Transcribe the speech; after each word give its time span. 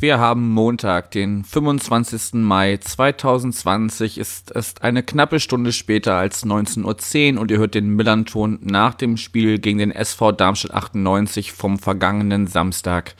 wir 0.00 0.18
haben 0.18 0.48
Montag, 0.48 1.10
den 1.10 1.44
25. 1.44 2.32
Mai 2.32 2.78
2020. 2.78 4.16
Es 4.16 4.44
ist 4.54 4.82
eine 4.82 5.02
knappe 5.02 5.40
Stunde 5.40 5.72
später 5.72 6.14
als 6.14 6.46
19.10 6.46 7.34
Uhr 7.34 7.40
und 7.42 7.50
ihr 7.50 7.58
hört 7.58 7.74
den 7.74 7.96
Millanton 7.96 8.58
nach 8.62 8.94
dem 8.94 9.18
Spiel 9.18 9.58
gegen 9.58 9.78
den 9.78 9.90
SV 9.90 10.32
Darmstadt 10.32 10.72
98 10.72 11.52
vom 11.52 11.78
vergangenen 11.78 12.46
Samstag. 12.46 13.14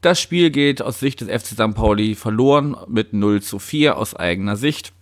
Das 0.00 0.20
Spiel 0.20 0.50
geht 0.50 0.82
aus 0.82 0.98
Sicht 0.98 1.20
des 1.20 1.28
FC 1.28 1.54
St. 1.54 1.74
Pauli 1.76 2.16
verloren 2.16 2.76
mit 2.88 3.12
0 3.12 3.40
zu 3.40 3.60
4 3.60 3.96
aus 3.96 4.16
eigener 4.16 4.56
Sicht. 4.56 4.92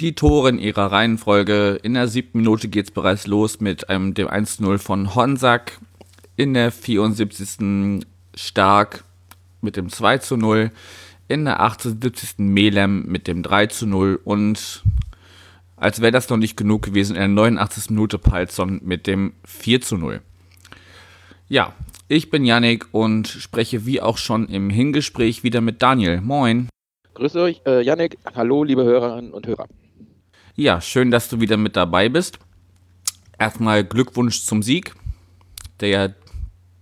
Die 0.00 0.16
Tore 0.16 0.48
in 0.48 0.58
ihrer 0.58 0.90
Reihenfolge. 0.90 1.78
In 1.80 1.94
der 1.94 2.08
siebten 2.08 2.38
Minute 2.38 2.66
geht 2.66 2.86
es 2.86 2.90
bereits 2.90 3.28
los 3.28 3.60
mit 3.60 3.88
einem, 3.88 4.14
dem 4.14 4.26
1-0 4.26 4.78
von 4.78 5.14
Honsack. 5.14 5.78
In 6.34 6.54
der 6.54 6.72
74. 6.72 8.04
Stark 8.34 9.05
mit 9.66 9.76
dem 9.76 9.90
2 9.90 10.18
zu 10.18 10.38
0. 10.38 10.70
In 11.28 11.44
der 11.44 11.60
78. 11.60 12.38
Melem 12.38 13.04
mit 13.06 13.26
dem 13.26 13.42
3 13.42 13.66
zu 13.66 13.86
0. 13.86 14.18
Und 14.24 14.84
als 15.76 16.00
wäre 16.00 16.12
das 16.12 16.30
noch 16.30 16.38
nicht 16.38 16.56
genug 16.56 16.82
gewesen, 16.82 17.16
in 17.16 17.20
der 17.20 17.28
89. 17.28 17.90
Minute 17.90 18.18
Palzon 18.18 18.80
mit 18.82 19.06
dem 19.06 19.34
4 19.44 19.82
zu 19.82 19.98
0. 19.98 20.22
Ja, 21.48 21.74
ich 22.08 22.30
bin 22.30 22.44
Yannick 22.44 22.86
und 22.92 23.26
spreche 23.26 23.84
wie 23.84 24.00
auch 24.00 24.18
schon 24.18 24.48
im 24.48 24.70
Hingespräch 24.70 25.42
wieder 25.42 25.60
mit 25.60 25.82
Daniel. 25.82 26.20
Moin. 26.20 26.68
Grüß 27.14 27.36
euch, 27.36 27.60
äh, 27.66 27.82
Yannick. 27.82 28.18
Hallo, 28.34 28.62
liebe 28.62 28.84
Hörerinnen 28.84 29.32
und 29.32 29.46
Hörer. 29.46 29.66
Ja, 30.54 30.80
schön, 30.80 31.10
dass 31.10 31.28
du 31.28 31.40
wieder 31.40 31.56
mit 31.56 31.76
dabei 31.76 32.08
bist. 32.08 32.38
Erstmal 33.38 33.84
Glückwunsch 33.84 34.42
zum 34.44 34.62
Sieg, 34.62 34.94
der 35.80 36.14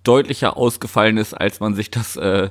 deutlicher 0.05 0.56
ausgefallen 0.56 1.16
ist, 1.16 1.34
als 1.34 1.60
man 1.60 1.74
sich 1.74 1.91
das 1.91 2.16
äh, 2.16 2.50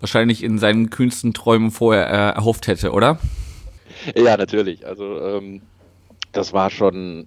wahrscheinlich 0.00 0.42
in 0.42 0.58
seinen 0.58 0.90
kühnsten 0.90 1.32
Träumen 1.32 1.70
vorher 1.70 2.08
äh, 2.08 2.36
erhofft 2.36 2.66
hätte, 2.66 2.92
oder? 2.92 3.18
Ja, 4.16 4.36
natürlich. 4.36 4.86
Also 4.86 5.20
ähm, 5.20 5.62
das 6.32 6.52
war 6.52 6.70
schon 6.70 7.26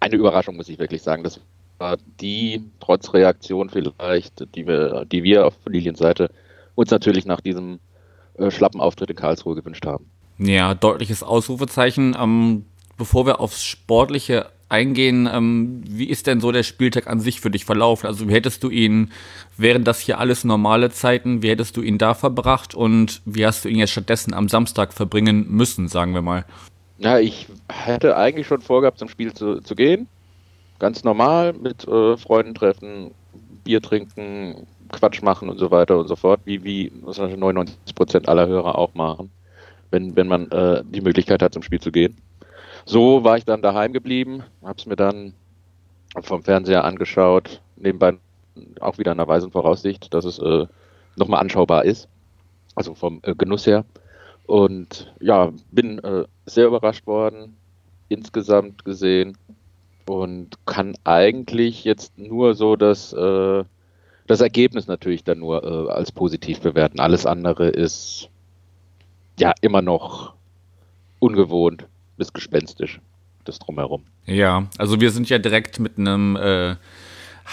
eine 0.00 0.16
Überraschung, 0.16 0.56
muss 0.56 0.68
ich 0.68 0.78
wirklich 0.78 1.02
sagen. 1.02 1.22
Das 1.22 1.40
war 1.78 1.96
die 2.20 2.62
Trotzreaktion 2.80 3.70
vielleicht, 3.70 4.54
die 4.54 4.66
wir, 4.66 5.04
die 5.04 5.22
wir 5.22 5.46
auf 5.46 5.54
Liliens 5.66 5.98
Seite 5.98 6.30
uns 6.74 6.90
natürlich 6.90 7.26
nach 7.26 7.40
diesem 7.40 7.78
äh, 8.38 8.50
schlappen 8.50 8.80
Auftritt 8.80 9.10
in 9.10 9.16
Karlsruhe 9.16 9.54
gewünscht 9.54 9.86
haben. 9.86 10.10
Ja, 10.38 10.74
deutliches 10.74 11.22
Ausrufezeichen. 11.22 12.16
Ähm, 12.18 12.64
bevor 12.96 13.26
wir 13.26 13.40
aufs 13.40 13.64
Sportliche 13.64 14.46
eingehen, 14.68 15.28
ähm, 15.32 15.82
wie 15.86 16.08
ist 16.08 16.26
denn 16.26 16.40
so 16.40 16.52
der 16.52 16.62
Spieltag 16.62 17.06
an 17.06 17.20
sich 17.20 17.40
für 17.40 17.50
dich 17.50 17.64
verlaufen? 17.64 18.06
Also 18.06 18.28
wie 18.28 18.32
hättest 18.32 18.62
du 18.62 18.70
ihn, 18.70 19.12
wären 19.56 19.84
das 19.84 20.00
hier 20.00 20.18
alles 20.18 20.44
normale 20.44 20.90
Zeiten, 20.90 21.42
wie 21.42 21.50
hättest 21.50 21.76
du 21.76 21.82
ihn 21.82 21.98
da 21.98 22.14
verbracht 22.14 22.74
und 22.74 23.22
wie 23.24 23.46
hast 23.46 23.64
du 23.64 23.68
ihn 23.68 23.78
jetzt 23.78 23.92
stattdessen 23.92 24.34
am 24.34 24.48
Samstag 24.48 24.92
verbringen 24.92 25.46
müssen, 25.48 25.88
sagen 25.88 26.14
wir 26.14 26.22
mal? 26.22 26.44
Ja, 26.98 27.18
ich 27.18 27.46
hätte 27.68 28.16
eigentlich 28.16 28.46
schon 28.46 28.62
vorgehabt, 28.62 28.98
zum 28.98 29.08
Spiel 29.08 29.32
zu, 29.32 29.60
zu 29.60 29.74
gehen 29.74 30.08
ganz 30.78 31.04
normal 31.04 31.52
mit 31.52 31.86
äh, 31.86 32.16
Freunden 32.16 32.54
treffen, 32.54 33.12
Bier 33.64 33.80
trinken, 33.82 34.66
Quatsch 34.92 35.22
machen 35.22 35.48
und 35.48 35.58
so 35.58 35.70
weiter 35.70 35.98
und 35.98 36.08
so 36.08 36.16
fort, 36.16 36.40
wie, 36.44 36.62
wie 36.64 36.92
99 37.04 37.94
Prozent 37.94 38.28
aller 38.28 38.46
Hörer 38.46 38.76
auch 38.76 38.94
machen, 38.94 39.30
wenn, 39.90 40.14
wenn 40.16 40.28
man 40.28 40.50
äh, 40.50 40.82
die 40.84 41.00
Möglichkeit 41.00 41.42
hat, 41.42 41.54
zum 41.54 41.62
Spiel 41.62 41.80
zu 41.80 41.90
gehen. 41.90 42.16
So 42.88 43.24
war 43.24 43.36
ich 43.36 43.44
dann 43.44 43.62
daheim 43.62 43.92
geblieben, 43.92 44.44
habe 44.62 44.78
es 44.78 44.86
mir 44.86 44.94
dann 44.94 45.34
vom 46.20 46.44
Fernseher 46.44 46.84
angeschaut, 46.84 47.60
nebenbei 47.74 48.16
auch 48.80 48.96
wieder 48.96 49.10
in 49.10 49.18
der 49.18 49.26
weisen 49.26 49.50
Voraussicht, 49.50 50.14
dass 50.14 50.24
es 50.24 50.38
äh, 50.38 50.66
nochmal 51.16 51.40
anschaubar 51.40 51.84
ist, 51.84 52.08
also 52.76 52.94
vom 52.94 53.18
äh, 53.24 53.34
Genuss 53.34 53.66
her. 53.66 53.84
Und 54.46 55.12
ja, 55.18 55.52
bin 55.72 55.98
äh, 55.98 56.26
sehr 56.46 56.68
überrascht 56.68 57.08
worden, 57.08 57.56
insgesamt 58.08 58.84
gesehen 58.84 59.36
und 60.06 60.56
kann 60.64 60.94
eigentlich 61.02 61.82
jetzt 61.82 62.16
nur 62.16 62.54
so 62.54 62.76
das, 62.76 63.12
äh, 63.12 63.64
das 64.28 64.40
Ergebnis 64.40 64.86
natürlich 64.86 65.24
dann 65.24 65.40
nur 65.40 65.64
äh, 65.64 65.90
als 65.90 66.12
positiv 66.12 66.60
bewerten. 66.60 67.00
Alles 67.00 67.26
andere 67.26 67.68
ist 67.68 68.30
ja 69.40 69.52
immer 69.60 69.82
noch 69.82 70.34
ungewohnt 71.18 71.88
bis 72.16 72.32
gespenstisch, 72.32 73.00
das 73.44 73.58
drumherum. 73.58 74.04
Ja, 74.26 74.68
also 74.78 75.00
wir 75.00 75.10
sind 75.10 75.28
ja 75.28 75.38
direkt 75.38 75.78
mit 75.78 75.98
einem 75.98 76.36
äh, 76.36 76.76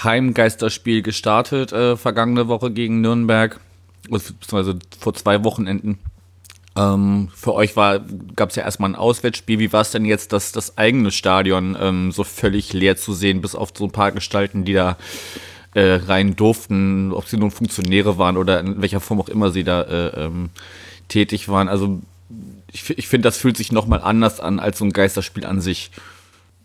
Heimgeisterspiel 0.03 1.01
gestartet, 1.01 1.71
äh, 1.71 1.97
vergangene 1.97 2.47
Woche 2.47 2.71
gegen 2.71 3.01
Nürnberg, 3.01 3.59
beziehungsweise 4.09 4.79
vor 4.99 5.13
zwei 5.13 5.43
Wochenenden. 5.43 5.99
Ähm, 6.75 7.29
für 7.35 7.53
euch 7.53 7.75
gab 7.75 8.49
es 8.49 8.55
ja 8.55 8.63
erstmal 8.63 8.89
ein 8.89 8.95
Auswärtsspiel. 8.95 9.59
Wie 9.59 9.71
war 9.71 9.81
es 9.81 9.91
denn 9.91 10.05
jetzt, 10.05 10.33
das, 10.33 10.51
das 10.51 10.77
eigene 10.77 11.11
Stadion 11.11 11.77
ähm, 11.79 12.11
so 12.11 12.23
völlig 12.23 12.73
leer 12.73 12.97
zu 12.97 13.13
sehen, 13.13 13.41
bis 13.41 13.53
auf 13.53 13.71
so 13.75 13.85
ein 13.85 13.91
paar 13.91 14.11
Gestalten, 14.11 14.65
die 14.65 14.73
da 14.73 14.97
äh, 15.75 15.99
rein 16.05 16.35
durften, 16.35 17.11
ob 17.11 17.27
sie 17.27 17.37
nun 17.37 17.51
Funktionäre 17.51 18.17
waren 18.17 18.37
oder 18.37 18.59
in 18.59 18.81
welcher 18.81 18.99
Form 18.99 19.21
auch 19.21 19.29
immer 19.29 19.51
sie 19.51 19.63
da 19.63 19.81
äh, 19.83 20.25
ähm, 20.25 20.49
tätig 21.07 21.47
waren. 21.49 21.69
Also 21.69 22.01
ich, 22.73 22.97
ich 22.97 23.07
finde, 23.07 23.27
das 23.27 23.37
fühlt 23.37 23.55
sich 23.55 23.71
nochmal 23.71 24.01
anders 24.01 24.39
an 24.39 24.59
als 24.59 24.79
so 24.79 24.85
ein 24.85 24.91
Geisterspiel 24.91 25.45
an 25.45 25.61
sich. 25.61 25.91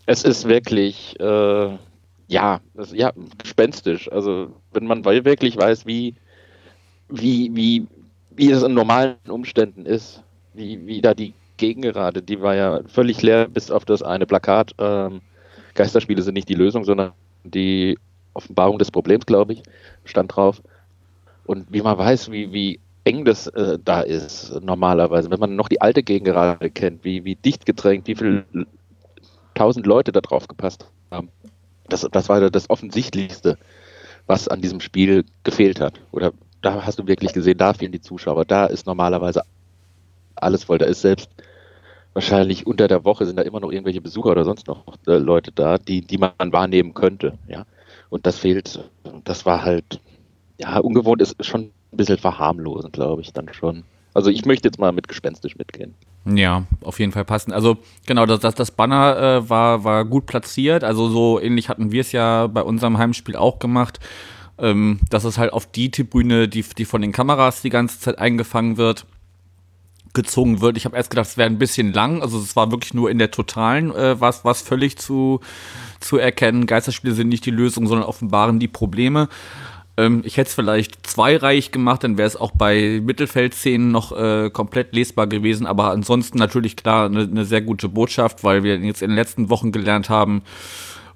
Es 0.05 0.23
ist 0.23 0.47
wirklich, 0.47 1.17
äh, 1.19 1.77
ja, 2.27 2.59
das, 2.73 2.91
ja, 2.91 3.13
gespenstisch. 3.37 4.11
Also 4.11 4.51
wenn 4.73 4.87
man 4.87 5.05
wirklich 5.05 5.55
weiß, 5.55 5.85
wie, 5.85 6.15
wie, 7.09 7.51
wie, 7.53 7.87
wie 8.31 8.51
es 8.51 8.63
in 8.63 8.73
normalen 8.73 9.17
Umständen 9.27 9.85
ist, 9.85 10.23
wie, 10.53 10.85
wie 10.87 11.01
da 11.01 11.13
die 11.13 11.33
Gegengerade, 11.57 12.21
die 12.21 12.41
war 12.41 12.55
ja 12.55 12.81
völlig 12.87 13.21
leer, 13.21 13.47
bis 13.47 13.69
auf 13.69 13.85
das 13.85 14.01
eine 14.01 14.25
Plakat. 14.25 14.73
Ähm, 14.79 15.21
Geisterspiele 15.75 16.23
sind 16.23 16.33
nicht 16.33 16.49
die 16.49 16.55
Lösung, 16.55 16.85
sondern 16.85 17.11
die 17.43 17.97
Offenbarung 18.33 18.79
des 18.79 18.89
Problems, 18.89 19.25
glaube 19.25 19.53
ich, 19.53 19.63
stand 20.05 20.35
drauf. 20.35 20.61
Und 21.45 21.67
wie 21.71 21.81
man 21.81 21.97
weiß, 21.97 22.31
wie, 22.31 22.51
wie 22.51 22.79
eng 23.09 23.25
das 23.25 23.47
äh, 23.47 23.79
da 23.83 24.01
ist, 24.01 24.53
normalerweise, 24.61 25.31
wenn 25.31 25.39
man 25.39 25.55
noch 25.55 25.67
die 25.67 25.81
alte 25.81 26.03
Gegengerade 26.03 26.69
kennt, 26.69 27.03
wie, 27.03 27.25
wie 27.25 27.35
dicht 27.35 27.65
gedrängt, 27.65 28.07
wie 28.07 28.15
viele 28.15 28.45
tausend 29.55 29.87
Leute 29.87 30.11
da 30.11 30.21
drauf 30.21 30.47
gepasst 30.47 30.85
haben. 31.11 31.29
Das, 31.87 32.07
das 32.11 32.29
war 32.29 32.49
das 32.49 32.69
Offensichtlichste, 32.69 33.57
was 34.27 34.47
an 34.47 34.61
diesem 34.61 34.79
Spiel 34.79 35.25
gefehlt 35.43 35.81
hat. 35.81 35.99
Oder 36.11 36.33
da 36.61 36.85
hast 36.85 36.99
du 36.99 37.07
wirklich 37.07 37.33
gesehen, 37.33 37.57
da 37.57 37.73
fehlen 37.73 37.91
die 37.91 38.01
Zuschauer. 38.01 38.45
Da 38.45 38.67
ist 38.67 38.85
normalerweise 38.85 39.41
alles 40.35 40.65
voll. 40.65 40.77
Da 40.77 40.85
ist 40.85 41.01
selbst 41.01 41.29
wahrscheinlich 42.13 42.67
unter 42.67 42.87
der 42.87 43.05
Woche 43.05 43.25
sind 43.25 43.37
da 43.37 43.41
immer 43.41 43.59
noch 43.59 43.71
irgendwelche 43.71 44.01
Besucher 44.01 44.29
oder 44.29 44.45
sonst 44.45 44.67
noch 44.67 44.83
äh, 45.07 45.17
Leute 45.17 45.51
da, 45.51 45.79
die, 45.79 46.01
die 46.01 46.19
man 46.19 46.33
wahrnehmen 46.37 46.93
könnte. 46.93 47.39
Ja. 47.47 47.65
Und 48.09 48.27
das 48.27 48.37
fehlt, 48.37 48.79
das 49.23 49.47
war 49.47 49.63
halt, 49.63 49.99
ja, 50.59 50.77
ungewohnt 50.77 51.21
ist 51.21 51.43
schon 51.43 51.71
ein 51.91 51.97
bisschen 51.97 52.17
verharmlosend, 52.17 52.93
glaube 52.93 53.21
ich, 53.21 53.33
dann 53.33 53.53
schon. 53.53 53.83
Also 54.13 54.29
ich 54.29 54.45
möchte 54.45 54.67
jetzt 54.67 54.79
mal 54.79 54.91
mit 54.91 55.07
gespenstisch 55.07 55.55
mitgehen. 55.55 55.93
Ja, 56.25 56.63
auf 56.81 56.99
jeden 56.99 57.11
Fall 57.11 57.25
passend. 57.25 57.53
Also 57.53 57.77
genau, 58.05 58.25
das, 58.25 58.39
das, 58.39 58.55
das 58.55 58.71
Banner 58.71 59.17
äh, 59.17 59.49
war, 59.49 59.83
war 59.83 60.05
gut 60.05 60.25
platziert. 60.25 60.83
Also 60.83 61.09
so 61.09 61.39
ähnlich 61.39 61.69
hatten 61.69 61.91
wir 61.91 62.01
es 62.01 62.11
ja 62.11 62.47
bei 62.47 62.61
unserem 62.61 62.97
Heimspiel 62.97 63.35
auch 63.35 63.59
gemacht 63.59 63.99
ähm, 64.59 64.99
dass 65.09 65.23
es 65.23 65.37
halt 65.37 65.53
auf 65.53 65.65
die 65.65 65.91
Tribüne, 65.91 66.47
die, 66.47 66.63
die 66.77 66.85
von 66.85 67.01
den 67.01 67.11
Kameras 67.11 67.61
die 67.61 67.69
ganze 67.69 67.99
Zeit 67.99 68.19
eingefangen 68.19 68.77
wird, 68.77 69.05
gezogen 70.13 70.61
wird. 70.61 70.75
Ich 70.77 70.85
habe 70.85 70.97
erst 70.97 71.11
gedacht, 71.11 71.27
es 71.27 71.37
wäre 71.37 71.49
ein 71.49 71.59
bisschen 71.59 71.93
lang. 71.93 72.21
Also 72.21 72.39
es 72.39 72.55
war 72.55 72.71
wirklich 72.71 72.93
nur 72.93 73.09
in 73.09 73.19
der 73.19 73.31
totalen, 73.31 73.93
äh, 73.95 74.19
was, 74.19 74.43
was 74.43 74.61
völlig 74.61 74.97
zu, 74.97 75.39
zu 75.99 76.17
erkennen. 76.17 76.65
Geisterspiele 76.65 77.13
sind 77.13 77.29
nicht 77.29 77.45
die 77.45 77.51
Lösung, 77.51 77.87
sondern 77.87 78.07
offenbaren 78.07 78.59
die 78.59 78.67
Probleme. 78.67 79.29
Ähm, 79.99 80.21
ich 80.23 80.37
hätte 80.37 80.47
es 80.47 80.53
vielleicht 80.53 81.05
zweireich 81.05 81.71
gemacht, 81.71 82.03
dann 82.03 82.17
wäre 82.17 82.27
es 82.27 82.37
auch 82.37 82.51
bei 82.51 83.01
Mittelfeldszenen 83.03 83.91
noch 83.91 84.17
äh, 84.17 84.49
komplett 84.49 84.93
lesbar 84.93 85.27
gewesen. 85.27 85.67
Aber 85.67 85.91
ansonsten 85.91 86.37
natürlich 86.37 86.77
klar 86.77 87.07
eine 87.07 87.27
ne 87.27 87.45
sehr 87.45 87.61
gute 87.61 87.89
Botschaft, 87.89 88.43
weil 88.43 88.63
wir 88.63 88.77
jetzt 88.77 89.01
in 89.01 89.09
den 89.09 89.15
letzten 89.15 89.49
Wochen 89.49 89.71
gelernt 89.71 90.09
haben, 90.09 90.41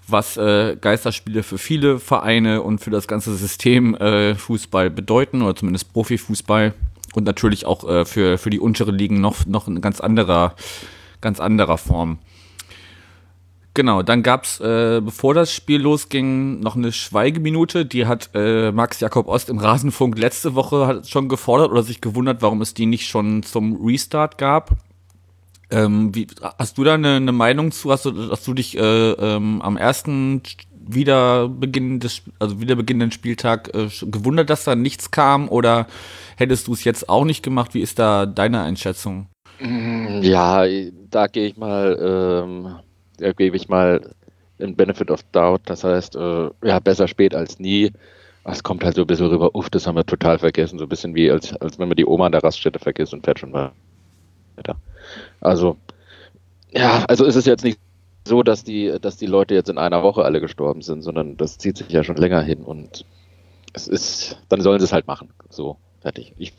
was 0.07 0.35
äh, 0.35 0.75
Geisterspiele 0.79 1.43
für 1.43 1.57
viele 1.57 1.99
Vereine 1.99 2.61
und 2.61 2.79
für 2.79 2.91
das 2.91 3.07
ganze 3.07 3.35
System 3.35 3.95
äh, 3.95 4.35
Fußball 4.35 4.89
bedeuten 4.89 5.41
oder 5.41 5.55
zumindest 5.55 5.93
Profifußball 5.93 6.73
und 7.13 7.23
natürlich 7.23 7.65
auch 7.65 7.87
äh, 7.87 8.03
für, 8.03 8.37
für 8.37 8.49
die 8.49 8.59
untere 8.59 8.91
Ligen 8.91 9.21
noch, 9.21 9.45
noch 9.45 9.67
in 9.69 9.79
ganz 9.79 10.01
anderer, 10.01 10.55
ganz 11.21 11.39
anderer 11.39 11.77
Form. 11.77 12.17
Genau, 13.75 14.03
dann 14.03 14.21
gab's, 14.21 14.59
äh, 14.59 15.01
bevor 15.03 15.33
das 15.33 15.51
Spiel 15.51 15.81
losging, 15.81 16.59
noch 16.59 16.75
eine 16.75 16.91
Schweigeminute. 16.91 17.85
Die 17.85 18.05
hat 18.05 18.29
äh, 18.35 18.71
Max 18.71 18.99
Jakob 18.99 19.27
Ost 19.27 19.49
im 19.49 19.57
Rasenfunk 19.57 20.17
letzte 20.17 20.53
Woche 20.53 21.01
schon 21.05 21.27
gefordert 21.27 21.71
oder 21.71 21.81
sich 21.81 21.99
gewundert, 21.99 22.43
warum 22.43 22.61
es 22.61 22.75
die 22.75 22.85
nicht 22.85 23.07
schon 23.07 23.41
zum 23.41 23.83
Restart 23.83 24.37
gab. 24.37 24.77
Ähm, 25.71 26.13
wie, 26.13 26.27
hast 26.59 26.77
du 26.77 26.83
da 26.83 26.93
eine, 26.93 27.15
eine 27.15 27.31
Meinung 27.31 27.71
zu? 27.71 27.91
Hast 27.91 28.05
du, 28.05 28.29
hast 28.29 28.47
du 28.47 28.53
dich 28.53 28.77
äh, 28.77 29.11
ähm, 29.11 29.59
am 29.63 29.77
ersten 29.77 30.43
Wiederbeginn 30.85 31.99
des, 31.99 32.21
also 32.37 32.61
wiederbeginnenden 32.61 33.11
Spieltag 33.11 33.73
äh, 33.73 33.87
gewundert, 34.03 34.51
dass 34.51 34.65
da 34.65 34.75
nichts 34.75 35.09
kam? 35.09 35.49
Oder 35.49 35.87
hättest 36.37 36.67
du 36.67 36.73
es 36.73 36.83
jetzt 36.83 37.09
auch 37.09 37.25
nicht 37.25 37.41
gemacht? 37.41 37.73
Wie 37.73 37.81
ist 37.81 37.97
da 37.97 38.27
deine 38.27 38.61
Einschätzung? 38.61 39.29
Ja, 39.59 40.63
da 41.09 41.27
gehe 41.27 41.47
ich 41.47 41.57
mal, 41.57 42.43
ähm, 42.45 42.75
da 43.17 43.31
gebe 43.33 43.55
ich 43.55 43.69
mal 43.69 44.01
den 44.59 44.75
Benefit 44.75 45.11
of 45.11 45.23
Doubt. 45.31 45.61
Das 45.65 45.83
heißt, 45.83 46.15
äh, 46.15 46.49
ja, 46.63 46.79
besser 46.79 47.07
spät 47.07 47.35
als 47.35 47.59
nie. 47.59 47.91
Es 48.45 48.63
kommt 48.63 48.83
halt 48.83 48.95
so 48.95 49.01
ein 49.01 49.07
bisschen 49.07 49.27
rüber, 49.27 49.55
uff, 49.55 49.69
das 49.69 49.87
haben 49.87 49.95
wir 49.95 50.05
total 50.05 50.39
vergessen. 50.39 50.77
So 50.77 50.85
ein 50.85 50.89
bisschen 50.89 51.15
wie, 51.15 51.31
als, 51.31 51.53
als 51.57 51.79
wenn 51.79 51.87
man 51.87 51.95
die 51.95 52.05
Oma 52.05 52.25
an 52.25 52.31
der 52.31 52.43
Raststätte 52.43 52.79
vergisst 52.79 53.13
und 53.13 53.23
fährt 53.23 53.39
schon 53.39 53.53
weiter. 53.53 54.75
Also, 55.41 55.77
ja, 56.71 57.05
also 57.07 57.25
ist 57.25 57.35
es 57.35 57.45
jetzt 57.45 57.63
nicht 57.63 57.79
so, 58.25 58.43
dass 58.43 58.63
die, 58.63 58.97
dass 59.01 59.17
die 59.17 59.25
Leute 59.25 59.53
jetzt 59.53 59.69
in 59.69 59.77
einer 59.77 60.03
Woche 60.03 60.23
alle 60.23 60.41
gestorben 60.41 60.81
sind, 60.81 61.01
sondern 61.01 61.37
das 61.37 61.57
zieht 61.57 61.77
sich 61.77 61.89
ja 61.89 62.03
schon 62.03 62.15
länger 62.15 62.41
hin 62.41 62.63
und 62.63 63.05
es 63.73 63.87
ist, 63.87 64.37
dann 64.49 64.61
sollen 64.61 64.79
sie 64.79 64.85
es 64.85 64.93
halt 64.93 65.07
machen. 65.07 65.29
So, 65.49 65.77
fertig. 66.01 66.33
Ich, 66.37 66.53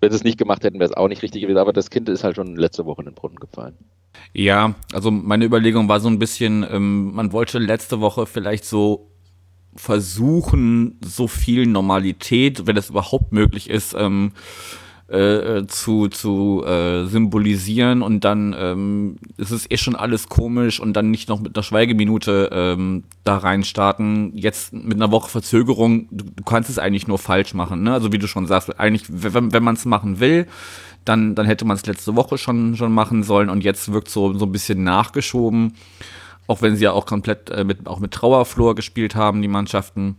wenn 0.00 0.10
sie 0.10 0.16
es 0.16 0.24
nicht 0.24 0.38
gemacht 0.38 0.64
hätten, 0.64 0.78
wäre 0.78 0.90
es 0.90 0.96
auch 0.96 1.08
nicht 1.08 1.22
richtig 1.22 1.42
gewesen, 1.42 1.58
aber 1.58 1.72
das 1.72 1.90
Kind 1.90 2.08
ist 2.08 2.24
halt 2.24 2.36
schon 2.36 2.56
letzte 2.56 2.86
Woche 2.86 3.02
in 3.02 3.06
den 3.06 3.14
Brunnen 3.14 3.36
gefallen. 3.36 3.76
Ja, 4.32 4.74
also 4.92 5.10
meine 5.10 5.44
Überlegung 5.44 5.88
war 5.88 6.00
so 6.00 6.08
ein 6.08 6.18
bisschen, 6.18 6.66
ähm, 6.70 7.14
man 7.14 7.32
wollte 7.32 7.58
letzte 7.58 8.00
Woche 8.00 8.26
vielleicht 8.26 8.64
so 8.64 9.10
versuchen, 9.74 10.98
so 11.04 11.28
viel 11.28 11.66
Normalität, 11.66 12.66
wenn 12.66 12.76
es 12.76 12.90
überhaupt 12.90 13.32
möglich 13.32 13.70
ist, 13.70 13.94
ähm, 13.98 14.32
äh, 15.08 15.66
zu, 15.68 16.08
zu 16.08 16.64
äh, 16.66 17.06
symbolisieren 17.06 18.02
und 18.02 18.24
dann 18.24 18.56
ähm, 18.58 19.16
ist 19.36 19.52
es 19.52 19.70
eh 19.70 19.76
schon 19.76 19.94
alles 19.94 20.28
komisch 20.28 20.80
und 20.80 20.94
dann 20.94 21.12
nicht 21.12 21.28
noch 21.28 21.40
mit 21.40 21.56
einer 21.56 21.62
Schweigeminute 21.62 22.50
ähm, 22.52 23.04
da 23.22 23.36
reinstarten. 23.36 24.36
Jetzt 24.36 24.72
mit 24.72 24.94
einer 24.94 25.12
Woche 25.12 25.30
Verzögerung, 25.30 26.08
du, 26.10 26.24
du 26.24 26.42
kannst 26.42 26.70
es 26.70 26.80
eigentlich 26.80 27.06
nur 27.06 27.18
falsch 27.18 27.54
machen. 27.54 27.84
Ne? 27.84 27.92
Also 27.92 28.12
wie 28.12 28.18
du 28.18 28.26
schon 28.26 28.46
sagst, 28.46 28.80
eigentlich, 28.80 29.04
wenn, 29.08 29.52
wenn 29.52 29.62
man 29.62 29.76
es 29.76 29.84
machen 29.84 30.18
will, 30.18 30.48
dann, 31.06 31.34
dann 31.34 31.46
hätte 31.46 31.64
man 31.64 31.76
es 31.76 31.86
letzte 31.86 32.16
Woche 32.16 32.36
schon, 32.36 32.76
schon 32.76 32.92
machen 32.92 33.22
sollen 33.22 33.48
und 33.48 33.64
jetzt 33.64 33.92
wirkt 33.92 34.08
so, 34.08 34.34
so 34.34 34.44
ein 34.44 34.52
bisschen 34.52 34.84
nachgeschoben. 34.84 35.74
Auch 36.46 36.62
wenn 36.62 36.76
sie 36.76 36.84
ja 36.84 36.92
auch 36.92 37.06
komplett 37.06 37.50
äh, 37.50 37.64
mit, 37.64 37.86
auch 37.86 37.98
mit 37.98 38.12
Trauerflor 38.12 38.74
gespielt 38.74 39.14
haben, 39.14 39.42
die 39.42 39.48
Mannschaften. 39.48 40.16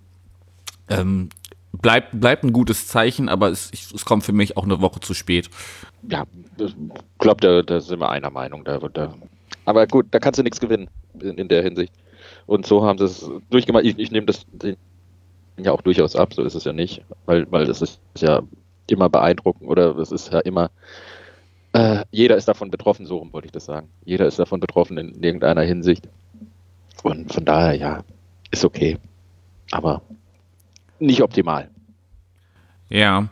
Ähm, 0.89 1.29
bleibt, 1.71 2.19
bleibt 2.19 2.43
ein 2.43 2.53
gutes 2.53 2.87
Zeichen, 2.87 3.29
aber 3.29 3.49
es, 3.49 3.71
es 3.71 4.05
kommt 4.05 4.23
für 4.23 4.33
mich 4.33 4.57
auch 4.57 4.63
eine 4.63 4.81
Woche 4.81 4.99
zu 4.99 5.13
spät. 5.13 5.49
Ja, 6.09 6.25
ich 6.57 6.75
glaube, 7.19 7.41
da, 7.41 7.61
da 7.61 7.79
sind 7.79 7.99
wir 7.99 8.09
einer 8.09 8.29
Meinung. 8.29 8.63
Da, 8.63 8.79
da. 8.79 9.13
Aber 9.65 9.87
gut, 9.87 10.07
da 10.11 10.19
kannst 10.19 10.39
du 10.39 10.43
nichts 10.43 10.59
gewinnen 10.59 10.89
in, 11.19 11.37
in 11.37 11.47
der 11.47 11.63
Hinsicht. 11.63 11.93
Und 12.45 12.65
so 12.65 12.83
haben 12.85 12.97
sie 12.97 13.05
es 13.05 13.29
durchgemacht. 13.49 13.85
Ich, 13.85 13.97
ich 13.99 14.11
nehme 14.11 14.25
das 14.25 14.45
ja 15.57 15.71
auch 15.71 15.81
durchaus 15.81 16.15
ab, 16.15 16.33
so 16.33 16.43
ist 16.43 16.55
es 16.55 16.63
ja 16.63 16.73
nicht, 16.73 17.03
weil, 17.25 17.49
weil 17.51 17.65
das 17.65 17.81
ist 17.81 17.99
ja 18.17 18.41
immer 18.91 19.09
beeindruckend 19.09 19.69
oder 19.69 19.97
es 19.97 20.11
ist 20.11 20.31
ja 20.31 20.39
immer, 20.39 20.71
äh, 21.73 22.03
jeder 22.11 22.37
ist 22.37 22.47
davon 22.47 22.71
betroffen, 22.71 23.05
so 23.05 23.17
rum 23.17 23.33
wollte 23.33 23.47
ich 23.47 23.51
das 23.51 23.65
sagen. 23.65 23.89
Jeder 24.05 24.25
ist 24.27 24.39
davon 24.39 24.59
betroffen 24.59 24.97
in 24.97 25.23
irgendeiner 25.23 25.61
Hinsicht. 25.61 26.07
Und 27.03 27.33
von 27.33 27.45
daher, 27.45 27.75
ja, 27.75 28.03
ist 28.51 28.65
okay. 28.65 28.97
Aber 29.71 30.01
nicht 30.99 31.21
optimal. 31.21 31.69
Ja. 32.89 33.27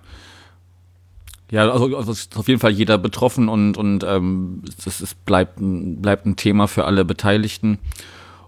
Ja, 1.51 1.69
also, 1.69 1.95
also 1.95 2.11
ist 2.11 2.35
auf 2.37 2.47
jeden 2.47 2.59
Fall 2.59 2.71
jeder 2.71 2.97
betroffen 2.97 3.49
und, 3.49 3.77
und 3.77 4.03
ähm, 4.03 4.63
das 4.83 5.01
ist, 5.01 5.25
bleibt, 5.25 5.55
bleibt 5.57 6.25
ein 6.25 6.35
Thema 6.35 6.67
für 6.67 6.85
alle 6.85 7.05
Beteiligten. 7.05 7.79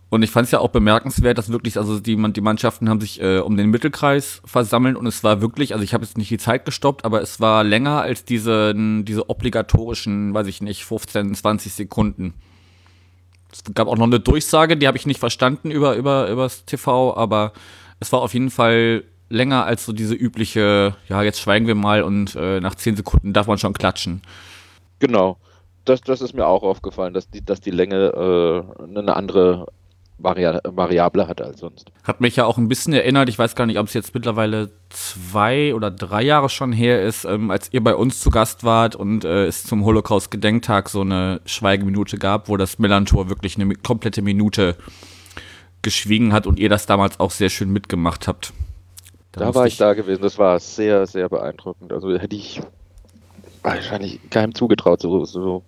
Und 0.09 0.23
ich 0.23 0.31
fand 0.31 0.45
es 0.45 0.51
ja 0.51 0.59
auch 0.59 0.69
bemerkenswert, 0.69 1.37
dass 1.37 1.51
wirklich, 1.51 1.77
also 1.77 1.99
die, 1.99 2.15
die 2.31 2.41
Mannschaften 2.41 2.87
haben 2.89 3.01
sich 3.01 3.21
äh, 3.21 3.39
um 3.39 3.57
den 3.57 3.69
Mittelkreis 3.69 4.41
versammelt 4.45 4.95
und 4.95 5.05
es 5.05 5.23
war 5.23 5.41
wirklich, 5.41 5.73
also 5.73 5.83
ich 5.83 5.93
habe 5.93 6.05
jetzt 6.05 6.17
nicht 6.17 6.31
die 6.31 6.37
Zeit 6.37 6.63
gestoppt, 6.63 7.03
aber 7.03 7.21
es 7.21 7.41
war 7.41 7.65
länger 7.65 8.01
als 8.01 8.23
diese, 8.23 8.73
diese 9.03 9.29
obligatorischen, 9.29 10.33
weiß 10.33 10.47
ich 10.47 10.61
nicht, 10.61 10.85
15, 10.85 11.35
20 11.35 11.73
Sekunden. 11.73 12.35
Es 13.51 13.63
gab 13.73 13.87
auch 13.87 13.97
noch 13.97 14.05
eine 14.05 14.21
Durchsage, 14.21 14.77
die 14.77 14.87
habe 14.87 14.97
ich 14.97 15.05
nicht 15.05 15.19
verstanden 15.19 15.71
über, 15.71 15.95
über, 15.95 16.29
übers 16.29 16.63
TV, 16.63 17.15
aber 17.15 17.51
es 17.99 18.11
war 18.13 18.21
auf 18.21 18.33
jeden 18.33 18.49
Fall 18.49 19.03
länger 19.29 19.65
als 19.65 19.85
so 19.85 19.91
diese 19.91 20.15
übliche, 20.15 20.95
ja, 21.09 21.21
jetzt 21.21 21.41
schweigen 21.41 21.67
wir 21.67 21.75
mal 21.75 22.03
und 22.03 22.33
äh, 22.35 22.61
nach 22.61 22.75
zehn 22.75 22.95
Sekunden 22.95 23.33
darf 23.33 23.47
man 23.47 23.57
schon 23.57 23.73
klatschen. 23.73 24.21
Genau. 24.99 25.37
Das, 25.83 26.01
das 26.01 26.21
ist 26.21 26.33
mir 26.33 26.45
auch 26.45 26.63
aufgefallen, 26.63 27.13
dass 27.13 27.29
die, 27.29 27.43
dass 27.43 27.61
die 27.61 27.71
Länge 27.71 28.65
äh, 28.77 28.83
eine 28.83 29.15
andere 29.15 29.67
Vari 30.19 30.59
Variable 30.63 31.27
hat 31.27 31.41
als 31.41 31.59
sonst. 31.59 31.91
Hat 32.03 32.21
mich 32.21 32.35
ja 32.35 32.45
auch 32.45 32.57
ein 32.57 32.67
bisschen 32.67 32.93
erinnert, 32.93 33.29
ich 33.29 33.37
weiß 33.37 33.55
gar 33.55 33.65
nicht, 33.65 33.77
ob 33.77 33.87
es 33.87 33.93
jetzt 33.93 34.13
mittlerweile 34.15 34.71
zwei 34.89 35.75
oder 35.75 35.91
drei 35.91 36.23
Jahre 36.23 36.49
schon 36.49 36.71
her 36.71 37.03
ist, 37.03 37.25
ähm, 37.25 37.51
als 37.51 37.71
ihr 37.71 37.83
bei 37.83 37.95
uns 37.95 38.19
zu 38.19 38.31
Gast 38.31 38.63
wart 38.63 38.95
und 38.95 39.25
äh, 39.25 39.45
es 39.45 39.63
zum 39.63 39.85
Holocaust-Gedenktag 39.85 40.89
so 40.89 41.01
eine 41.01 41.41
Schweigeminute 41.45 42.17
gab, 42.17 42.49
wo 42.49 42.57
das 42.57 42.79
Millantor 42.79 43.29
wirklich 43.29 43.59
eine 43.59 43.75
komplette 43.75 44.23
Minute 44.23 44.75
geschwiegen 45.83 46.33
hat 46.33 46.47
und 46.47 46.57
ihr 46.57 46.69
das 46.69 46.87
damals 46.87 47.19
auch 47.19 47.31
sehr 47.31 47.49
schön 47.49 47.71
mitgemacht 47.71 48.27
habt. 48.27 48.53
Da, 49.31 49.41
da 49.41 49.55
war 49.55 49.67
ich, 49.67 49.77
da 49.77 49.93
gewesen, 49.93 50.23
das 50.23 50.39
war 50.39 50.59
sehr, 50.59 51.05
sehr 51.05 51.29
beeindruckend. 51.29 51.93
Also 51.93 52.17
hätte 52.17 52.35
ich 52.35 52.59
wahrscheinlich 53.61 54.19
keinem 54.31 54.55
zugetraut, 54.55 55.01
so, 55.01 55.25
so, 55.25 55.63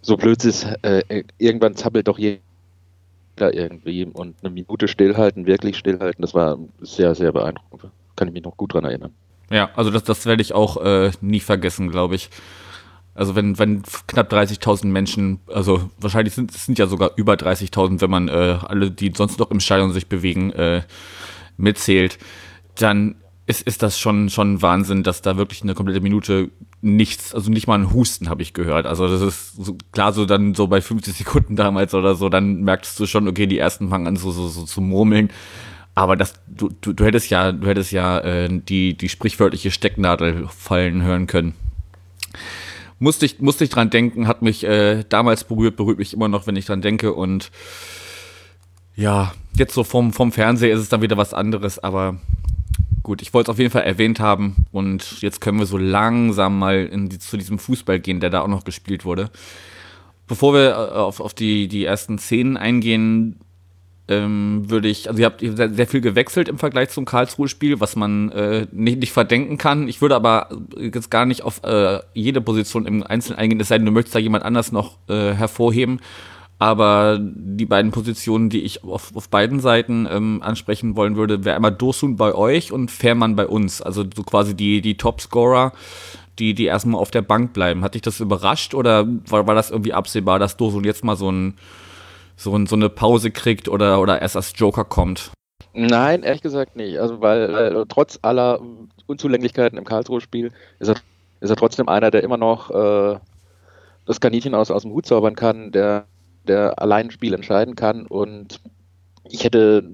so 0.00 0.16
blöd 0.16 0.42
ist, 0.44 0.66
äh, 0.82 1.24
irgendwann 1.36 1.76
zappelt 1.76 2.08
doch 2.08 2.18
jeder 2.18 2.45
irgendwie 3.40 4.04
und 4.04 4.36
eine 4.42 4.50
Minute 4.50 4.88
stillhalten, 4.88 5.46
wirklich 5.46 5.76
stillhalten, 5.76 6.22
das 6.22 6.34
war 6.34 6.58
sehr, 6.80 7.14
sehr 7.14 7.32
beeindruckend. 7.32 7.92
Kann 8.16 8.28
ich 8.28 8.34
mich 8.34 8.44
noch 8.44 8.56
gut 8.56 8.74
dran 8.74 8.84
erinnern. 8.84 9.12
Ja, 9.50 9.70
also 9.76 9.90
das, 9.90 10.04
das 10.04 10.26
werde 10.26 10.42
ich 10.42 10.54
auch 10.54 10.78
äh, 10.82 11.10
nie 11.20 11.40
vergessen, 11.40 11.90
glaube 11.90 12.14
ich. 12.14 12.30
Also 13.14 13.34
wenn, 13.34 13.58
wenn 13.58 13.82
knapp 14.06 14.30
30.000 14.32 14.86
Menschen, 14.86 15.40
also 15.46 15.90
wahrscheinlich 15.98 16.34
sind 16.34 16.54
es 16.54 16.66
sind 16.66 16.78
ja 16.78 16.86
sogar 16.86 17.12
über 17.16 17.34
30.000, 17.34 18.00
wenn 18.00 18.10
man 18.10 18.28
äh, 18.28 18.58
alle, 18.66 18.90
die 18.90 19.12
sonst 19.16 19.38
noch 19.38 19.50
im 19.50 19.60
Stadion 19.60 19.92
sich 19.92 20.06
bewegen, 20.06 20.52
äh, 20.52 20.82
mitzählt, 21.56 22.18
dann 22.74 23.16
ist, 23.46 23.62
ist 23.62 23.82
das 23.82 23.98
schon, 23.98 24.28
schon 24.28 24.60
Wahnsinn, 24.60 25.02
dass 25.02 25.22
da 25.22 25.36
wirklich 25.36 25.62
eine 25.62 25.74
komplette 25.74 26.00
Minute 26.00 26.50
nichts, 26.80 27.34
also 27.34 27.50
nicht 27.50 27.66
mal 27.66 27.78
ein 27.78 27.92
Husten 27.92 28.28
habe 28.28 28.42
ich 28.42 28.54
gehört. 28.54 28.86
Also 28.86 29.08
das 29.08 29.22
ist 29.22 29.52
so, 29.56 29.76
klar 29.92 30.12
so 30.12 30.26
dann 30.26 30.54
so 30.54 30.66
bei 30.66 30.80
50 30.80 31.14
Sekunden 31.14 31.56
damals 31.56 31.94
oder 31.94 32.14
so, 32.16 32.28
dann 32.28 32.62
merkst 32.62 32.98
du 32.98 33.06
schon, 33.06 33.28
okay, 33.28 33.46
die 33.46 33.58
ersten 33.58 33.88
fangen 33.88 34.06
an 34.06 34.16
so, 34.16 34.30
so, 34.32 34.48
so 34.48 34.64
zu 34.64 34.80
murmeln. 34.80 35.30
Aber 35.94 36.16
das, 36.16 36.34
du, 36.46 36.70
du, 36.80 36.92
du 36.92 37.04
hättest 37.04 37.30
ja, 37.30 37.52
du 37.52 37.66
hättest 37.66 37.92
ja 37.92 38.18
äh, 38.18 38.48
die, 38.50 38.96
die 38.96 39.08
sprichwörtliche 39.08 39.70
Stecknadel 39.70 40.46
fallen 40.48 41.02
hören 41.02 41.26
können 41.26 41.54
musste 42.98 43.26
ich, 43.26 43.40
musste 43.40 43.64
ich 43.64 43.70
dran 43.70 43.90
denken, 43.90 44.26
hat 44.26 44.42
mich 44.42 44.64
äh, 44.64 45.04
damals 45.08 45.44
berührt, 45.44 45.76
berührt 45.76 45.98
mich 45.98 46.14
immer 46.14 46.28
noch, 46.28 46.46
wenn 46.46 46.56
ich 46.56 46.66
dran 46.66 46.80
denke. 46.80 47.12
Und 47.12 47.50
ja, 48.94 49.32
jetzt 49.54 49.74
so 49.74 49.84
vom, 49.84 50.12
vom 50.12 50.32
Fernseher 50.32 50.74
ist 50.74 50.80
es 50.80 50.88
dann 50.88 51.02
wieder 51.02 51.16
was 51.16 51.34
anderes, 51.34 51.78
aber 51.78 52.18
gut, 53.06 53.22
ich 53.22 53.32
wollte 53.32 53.52
es 53.52 53.54
auf 53.54 53.60
jeden 53.60 53.70
Fall 53.70 53.84
erwähnt 53.84 54.18
haben 54.18 54.66
und 54.72 55.22
jetzt 55.22 55.40
können 55.40 55.60
wir 55.60 55.66
so 55.66 55.78
langsam 55.78 56.58
mal 56.58 56.88
die, 56.88 57.20
zu 57.20 57.36
diesem 57.36 57.60
Fußball 57.60 58.00
gehen, 58.00 58.18
der 58.18 58.30
da 58.30 58.40
auch 58.40 58.48
noch 58.48 58.64
gespielt 58.64 59.04
wurde. 59.04 59.30
Bevor 60.26 60.54
wir 60.54 60.70
äh, 60.70 60.74
auf, 60.74 61.20
auf 61.20 61.32
die, 61.32 61.68
die 61.68 61.84
ersten 61.84 62.18
Szenen 62.18 62.56
eingehen, 62.56 63.38
ähm, 64.08 64.64
würde 64.68 64.88
ich, 64.88 65.08
also 65.08 65.20
ihr 65.20 65.26
habt 65.26 65.40
sehr 65.40 65.86
viel 65.86 66.00
gewechselt 66.00 66.48
im 66.48 66.58
Vergleich 66.58 66.88
zum 66.88 67.04
Karlsruhe-Spiel, 67.04 67.78
was 67.78 67.94
man 67.94 68.32
äh, 68.32 68.66
nicht, 68.72 68.98
nicht 68.98 69.12
verdenken 69.12 69.56
kann. 69.56 69.86
Ich 69.86 70.00
würde 70.00 70.16
aber 70.16 70.48
jetzt 70.76 71.08
gar 71.08 71.26
nicht 71.26 71.42
auf 71.42 71.62
äh, 71.62 72.00
jede 72.12 72.40
Position 72.40 72.86
im 72.86 73.04
Einzelnen 73.04 73.38
eingehen, 73.38 73.60
es 73.60 73.68
sei 73.68 73.78
denn, 73.78 73.86
du 73.86 73.92
möchtest 73.92 74.16
da 74.16 74.18
jemand 74.18 74.44
anders 74.44 74.72
noch 74.72 74.98
äh, 75.08 75.32
hervorheben. 75.32 76.00
Aber 76.58 77.18
die 77.20 77.66
beiden 77.66 77.90
Positionen, 77.90 78.48
die 78.48 78.62
ich 78.62 78.82
auf, 78.82 79.14
auf 79.14 79.28
beiden 79.28 79.60
Seiten 79.60 80.08
ähm, 80.10 80.40
ansprechen 80.42 80.96
wollen 80.96 81.16
würde, 81.16 81.44
wäre 81.44 81.56
einmal 81.56 81.72
Dosun 81.72 82.16
bei 82.16 82.34
euch 82.34 82.72
und 82.72 82.90
Fährmann 82.90 83.36
bei 83.36 83.46
uns. 83.46 83.82
Also 83.82 84.04
so 84.14 84.22
quasi 84.22 84.54
die, 84.54 84.80
die 84.80 84.96
Topscorer, 84.96 85.72
die, 86.38 86.54
die 86.54 86.64
erstmal 86.64 87.00
auf 87.00 87.10
der 87.10 87.22
Bank 87.22 87.52
bleiben. 87.52 87.82
Hat 87.82 87.94
dich 87.94 88.02
das 88.02 88.20
überrascht 88.20 88.74
oder 88.74 89.06
war, 89.28 89.46
war 89.46 89.54
das 89.54 89.70
irgendwie 89.70 89.92
absehbar, 89.92 90.38
dass 90.38 90.56
Dosun 90.56 90.84
jetzt 90.84 91.04
mal 91.04 91.16
so 91.16 91.30
ein 91.30 91.54
so, 92.36 92.66
so 92.66 92.76
eine 92.76 92.88
Pause 92.88 93.30
kriegt 93.30 93.68
oder, 93.68 94.00
oder 94.00 94.20
erst 94.20 94.36
als 94.36 94.52
Joker 94.56 94.84
kommt? 94.84 95.32
Nein, 95.72 96.22
ehrlich 96.22 96.42
gesagt 96.42 96.76
nicht. 96.76 96.98
Also, 96.98 97.20
weil 97.20 97.54
äh, 97.54 97.84
trotz 97.88 98.18
aller 98.22 98.60
Unzulänglichkeiten 99.06 99.78
im 99.78 99.84
Karlsruhe-Spiel 99.84 100.52
ist 100.78 100.88
er, 100.88 100.96
ist 101.40 101.50
er 101.50 101.56
trotzdem 101.56 101.88
einer, 101.88 102.10
der 102.10 102.22
immer 102.22 102.36
noch 102.36 102.70
äh, 102.70 103.18
das 104.06 104.20
Kaninchen 104.20 104.54
aus, 104.54 104.70
aus 104.70 104.82
dem 104.82 104.92
Hut 104.92 105.06
zaubern 105.06 105.34
kann, 105.34 105.72
der 105.72 106.06
der 106.46 106.80
allein 106.80 107.06
ein 107.06 107.10
Spiel 107.10 107.34
entscheiden 107.34 107.74
kann. 107.74 108.06
Und 108.06 108.60
ich 109.28 109.44
hätte 109.44 109.90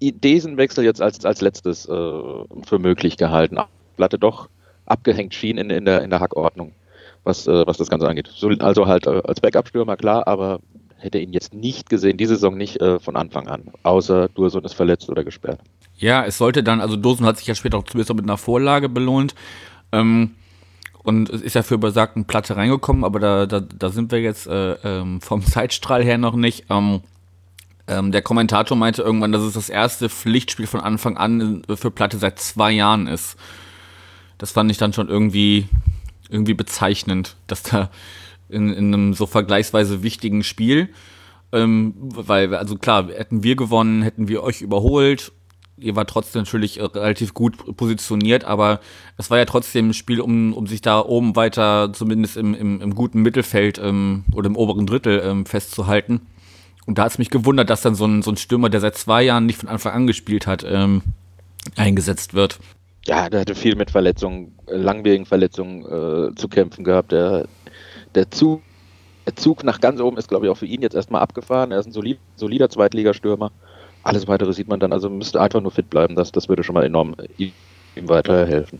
diesen 0.00 0.56
Wechsel 0.56 0.84
jetzt 0.84 1.02
als, 1.02 1.24
als 1.24 1.40
letztes 1.40 1.86
äh, 1.86 1.90
für 1.90 2.78
möglich 2.78 3.16
gehalten. 3.16 3.58
Platte 3.96 4.18
doch 4.18 4.48
abgehängt 4.84 5.34
schien 5.34 5.58
in, 5.58 5.70
in, 5.70 5.84
der, 5.84 6.02
in 6.02 6.10
der 6.10 6.20
Hackordnung, 6.20 6.72
was, 7.24 7.46
äh, 7.46 7.66
was 7.66 7.78
das 7.78 7.88
Ganze 7.88 8.08
angeht. 8.08 8.30
So, 8.32 8.48
also 8.60 8.86
halt 8.86 9.06
äh, 9.06 9.22
als 9.24 9.40
Backup-Stürmer, 9.40 9.96
klar, 9.96 10.26
aber 10.26 10.60
hätte 10.98 11.18
ihn 11.18 11.32
jetzt 11.32 11.54
nicht 11.54 11.90
gesehen, 11.90 12.16
diese 12.16 12.34
Saison 12.34 12.56
nicht 12.56 12.80
äh, 12.80 12.98
von 12.98 13.16
Anfang 13.16 13.48
an, 13.48 13.64
außer 13.82 14.28
Dursun 14.28 14.64
ist 14.64 14.74
verletzt 14.74 15.08
oder 15.10 15.24
gesperrt. 15.24 15.60
Ja, 15.96 16.24
es 16.24 16.38
sollte 16.38 16.62
dann, 16.62 16.80
also 16.80 16.96
Dursun 16.96 17.26
hat 17.26 17.38
sich 17.38 17.46
ja 17.46 17.54
später 17.54 17.78
auch 17.78 17.84
zumindest 17.84 18.14
mit 18.14 18.24
einer 18.24 18.38
Vorlage 18.38 18.88
belohnt. 18.88 19.34
Ähm, 19.92 20.34
und 21.06 21.28
ist 21.28 21.54
ja 21.54 21.62
für 21.62 21.78
besagten 21.78 22.24
Platte 22.24 22.56
reingekommen, 22.56 23.04
aber 23.04 23.20
da, 23.20 23.46
da, 23.46 23.60
da 23.60 23.90
sind 23.90 24.10
wir 24.10 24.20
jetzt 24.20 24.48
äh, 24.48 24.72
ähm, 24.82 25.20
vom 25.20 25.42
Zeitstrahl 25.46 26.02
her 26.02 26.18
noch 26.18 26.34
nicht. 26.34 26.66
Ähm, 26.68 27.02
ähm, 27.86 28.10
der 28.10 28.22
Kommentator 28.22 28.76
meinte 28.76 29.02
irgendwann, 29.02 29.30
dass 29.30 29.42
es 29.42 29.54
das 29.54 29.68
erste 29.68 30.08
Pflichtspiel 30.08 30.66
von 30.66 30.80
Anfang 30.80 31.16
an 31.16 31.62
für 31.72 31.92
Platte 31.92 32.18
seit 32.18 32.40
zwei 32.40 32.72
Jahren 32.72 33.06
ist. 33.06 33.36
Das 34.38 34.50
fand 34.50 34.68
ich 34.70 34.78
dann 34.78 34.92
schon 34.92 35.08
irgendwie, 35.08 35.68
irgendwie 36.28 36.54
bezeichnend, 36.54 37.36
dass 37.46 37.62
da 37.62 37.90
in, 38.48 38.72
in 38.72 38.92
einem 38.92 39.14
so 39.14 39.26
vergleichsweise 39.26 40.02
wichtigen 40.02 40.42
Spiel, 40.42 40.88
ähm, 41.52 41.94
weil, 41.98 42.52
also 42.56 42.76
klar, 42.76 43.06
hätten 43.08 43.44
wir 43.44 43.54
gewonnen, 43.54 44.02
hätten 44.02 44.26
wir 44.26 44.42
euch 44.42 44.60
überholt. 44.60 45.30
Ihr 45.78 45.94
war 45.94 46.06
trotzdem 46.06 46.42
natürlich 46.42 46.80
relativ 46.80 47.34
gut 47.34 47.76
positioniert, 47.76 48.44
aber 48.44 48.80
es 49.18 49.30
war 49.30 49.36
ja 49.36 49.44
trotzdem 49.44 49.90
ein 49.90 49.94
Spiel, 49.94 50.20
um, 50.20 50.54
um 50.54 50.66
sich 50.66 50.80
da 50.80 51.00
oben 51.00 51.36
weiter, 51.36 51.92
zumindest 51.92 52.38
im, 52.38 52.54
im, 52.54 52.80
im 52.80 52.94
guten 52.94 53.20
Mittelfeld 53.20 53.78
ähm, 53.78 54.24
oder 54.34 54.46
im 54.46 54.56
oberen 54.56 54.86
Drittel 54.86 55.22
ähm, 55.22 55.44
festzuhalten. 55.44 56.22
Und 56.86 56.98
da 56.98 57.04
hat 57.04 57.12
es 57.12 57.18
mich 57.18 57.30
gewundert, 57.30 57.68
dass 57.68 57.82
dann 57.82 57.94
so 57.94 58.06
ein, 58.06 58.22
so 58.22 58.30
ein 58.30 58.36
Stürmer, 58.38 58.70
der 58.70 58.80
seit 58.80 58.96
zwei 58.96 59.22
Jahren 59.22 59.44
nicht 59.44 59.58
von 59.58 59.68
Anfang 59.68 59.92
an 59.92 60.06
gespielt 60.06 60.46
hat, 60.46 60.64
ähm, 60.66 61.02
eingesetzt 61.76 62.32
wird. 62.32 62.58
Ja, 63.04 63.28
der 63.28 63.40
hatte 63.40 63.54
viel 63.54 63.76
mit 63.76 63.90
Verletzungen, 63.90 64.56
langwierigen 64.66 65.26
Verletzungen 65.26 65.84
äh, 65.84 66.34
zu 66.34 66.48
kämpfen 66.48 66.84
gehabt. 66.84 67.12
Der, 67.12 67.46
der, 68.14 68.30
Zug, 68.30 68.62
der 69.26 69.36
Zug 69.36 69.62
nach 69.62 69.80
ganz 69.80 70.00
oben 70.00 70.16
ist, 70.16 70.28
glaube 70.28 70.46
ich, 70.46 70.50
auch 70.50 70.56
für 70.56 70.66
ihn 70.66 70.80
jetzt 70.80 70.94
erstmal 70.94 71.22
abgefahren. 71.22 71.70
Er 71.70 71.80
ist 71.80 71.86
ein 71.86 71.92
solid, 71.92 72.18
solider 72.36 72.70
Zweitligastürmer. 72.70 73.52
Alles 74.06 74.28
weitere 74.28 74.52
sieht 74.52 74.68
man 74.68 74.78
dann, 74.78 74.92
also 74.92 75.10
müsste 75.10 75.40
einfach 75.40 75.60
nur 75.60 75.72
fit 75.72 75.90
bleiben. 75.90 76.14
Das, 76.14 76.30
das 76.30 76.48
würde 76.48 76.62
schon 76.62 76.74
mal 76.74 76.84
enorm 76.84 77.16
ihm 77.38 77.52
weiterhelfen 78.08 78.78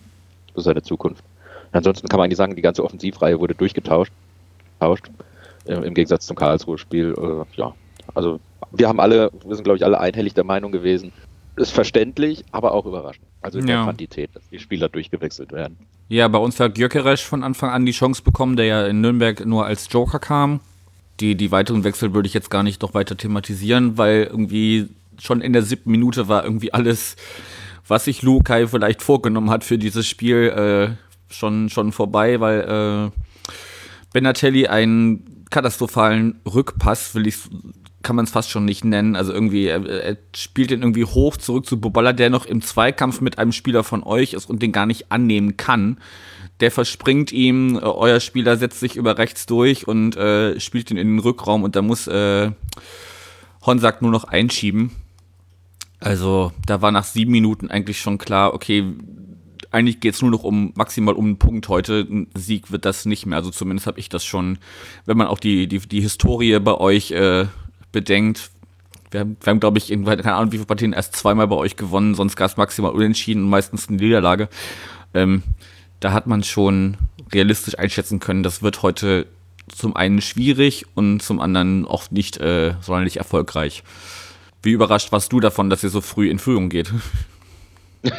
für 0.54 0.60
seine 0.60 0.82
Zukunft. 0.82 1.24
Ansonsten 1.72 2.06
kann 2.06 2.18
man 2.18 2.26
eigentlich 2.26 2.36
sagen, 2.36 2.54
die 2.54 2.62
ganze 2.62 2.84
Offensivreihe 2.84 3.40
wurde 3.40 3.56
durchgetauscht. 3.56 4.12
Tauscht, 4.78 5.10
Im 5.64 5.94
Gegensatz 5.94 6.26
zum 6.26 6.36
Karlsruhe-Spiel. 6.36 7.14
Äh, 7.18 7.58
ja, 7.58 7.74
also 8.14 8.38
wir 8.70 8.86
haben 8.86 9.00
alle, 9.00 9.32
wir 9.44 9.56
sind 9.56 9.64
glaube 9.64 9.78
ich 9.78 9.84
alle 9.84 9.98
einhellig 9.98 10.34
der 10.34 10.44
Meinung 10.44 10.70
gewesen, 10.70 11.10
ist 11.56 11.72
verständlich, 11.72 12.44
aber 12.52 12.72
auch 12.72 12.86
überraschend. 12.86 13.26
Also 13.42 13.58
in 13.58 13.66
ja. 13.66 13.76
der 13.76 13.84
Quantität, 13.84 14.30
dass 14.32 14.48
die 14.50 14.60
Spieler 14.60 14.88
durchgewechselt 14.88 15.50
werden. 15.50 15.76
Ja, 16.08 16.28
bei 16.28 16.38
uns 16.38 16.60
hat 16.60 16.76
Gyökeres 16.76 17.20
von 17.20 17.42
Anfang 17.42 17.70
an 17.70 17.84
die 17.84 17.92
Chance 17.92 18.22
bekommen, 18.22 18.54
der 18.54 18.66
ja 18.66 18.86
in 18.86 19.00
Nürnberg 19.00 19.44
nur 19.44 19.66
als 19.66 19.88
Joker 19.90 20.20
kam. 20.20 20.60
Die, 21.18 21.34
die 21.34 21.50
weiteren 21.50 21.82
Wechsel 21.82 22.14
würde 22.14 22.28
ich 22.28 22.34
jetzt 22.34 22.50
gar 22.50 22.62
nicht 22.62 22.82
noch 22.82 22.94
weiter 22.94 23.16
thematisieren, 23.16 23.98
weil 23.98 24.28
irgendwie 24.30 24.88
schon 25.18 25.40
in 25.40 25.52
der 25.52 25.62
siebten 25.62 25.90
Minute 25.90 26.28
war 26.28 26.44
irgendwie 26.44 26.72
alles, 26.72 27.16
was 27.86 28.04
sich 28.04 28.22
Lukai 28.22 28.66
vielleicht 28.66 29.02
vorgenommen 29.02 29.50
hat 29.50 29.64
für 29.64 29.78
dieses 29.78 30.06
Spiel, 30.06 30.48
äh, 30.48 31.32
schon, 31.32 31.68
schon 31.68 31.92
vorbei, 31.92 32.40
weil 32.40 32.60
äh, 33.12 33.20
Benatelli 34.12 34.66
einen 34.66 35.44
katastrophalen 35.50 36.40
Rückpass, 36.46 37.14
will 37.14 37.26
ich 37.26 37.36
kann 38.06 38.14
man 38.14 38.24
es 38.24 38.30
fast 38.30 38.50
schon 38.50 38.64
nicht 38.64 38.84
nennen. 38.84 39.16
Also 39.16 39.32
irgendwie, 39.32 39.66
er, 39.66 39.84
er 39.84 40.16
spielt 40.32 40.70
den 40.70 40.82
irgendwie 40.82 41.04
hoch 41.04 41.36
zurück 41.36 41.66
zu 41.66 41.80
Boballa, 41.80 42.12
der 42.12 42.30
noch 42.30 42.46
im 42.46 42.62
Zweikampf 42.62 43.20
mit 43.20 43.38
einem 43.38 43.50
Spieler 43.50 43.82
von 43.82 44.04
euch 44.04 44.32
ist 44.32 44.48
und 44.48 44.62
den 44.62 44.70
gar 44.70 44.86
nicht 44.86 45.10
annehmen 45.10 45.56
kann. 45.56 45.98
Der 46.60 46.70
verspringt 46.70 47.32
ihm, 47.32 47.74
äh, 47.74 47.80
euer 47.80 48.20
Spieler 48.20 48.58
setzt 48.58 48.78
sich 48.78 48.94
über 48.94 49.18
rechts 49.18 49.46
durch 49.46 49.88
und 49.88 50.16
äh, 50.16 50.60
spielt 50.60 50.92
ihn 50.92 50.98
in 50.98 51.14
den 51.14 51.18
Rückraum 51.18 51.64
und 51.64 51.74
da 51.74 51.82
muss 51.82 52.06
äh, 52.06 52.52
Honsack 53.66 54.02
nur 54.02 54.12
noch 54.12 54.22
einschieben. 54.22 54.92
Also 56.00 56.52
da 56.66 56.82
war 56.82 56.92
nach 56.92 57.04
sieben 57.04 57.32
Minuten 57.32 57.70
eigentlich 57.70 58.00
schon 58.00 58.18
klar, 58.18 58.54
okay, 58.54 58.84
eigentlich 59.70 60.00
geht 60.00 60.14
es 60.14 60.22
nur 60.22 60.30
noch 60.30 60.44
um 60.44 60.72
maximal 60.74 61.14
um 61.14 61.24
einen 61.24 61.38
Punkt 61.38 61.68
heute. 61.68 62.06
Ein 62.08 62.28
Sieg 62.34 62.70
wird 62.70 62.84
das 62.84 63.04
nicht 63.04 63.26
mehr. 63.26 63.38
Also 63.38 63.50
zumindest 63.50 63.86
habe 63.86 63.98
ich 63.98 64.08
das 64.08 64.24
schon, 64.24 64.58
wenn 65.04 65.16
man 65.16 65.26
auch 65.26 65.38
die, 65.38 65.66
die, 65.66 65.78
die 65.80 66.00
Historie 66.00 66.58
bei 66.60 66.74
euch 66.74 67.10
äh, 67.10 67.46
bedenkt, 67.92 68.50
wir 69.10 69.20
haben, 69.20 69.36
wir 69.40 69.50
haben 69.50 69.60
glaube 69.60 69.78
ich, 69.78 69.88
keine 69.88 70.34
Ahnung, 70.34 70.52
wie 70.52 70.56
viele 70.56 70.66
Partien 70.66 70.92
erst 70.92 71.14
zweimal 71.14 71.46
bei 71.46 71.56
euch 71.56 71.76
gewonnen, 71.76 72.14
sonst 72.14 72.36
gab 72.36 72.50
es 72.50 72.56
maximal 72.56 72.92
unentschieden 72.92 73.44
und 73.44 73.50
meistens 73.50 73.88
eine 73.88 73.98
Niederlage. 73.98 74.48
Ähm, 75.14 75.42
da 76.00 76.12
hat 76.12 76.26
man 76.26 76.42
schon 76.42 76.96
realistisch 77.32 77.78
einschätzen 77.78 78.20
können, 78.20 78.42
das 78.42 78.62
wird 78.62 78.82
heute 78.82 79.26
zum 79.68 79.96
einen 79.96 80.20
schwierig 80.20 80.86
und 80.94 81.20
zum 81.22 81.40
anderen 81.40 81.86
auch 81.86 82.10
nicht 82.10 82.36
äh, 82.38 82.74
sonderlich 82.80 83.16
erfolgreich. 83.16 83.82
Wie 84.62 84.72
überrascht 84.72 85.12
warst 85.12 85.32
du 85.32 85.40
davon, 85.40 85.70
dass 85.70 85.82
ihr 85.84 85.90
so 85.90 86.00
früh 86.00 86.28
in 86.28 86.38
Führung 86.38 86.68
geht? 86.68 86.92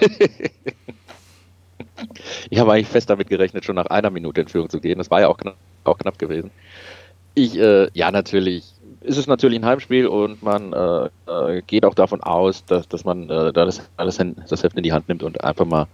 ich 2.49 2.59
habe 2.59 2.73
eigentlich 2.73 2.87
fest 2.87 3.09
damit 3.09 3.29
gerechnet, 3.29 3.65
schon 3.65 3.75
nach 3.75 3.87
einer 3.87 4.09
Minute 4.09 4.41
in 4.41 4.47
Führung 4.47 4.69
zu 4.69 4.79
gehen. 4.79 4.97
Das 4.97 5.11
war 5.11 5.21
ja 5.21 5.27
auch 5.27 5.37
knapp, 5.37 5.57
auch 5.83 5.97
knapp 5.97 6.19
gewesen. 6.19 6.51
Ich, 7.33 7.57
äh, 7.57 7.89
ja, 7.93 8.11
natürlich 8.11 8.65
ist 9.01 9.17
es 9.17 9.27
natürlich 9.27 9.59
ein 9.59 9.65
Heimspiel 9.65 10.07
und 10.07 10.41
man 10.43 10.73
äh, 10.73 11.09
äh, 11.27 11.61
geht 11.65 11.85
auch 11.85 11.93
davon 11.93 12.21
aus, 12.21 12.65
dass, 12.65 12.87
dass 12.87 13.05
man 13.05 13.29
äh, 13.29 13.53
da 13.53 13.65
das, 13.65 13.89
das, 13.97 14.17
das 14.49 14.63
Heft 14.63 14.77
in 14.77 14.83
die 14.83 14.93
Hand 14.93 15.07
nimmt 15.07 15.23
und 15.23 15.43
einfach 15.43 15.65
mal 15.65 15.87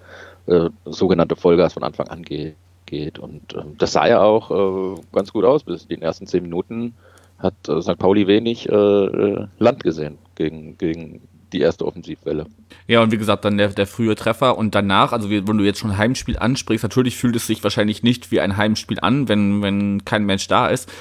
äh, 0.47 0.69
sogenannte 0.85 1.35
Vollgas 1.35 1.73
von 1.73 1.83
Anfang 1.83 2.07
an 2.07 2.23
geht. 2.23 2.55
geht. 2.85 3.19
Und 3.19 3.53
ähm, 3.55 3.75
das 3.77 3.93
sah 3.93 4.07
ja 4.07 4.21
auch 4.21 4.51
äh, 4.51 5.01
ganz 5.11 5.31
gut 5.31 5.45
aus. 5.45 5.63
Bis 5.63 5.83
in 5.83 5.89
den 5.89 6.01
ersten 6.01 6.27
zehn 6.27 6.43
Minuten 6.43 6.95
hat 7.43 7.67
äh, 7.67 7.81
St. 7.81 7.97
Pauli 7.97 8.27
wenig 8.27 8.67
Land 8.69 9.83
gesehen 9.83 10.17
gegen, 10.35 10.77
gegen 10.77 11.21
die 11.53 11.61
erste 11.61 11.85
Offensivwelle. 11.85 12.47
Ja, 12.87 13.01
und 13.01 13.11
wie 13.11 13.17
gesagt, 13.17 13.45
dann 13.45 13.57
der, 13.57 13.69
der 13.69 13.87
frühe 13.87 14.15
Treffer 14.15 14.57
und 14.57 14.75
danach, 14.75 15.13
also 15.13 15.29
wenn 15.29 15.45
du 15.45 15.63
jetzt 15.63 15.79
schon 15.79 15.97
Heimspiel 15.97 16.37
ansprichst, 16.37 16.83
natürlich 16.83 17.15
fühlt 17.15 17.35
es 17.35 17.47
sich 17.47 17.63
wahrscheinlich 17.63 18.03
nicht 18.03 18.31
wie 18.31 18.41
ein 18.41 18.57
Heimspiel 18.57 18.99
an, 18.99 19.29
wenn, 19.29 19.61
wenn 19.61 20.03
kein 20.03 20.25
Mensch 20.25 20.47
da 20.47 20.67
ist. 20.67 20.91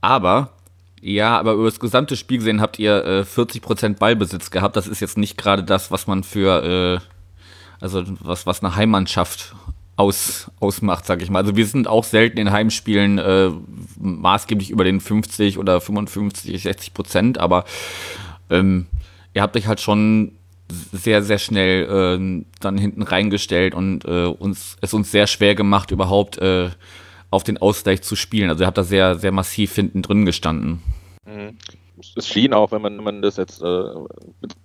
Aber 0.00 0.50
ja, 1.00 1.38
aber 1.38 1.54
über 1.54 1.64
das 1.64 1.80
gesamte 1.80 2.16
Spiel 2.16 2.38
gesehen 2.38 2.60
habt 2.60 2.78
ihr 2.78 3.04
äh, 3.04 3.20
40% 3.22 3.98
Ballbesitz 3.98 4.50
gehabt. 4.50 4.76
Das 4.76 4.86
ist 4.86 5.00
jetzt 5.00 5.16
nicht 5.16 5.38
gerade 5.38 5.62
das, 5.64 5.90
was 5.90 6.06
man 6.06 6.24
für, 6.24 7.00
äh, 7.00 7.82
also 7.82 8.02
was, 8.20 8.46
was 8.46 8.62
eine 8.62 8.76
Heimmannschaft 8.76 9.54
aus, 10.00 10.50
ausmacht, 10.60 11.04
sag 11.04 11.20
ich 11.20 11.30
mal. 11.30 11.40
Also 11.40 11.56
wir 11.56 11.66
sind 11.66 11.86
auch 11.86 12.04
selten 12.04 12.38
in 12.38 12.50
Heimspielen 12.50 13.18
äh, 13.18 13.50
maßgeblich 13.98 14.70
über 14.70 14.82
den 14.82 15.00
50 15.00 15.58
oder 15.58 15.80
55, 15.80 16.62
60 16.62 16.94
Prozent, 16.94 17.38
aber 17.38 17.64
ähm, 18.48 18.86
ihr 19.34 19.42
habt 19.42 19.56
euch 19.56 19.66
halt 19.66 19.80
schon 19.80 20.32
sehr, 20.70 21.22
sehr 21.22 21.38
schnell 21.38 21.84
äh, 21.84 22.44
dann 22.60 22.78
hinten 22.78 23.02
reingestellt 23.02 23.74
und 23.74 24.04
äh, 24.06 24.24
uns, 24.24 24.76
es 24.80 24.94
uns 24.94 25.10
sehr 25.10 25.26
schwer 25.26 25.54
gemacht, 25.54 25.90
überhaupt 25.90 26.38
äh, 26.38 26.70
auf 27.30 27.44
den 27.44 27.58
Ausgleich 27.58 28.02
zu 28.02 28.16
spielen. 28.16 28.48
Also 28.48 28.64
ihr 28.64 28.66
habt 28.66 28.78
da 28.78 28.84
sehr, 28.84 29.16
sehr 29.16 29.32
massiv 29.32 29.74
hinten 29.74 30.00
drin 30.00 30.24
gestanden. 30.24 30.82
Mhm. 31.26 31.58
Es 32.16 32.26
schien 32.26 32.54
auch, 32.54 32.72
wenn 32.72 32.80
man, 32.80 32.96
wenn 32.96 33.04
man 33.04 33.22
das 33.22 33.36
jetzt 33.36 33.60
äh, 33.60 33.84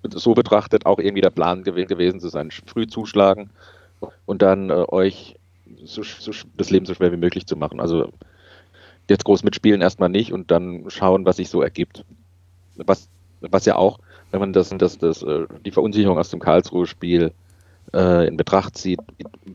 so 0.10 0.34
betrachtet, 0.34 0.86
auch 0.86 1.00
irgendwie 1.00 1.22
der 1.22 1.32
Plan 1.32 1.64
gew 1.64 1.86
gewesen 1.86 2.22
zu 2.22 2.30
sein. 2.30 2.50
Früh 2.66 2.88
zuschlagen 2.88 3.50
und 4.26 4.42
dann 4.42 4.70
äh, 4.70 4.86
euch 4.88 5.36
so, 5.84 6.04
so, 6.04 6.32
das 6.58 6.70
Leben 6.70 6.86
so 6.86 6.94
schwer 6.94 7.12
wie 7.12 7.18
möglich 7.18 7.46
zu 7.46 7.56
machen. 7.56 7.80
Also 7.80 8.12
jetzt 9.10 9.26
groß 9.26 9.44
mitspielen 9.44 9.82
erstmal 9.82 10.10
nicht 10.10 10.34
und 10.34 10.52
dann 10.52 10.86
schauen, 10.90 11.26
was 11.26 11.38
sich 11.38 11.50
so 11.50 11.62
ergibt. 11.62 12.06
Was, 12.76 13.08
was 13.42 13.66
ja 13.66 13.76
auch, 13.76 14.00
wenn 14.32 14.40
man 14.40 14.54
das, 14.54 14.70
das, 14.70 14.98
das, 14.98 15.24
äh, 15.24 15.46
die 15.66 15.72
Verunsicherung 15.72 16.18
aus 16.18 16.30
dem 16.30 16.40
Karlsruhe-Spiel 16.40 17.32
äh, 17.94 18.28
in 18.28 18.38
Betracht 18.38 18.78
zieht, 18.78 19.00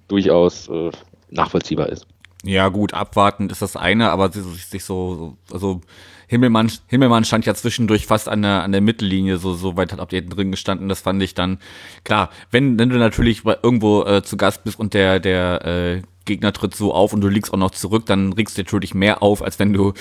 durchaus 0.08 0.68
äh, 0.68 0.90
nachvollziehbar 1.30 1.88
ist. 1.88 2.06
Ja, 2.42 2.68
gut, 2.68 2.94
abwartend 2.94 3.52
ist 3.52 3.60
das 3.60 3.76
eine, 3.76 4.10
aber 4.10 4.30
sich 4.32 4.84
so, 4.84 5.36
also 5.52 5.82
Himmelmann, 6.30 6.70
Himmelmann 6.86 7.24
stand 7.24 7.44
ja 7.44 7.54
zwischendurch 7.54 8.06
fast 8.06 8.28
an 8.28 8.42
der, 8.42 8.62
an 8.62 8.70
der 8.70 8.80
Mittellinie, 8.80 9.36
so, 9.36 9.52
so 9.52 9.76
weit 9.76 9.92
hat 9.92 10.12
ihr 10.12 10.24
drin 10.24 10.52
gestanden, 10.52 10.88
das 10.88 11.00
fand 11.00 11.20
ich 11.24 11.34
dann, 11.34 11.58
klar, 12.04 12.30
wenn, 12.52 12.78
wenn 12.78 12.88
du 12.88 12.98
natürlich 12.98 13.42
irgendwo 13.44 14.04
äh, 14.04 14.22
zu 14.22 14.36
Gast 14.36 14.62
bist 14.62 14.78
und 14.78 14.94
der, 14.94 15.18
der 15.18 15.66
äh, 15.66 16.02
Gegner 16.26 16.52
tritt 16.52 16.76
so 16.76 16.94
auf 16.94 17.12
und 17.12 17.20
du 17.20 17.26
liegst 17.26 17.52
auch 17.52 17.58
noch 17.58 17.72
zurück, 17.72 18.06
dann 18.06 18.32
regst 18.32 18.56
du 18.56 18.62
natürlich 18.62 18.94
mehr 18.94 19.24
auf, 19.24 19.42
als 19.42 19.58
wenn 19.58 19.72
du 19.72 19.92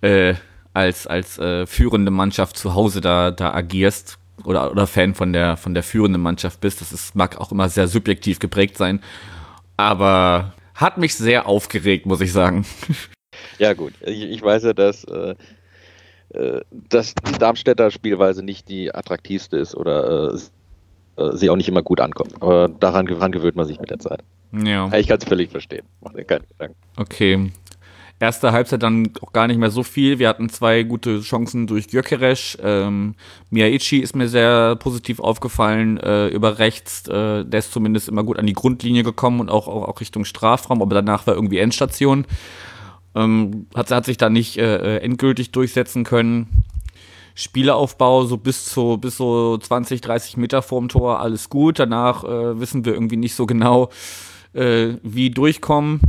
äh, 0.00 0.32
als, 0.72 1.06
als 1.06 1.38
äh, 1.38 1.66
führende 1.66 2.10
Mannschaft 2.10 2.56
zu 2.56 2.74
Hause 2.74 3.02
da, 3.02 3.30
da 3.30 3.52
agierst 3.52 4.16
oder, 4.44 4.70
oder 4.70 4.86
Fan 4.86 5.14
von 5.14 5.34
der, 5.34 5.58
von 5.58 5.74
der 5.74 5.82
führenden 5.82 6.22
Mannschaft 6.22 6.62
bist. 6.62 6.80
Das 6.80 6.90
ist, 6.90 7.14
mag 7.14 7.38
auch 7.38 7.52
immer 7.52 7.68
sehr 7.68 7.86
subjektiv 7.86 8.38
geprägt 8.38 8.78
sein. 8.78 9.02
Aber 9.76 10.54
hat 10.74 10.96
mich 10.96 11.14
sehr 11.14 11.46
aufgeregt, 11.46 12.06
muss 12.06 12.22
ich 12.22 12.32
sagen. 12.32 12.64
Ja, 13.58 13.74
gut. 13.74 13.92
Ich, 14.00 14.22
ich 14.22 14.42
weiß 14.42 14.64
ja, 14.64 14.72
dass, 14.72 15.04
äh, 15.04 15.34
dass 16.70 17.14
die 17.14 17.38
Darmstädter 17.38 17.90
Spielweise 17.90 18.42
nicht 18.42 18.68
die 18.68 18.94
attraktivste 18.94 19.56
ist 19.56 19.74
oder 19.74 20.34
äh, 20.34 20.38
äh, 21.16 21.36
sie 21.36 21.50
auch 21.50 21.56
nicht 21.56 21.68
immer 21.68 21.82
gut 21.82 22.00
ankommt. 22.00 22.34
Aber 22.40 22.68
daran, 22.68 23.06
daran 23.06 23.32
gewöhnt 23.32 23.56
man 23.56 23.66
sich 23.66 23.80
mit 23.80 23.90
der 23.90 23.98
Zeit. 23.98 24.22
Ja. 24.52 24.92
Ich 24.94 25.08
kann 25.08 25.18
es 25.18 25.24
völlig 25.24 25.50
verstehen. 25.50 25.84
Mach 26.00 26.12
dir 26.12 26.24
keine 26.24 26.44
Gedanken. 26.46 26.76
Okay. 26.96 27.50
Erste 28.18 28.52
Halbzeit 28.52 28.82
dann 28.82 29.10
auch 29.20 29.32
gar 29.32 29.46
nicht 29.46 29.58
mehr 29.58 29.70
so 29.70 29.82
viel. 29.82 30.18
Wir 30.18 30.28
hatten 30.28 30.48
zwei 30.48 30.84
gute 30.84 31.20
Chancen 31.20 31.66
durch 31.66 31.88
Gyökeres. 31.88 32.56
Ähm, 32.62 33.14
Miyaichi 33.50 33.98
ist 33.98 34.16
mir 34.16 34.28
sehr 34.28 34.76
positiv 34.76 35.20
aufgefallen 35.20 35.98
äh, 35.98 36.28
über 36.28 36.58
rechts. 36.58 37.06
Äh, 37.08 37.44
der 37.44 37.58
ist 37.58 37.72
zumindest 37.72 38.08
immer 38.08 38.24
gut 38.24 38.38
an 38.38 38.46
die 38.46 38.54
Grundlinie 38.54 39.02
gekommen 39.02 39.40
und 39.40 39.50
auch, 39.50 39.68
auch, 39.68 39.86
auch 39.86 40.00
Richtung 40.00 40.24
Strafraum, 40.24 40.80
aber 40.80 40.94
danach 40.94 41.26
war 41.26 41.34
irgendwie 41.34 41.58
Endstation. 41.58 42.24
Ähm, 43.16 43.66
hat, 43.74 43.90
hat 43.90 44.04
sich 44.04 44.18
da 44.18 44.28
nicht 44.28 44.58
äh, 44.58 44.98
äh 44.98 44.98
endgültig 44.98 45.50
durchsetzen 45.50 46.04
können. 46.04 46.64
Spielaufbau 47.34 48.24
so 48.24 48.36
bis 48.36 48.66
zu 48.66 48.98
bis 48.98 49.16
so 49.16 49.58
20, 49.58 50.00
30 50.00 50.36
Meter 50.36 50.62
vorm 50.62 50.88
Tor, 50.88 51.20
alles 51.20 51.48
gut. 51.48 51.78
Danach 51.78 52.24
äh, 52.24 52.60
wissen 52.60 52.84
wir 52.84 52.92
irgendwie 52.92 53.16
nicht 53.16 53.34
so 53.34 53.46
genau, 53.46 53.90
äh, 54.52 54.94
wie 55.02 55.30
durchkommen. 55.30 56.00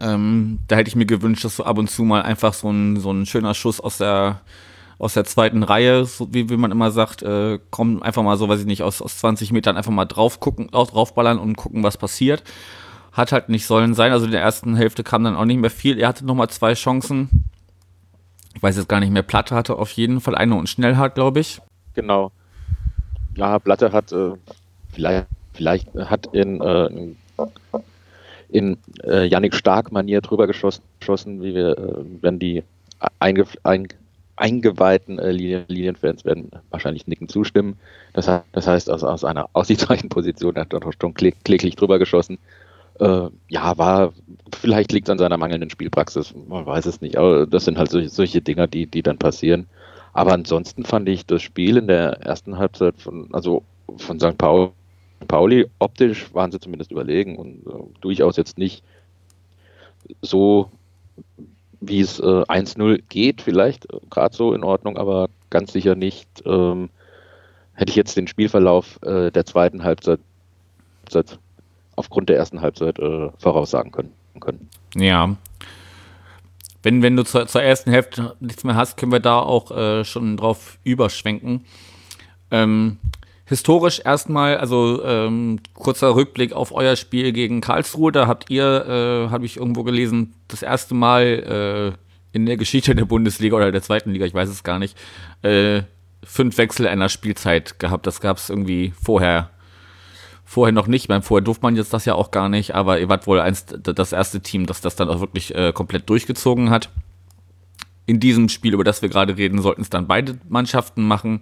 Ähm, 0.00 0.58
da 0.68 0.76
hätte 0.76 0.88
ich 0.88 0.96
mir 0.96 1.06
gewünscht, 1.06 1.44
dass 1.44 1.56
so 1.56 1.64
ab 1.64 1.78
und 1.78 1.90
zu 1.90 2.04
mal 2.04 2.22
einfach 2.22 2.54
so 2.54 2.70
ein, 2.70 2.98
so 2.98 3.10
ein 3.10 3.26
schöner 3.26 3.54
Schuss 3.54 3.80
aus 3.80 3.98
der, 3.98 4.40
aus 4.98 5.12
der 5.14 5.24
zweiten 5.24 5.62
Reihe, 5.62 6.06
so 6.06 6.32
wie, 6.32 6.48
wie 6.48 6.56
man 6.56 6.70
immer 6.70 6.90
sagt, 6.90 7.22
äh, 7.22 7.58
kommen 7.70 8.02
einfach 8.02 8.22
mal 8.22 8.38
so, 8.38 8.48
weiß 8.48 8.60
ich 8.60 8.66
nicht, 8.66 8.82
aus, 8.82 9.02
aus 9.02 9.18
20 9.18 9.52
Metern 9.52 9.76
einfach 9.76 9.92
mal 9.92 10.06
drauf 10.06 10.40
gucken, 10.40 10.68
draufballern 10.68 11.38
und 11.38 11.56
gucken, 11.56 11.82
was 11.82 11.98
passiert. 11.98 12.42
Hat 13.12 13.32
halt 13.32 13.48
nicht 13.48 13.66
sollen 13.66 13.94
sein. 13.94 14.12
Also 14.12 14.26
in 14.26 14.32
der 14.32 14.42
ersten 14.42 14.76
Hälfte 14.76 15.02
kam 15.02 15.24
dann 15.24 15.36
auch 15.36 15.44
nicht 15.44 15.60
mehr 15.60 15.70
viel. 15.70 15.98
Er 15.98 16.08
hatte 16.08 16.24
nochmal 16.24 16.48
zwei 16.48 16.74
Chancen. 16.74 17.44
Ich 18.54 18.62
weiß 18.62 18.76
jetzt 18.76 18.88
gar 18.88 19.00
nicht 19.00 19.10
mehr. 19.10 19.22
Platte 19.22 19.54
hatte 19.54 19.76
auf 19.76 19.90
jeden 19.92 20.20
Fall 20.20 20.34
eine 20.34 20.54
und 20.54 20.68
Schnellhardt, 20.68 21.14
glaube 21.14 21.40
ich. 21.40 21.60
Genau. 21.94 22.30
Ja, 23.36 23.58
Platte 23.58 23.92
hat 23.92 24.12
äh, 24.12 24.32
vielleicht, 24.92 25.26
vielleicht 25.54 25.94
hat 25.94 26.26
in, 26.32 26.60
äh, 26.60 26.88
in 28.48 28.76
äh, 29.04 29.26
Yannick 29.26 29.54
Stark-Manier 29.54 30.20
drüber 30.20 30.46
geschossen, 30.46 30.82
geschossen, 30.98 31.42
wie 31.42 31.54
wir, 31.54 31.78
äh, 31.78 32.04
wenn 32.20 32.38
die 32.38 32.64
einge, 33.18 33.46
ein, 33.62 33.88
eingeweihten 34.36 35.18
äh, 35.18 35.30
Linien, 35.30 35.64
Linienfans 35.68 36.24
werden 36.24 36.50
wahrscheinlich 36.70 37.06
nicken 37.06 37.28
zustimmen. 37.28 37.78
Das, 38.12 38.26
das 38.52 38.66
heißt, 38.66 38.90
aus, 38.90 39.04
aus 39.04 39.24
einer 39.24 39.48
Aussichtszeichenposition 39.52 40.54
hat 40.56 40.72
er 40.72 40.80
doch 40.80 40.92
schon 41.00 41.14
kläglich 41.14 41.76
drüber 41.76 41.98
geschossen. 41.98 42.38
Äh, 43.00 43.30
ja, 43.48 43.78
war, 43.78 44.12
vielleicht 44.54 44.92
liegt 44.92 45.08
es 45.08 45.12
an 45.12 45.18
seiner 45.18 45.38
mangelnden 45.38 45.70
Spielpraxis, 45.70 46.34
man 46.48 46.66
weiß 46.66 46.84
es 46.86 47.00
nicht, 47.00 47.16
aber 47.16 47.46
das 47.46 47.64
sind 47.64 47.78
halt 47.78 47.90
solche, 47.90 48.10
solche 48.10 48.42
Dinger, 48.42 48.66
die, 48.66 48.86
die 48.86 49.02
dann 49.02 49.18
passieren. 49.18 49.66
Aber 50.12 50.32
ansonsten 50.32 50.84
fand 50.84 51.08
ich 51.08 51.24
das 51.24 51.40
Spiel 51.42 51.78
in 51.78 51.86
der 51.86 52.20
ersten 52.20 52.58
Halbzeit 52.58 53.00
von, 53.00 53.28
also 53.32 53.62
von 53.96 54.20
St. 54.20 54.36
Paul 54.36 54.72
Pauli, 55.28 55.66
optisch 55.78 56.32
waren 56.34 56.50
sie 56.50 56.60
zumindest 56.60 56.92
überlegen 56.92 57.36
und 57.36 57.66
äh, 57.66 58.00
durchaus 58.00 58.36
jetzt 58.36 58.58
nicht 58.58 58.82
so, 60.22 60.70
wie 61.80 62.00
es 62.00 62.18
äh, 62.20 62.22
1-0 62.22 63.02
geht, 63.08 63.42
vielleicht 63.42 63.92
äh, 63.92 63.98
gerade 64.08 64.34
so 64.34 64.54
in 64.54 64.64
Ordnung, 64.64 64.96
aber 64.96 65.28
ganz 65.50 65.72
sicher 65.72 65.94
nicht. 65.94 66.28
Ähm, 66.46 66.90
hätte 67.74 67.90
ich 67.90 67.96
jetzt 67.96 68.16
den 68.16 68.28
Spielverlauf 68.28 68.98
äh, 69.02 69.30
der 69.30 69.46
zweiten 69.46 69.84
Halbzeit, 69.84 70.20
Halbzeit 71.00 71.38
aufgrund 72.00 72.28
der 72.28 72.36
ersten 72.36 72.60
Halbzeit 72.60 72.98
äh, 72.98 73.30
voraussagen 73.38 73.92
können, 73.92 74.12
können. 74.40 74.68
Ja. 74.96 75.36
Wenn, 76.82 77.02
wenn 77.02 77.14
du 77.14 77.24
zur, 77.24 77.46
zur, 77.46 77.62
ersten 77.62 77.90
Hälfte 77.90 78.36
nichts 78.40 78.64
mehr 78.64 78.74
hast, 78.74 78.96
können 78.96 79.12
wir 79.12 79.20
da 79.20 79.38
auch 79.38 79.70
äh, 79.70 80.04
schon 80.04 80.36
drauf 80.36 80.78
überschwenken. 80.82 81.66
Ähm, 82.50 82.96
historisch 83.44 84.00
erstmal, 84.04 84.56
also 84.56 85.04
ähm, 85.04 85.60
kurzer 85.74 86.14
Rückblick 86.14 86.54
auf 86.54 86.72
euer 86.72 86.96
Spiel 86.96 87.32
gegen 87.32 87.60
Karlsruhe. 87.60 88.12
Da 88.12 88.26
habt 88.26 88.48
ihr, 88.50 88.64
äh, 88.64 89.30
habe 89.30 89.44
ich 89.44 89.58
irgendwo 89.58 89.82
gelesen, 89.82 90.32
das 90.48 90.62
erste 90.62 90.94
Mal 90.94 91.96
äh, 92.32 92.36
in 92.36 92.46
der 92.46 92.56
Geschichte 92.56 92.94
der 92.94 93.04
Bundesliga 93.04 93.56
oder 93.56 93.72
der 93.72 93.82
zweiten 93.82 94.10
Liga, 94.10 94.24
ich 94.24 94.34
weiß 94.34 94.48
es 94.48 94.62
gar 94.62 94.78
nicht, 94.78 94.96
äh, 95.42 95.82
fünf 96.24 96.56
Wechsel 96.58 96.86
einer 96.86 97.08
Spielzeit 97.08 97.78
gehabt. 97.78 98.06
Das 98.06 98.20
gab 98.20 98.38
es 98.38 98.50
irgendwie 98.50 98.92
vorher. 99.02 99.50
Vorher 100.52 100.72
noch 100.72 100.88
nicht, 100.88 101.06
beim 101.06 101.22
vorher 101.22 101.44
durfte 101.44 101.62
man 101.62 101.76
jetzt 101.76 101.92
das 101.92 102.06
ja 102.06 102.16
auch 102.16 102.32
gar 102.32 102.48
nicht, 102.48 102.74
aber 102.74 102.98
ihr 102.98 103.08
wart 103.08 103.28
wohl 103.28 103.38
eins, 103.38 103.66
das 103.66 104.10
erste 104.10 104.40
Team, 104.40 104.66
das 104.66 104.80
das 104.80 104.96
dann 104.96 105.08
auch 105.08 105.20
wirklich 105.20 105.54
äh, 105.54 105.72
komplett 105.72 106.10
durchgezogen 106.10 106.70
hat. 106.70 106.90
In 108.04 108.18
diesem 108.18 108.48
Spiel, 108.48 108.74
über 108.74 108.82
das 108.82 109.00
wir 109.00 109.08
gerade 109.08 109.36
reden, 109.36 109.62
sollten 109.62 109.82
es 109.82 109.90
dann 109.90 110.08
beide 110.08 110.40
Mannschaften 110.48 111.06
machen. 111.06 111.38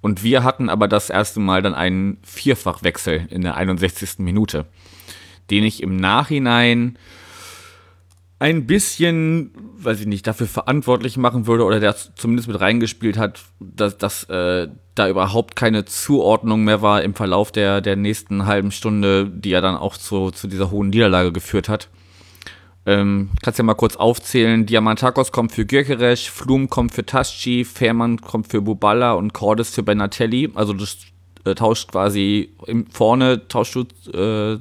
Und 0.00 0.24
wir 0.24 0.42
hatten 0.42 0.68
aber 0.68 0.88
das 0.88 1.10
erste 1.10 1.38
Mal 1.38 1.62
dann 1.62 1.76
einen 1.76 2.18
Vierfachwechsel 2.24 3.28
in 3.30 3.42
der 3.42 3.56
61. 3.56 4.18
Minute, 4.18 4.66
den 5.52 5.62
ich 5.62 5.80
im 5.80 5.94
Nachhinein 5.94 6.98
ein 8.40 8.66
bisschen, 8.66 9.52
weiß 9.76 10.00
ich 10.00 10.06
nicht, 10.06 10.26
dafür 10.26 10.46
verantwortlich 10.46 11.18
machen 11.18 11.46
würde 11.46 11.62
oder 11.64 11.78
der 11.78 11.94
zumindest 11.94 12.48
mit 12.48 12.58
reingespielt 12.58 13.18
hat, 13.18 13.42
dass, 13.60 13.98
dass 13.98 14.24
äh, 14.24 14.68
da 14.94 15.08
überhaupt 15.08 15.56
keine 15.56 15.84
Zuordnung 15.84 16.64
mehr 16.64 16.80
war 16.80 17.02
im 17.02 17.14
Verlauf 17.14 17.52
der, 17.52 17.82
der 17.82 17.96
nächsten 17.96 18.46
halben 18.46 18.72
Stunde, 18.72 19.26
die 19.26 19.50
ja 19.50 19.60
dann 19.60 19.76
auch 19.76 19.96
zu, 19.96 20.30
zu 20.30 20.48
dieser 20.48 20.70
hohen 20.70 20.88
Niederlage 20.88 21.32
geführt 21.32 21.68
hat. 21.68 21.90
Ähm, 22.86 23.28
kannst 23.42 23.58
ja 23.58 23.64
mal 23.64 23.74
kurz 23.74 23.96
aufzählen. 23.96 24.64
Diamantakos 24.64 25.32
kommt 25.32 25.52
für 25.52 25.66
Gyökeres, 25.66 26.22
Flum 26.22 26.70
kommt 26.70 26.94
für 26.94 27.04
Tasci, 27.04 27.66
Fährmann 27.66 28.22
kommt 28.22 28.48
für 28.48 28.62
Buballa 28.62 29.12
und 29.12 29.34
Cordes 29.34 29.68
für 29.68 29.82
Benatelli. 29.82 30.50
Also 30.54 30.72
das 30.72 30.96
äh, 31.44 31.54
tauscht 31.54 31.92
quasi 31.92 32.54
im, 32.66 32.86
vorne, 32.86 33.48
tauscht 33.48 33.76
du 33.76 33.82
äh, 34.10 34.58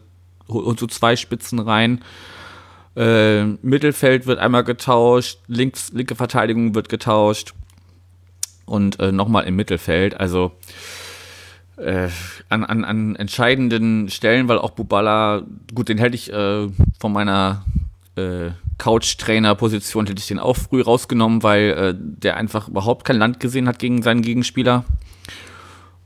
so 0.50 0.88
zwei 0.88 1.16
Spitzen 1.16 1.60
rein. 1.60 2.04
Äh, 3.00 3.46
Mittelfeld 3.62 4.28
wird 4.28 4.40
einmal 4.40 4.66
getauscht, 4.66 5.40
links, 5.48 5.94
linke 5.94 6.16
Verteidigung 6.16 6.76
wird 6.76 6.90
getauscht 6.90 7.54
und 8.66 9.00
äh, 9.00 9.14
nochmal 9.14 9.46
im 9.46 9.56
Mittelfeld. 9.56 10.20
Also 10.20 10.52
äh, 11.78 12.10
an, 12.50 12.66
an, 12.66 12.84
an 12.84 13.16
entscheidenden 13.16 14.10
Stellen, 14.10 14.50
weil 14.50 14.58
auch 14.58 14.72
Bubala, 14.72 15.44
gut, 15.74 15.88
den 15.88 15.98
hätte 15.98 16.16
ich 16.16 16.34
äh, 16.34 16.68
von 17.00 17.14
meiner 17.14 17.64
äh, 18.18 18.50
Couch-Trainer-Position 18.80 20.08
hätte 20.08 20.20
ich 20.20 20.28
den 20.28 20.40
auch 20.40 20.58
früh 20.58 20.82
rausgenommen, 20.82 21.42
weil 21.42 21.70
äh, 21.70 21.96
der 21.98 22.36
einfach 22.36 22.68
überhaupt 22.68 23.06
kein 23.06 23.18
Land 23.18 23.40
gesehen 23.40 23.70
hat 23.70 23.80
gegen 23.80 24.02
seinen 24.02 24.24
Gegenspieler. 24.24 24.84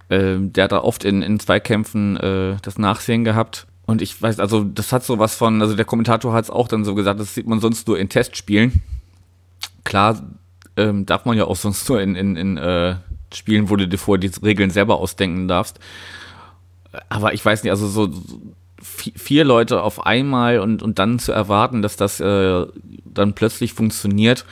Äh, 0.09 0.35
der 0.37 0.65
hat 0.65 0.73
da 0.73 0.81
oft 0.83 1.05
in, 1.05 1.23
in 1.23 1.39
Zweikämpfen 1.39 2.17
äh, 2.17 2.57
das 2.61 2.77
Nachsehen 2.77 3.23
gehabt. 3.23 3.65
Und 3.85 4.01
ich 4.01 4.21
weiß, 4.21 4.39
also 4.39 4.63
das 4.63 4.93
hat 4.93 5.03
so 5.03 5.19
was 5.19 5.35
von, 5.35 5.61
also 5.61 5.75
der 5.75 5.85
Kommentator 5.85 6.33
hat 6.33 6.45
es 6.45 6.49
auch 6.49 6.67
dann 6.67 6.85
so 6.85 6.95
gesagt, 6.95 7.19
das 7.19 7.35
sieht 7.35 7.47
man 7.47 7.59
sonst 7.59 7.87
nur 7.87 7.99
in 7.99 8.09
Testspielen. 8.09 8.81
Klar 9.83 10.21
ähm, 10.77 11.05
darf 11.05 11.25
man 11.25 11.37
ja 11.37 11.45
auch 11.45 11.57
sonst 11.57 11.87
nur 11.89 12.01
in, 12.01 12.15
in, 12.15 12.35
in 12.35 12.57
äh, 12.57 12.95
Spielen, 13.33 13.69
wo 13.69 13.75
du 13.75 13.87
dir 13.87 13.97
vor 13.97 14.17
die 14.17 14.31
Regeln 14.41 14.69
selber 14.69 14.99
ausdenken 14.99 15.47
darfst. 15.47 15.79
Aber 17.09 17.33
ich 17.33 17.43
weiß 17.43 17.63
nicht, 17.63 17.71
also 17.71 17.87
so, 17.87 18.09
vier 18.81 19.43
Leute 19.43 19.81
auf 19.81 20.05
einmal 20.05 20.59
und, 20.59 20.83
und 20.83 20.99
dann 20.99 21.19
zu 21.19 21.31
erwarten, 21.31 21.81
dass 21.81 21.97
das 21.97 22.19
äh, 22.19 22.65
dann 23.05 23.33
plötzlich 23.33 23.73
funktioniert, 23.73 24.45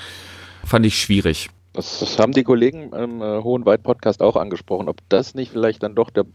fand 0.65 0.86
ich 0.86 1.00
schwierig. 1.00 1.50
Das, 1.74 2.00
das 2.00 2.20
haben 2.20 2.34
die 2.34 2.44
Kollegen 2.44 2.91
im 2.91 3.22
äh, 3.22 3.41
Hohen 3.41 3.65
Weit 3.65 3.84
Podcast 3.84 4.22
auch 4.22 4.36
angesprochen, 4.36 4.89
ob 4.89 4.98
das 5.10 5.36
nicht 5.36 5.52
vielleicht 5.52 5.84
dann 5.84 5.96
doch 5.96 6.10
der 6.10 6.26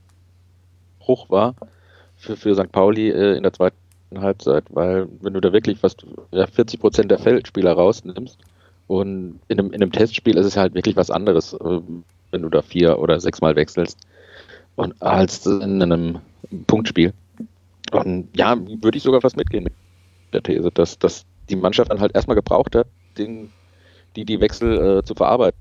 Bruch 0.99 1.29
war 1.29 1.55
für, 2.27 2.37
für 2.37 2.55
St. 2.55 2.73
Pauli 2.73 3.11
äh, 3.11 3.37
in 3.37 3.43
der 3.43 3.53
zweiten 3.53 3.77
Halbzeit, 4.15 4.65
weil 4.71 5.09
wenn 5.21 5.35
du 5.35 5.41
da 5.41 5.53
wirklich 5.53 5.79
fast 5.79 6.05
ja, 6.33 6.47
40 6.47 6.81
Prozent 6.81 7.11
der 7.11 7.19
Feldspieler 7.19 7.73
rausnimmst 7.73 8.39
und 8.87 9.41
in 9.49 9.59
einem, 9.59 9.73
in 9.73 9.83
einem 9.83 9.93
Testspiel 9.93 10.37
ist 10.37 10.47
es 10.47 10.57
halt 10.57 10.75
wirklich 10.75 10.97
was 10.97 11.11
anderes, 11.11 11.55
äh, 11.55 11.81
wenn 12.31 12.43
du 12.43 12.49
da 12.49 12.63
vier 12.63 12.99
oder 12.99 13.21
sechs 13.21 13.41
Mal 13.41 13.57
wechselst 13.57 13.99
und 14.77 15.01
als 15.01 15.47
in 15.47 15.83
einem 15.83 16.19
Punktspiel. 16.67 17.13
Und 17.93 18.29
ja, 18.37 18.57
würde 18.83 18.99
ich 18.99 19.05
sogar 19.05 19.21
fast 19.21 19.37
mitgehen 19.37 19.65
mit 19.65 19.73
der 20.33 20.43
These, 20.43 20.71
dass, 20.73 20.99
dass 20.99 21.25
die 21.49 21.57
Mannschaft 21.57 21.91
dann 21.91 22.01
halt 22.01 22.15
erstmal 22.15 22.35
gebraucht 22.35 22.75
hat, 22.75 22.89
den, 23.17 23.53
die, 24.17 24.25
die 24.25 24.41
Wechsel 24.41 24.99
äh, 24.99 25.05
zu 25.05 25.15
verarbeiten 25.15 25.59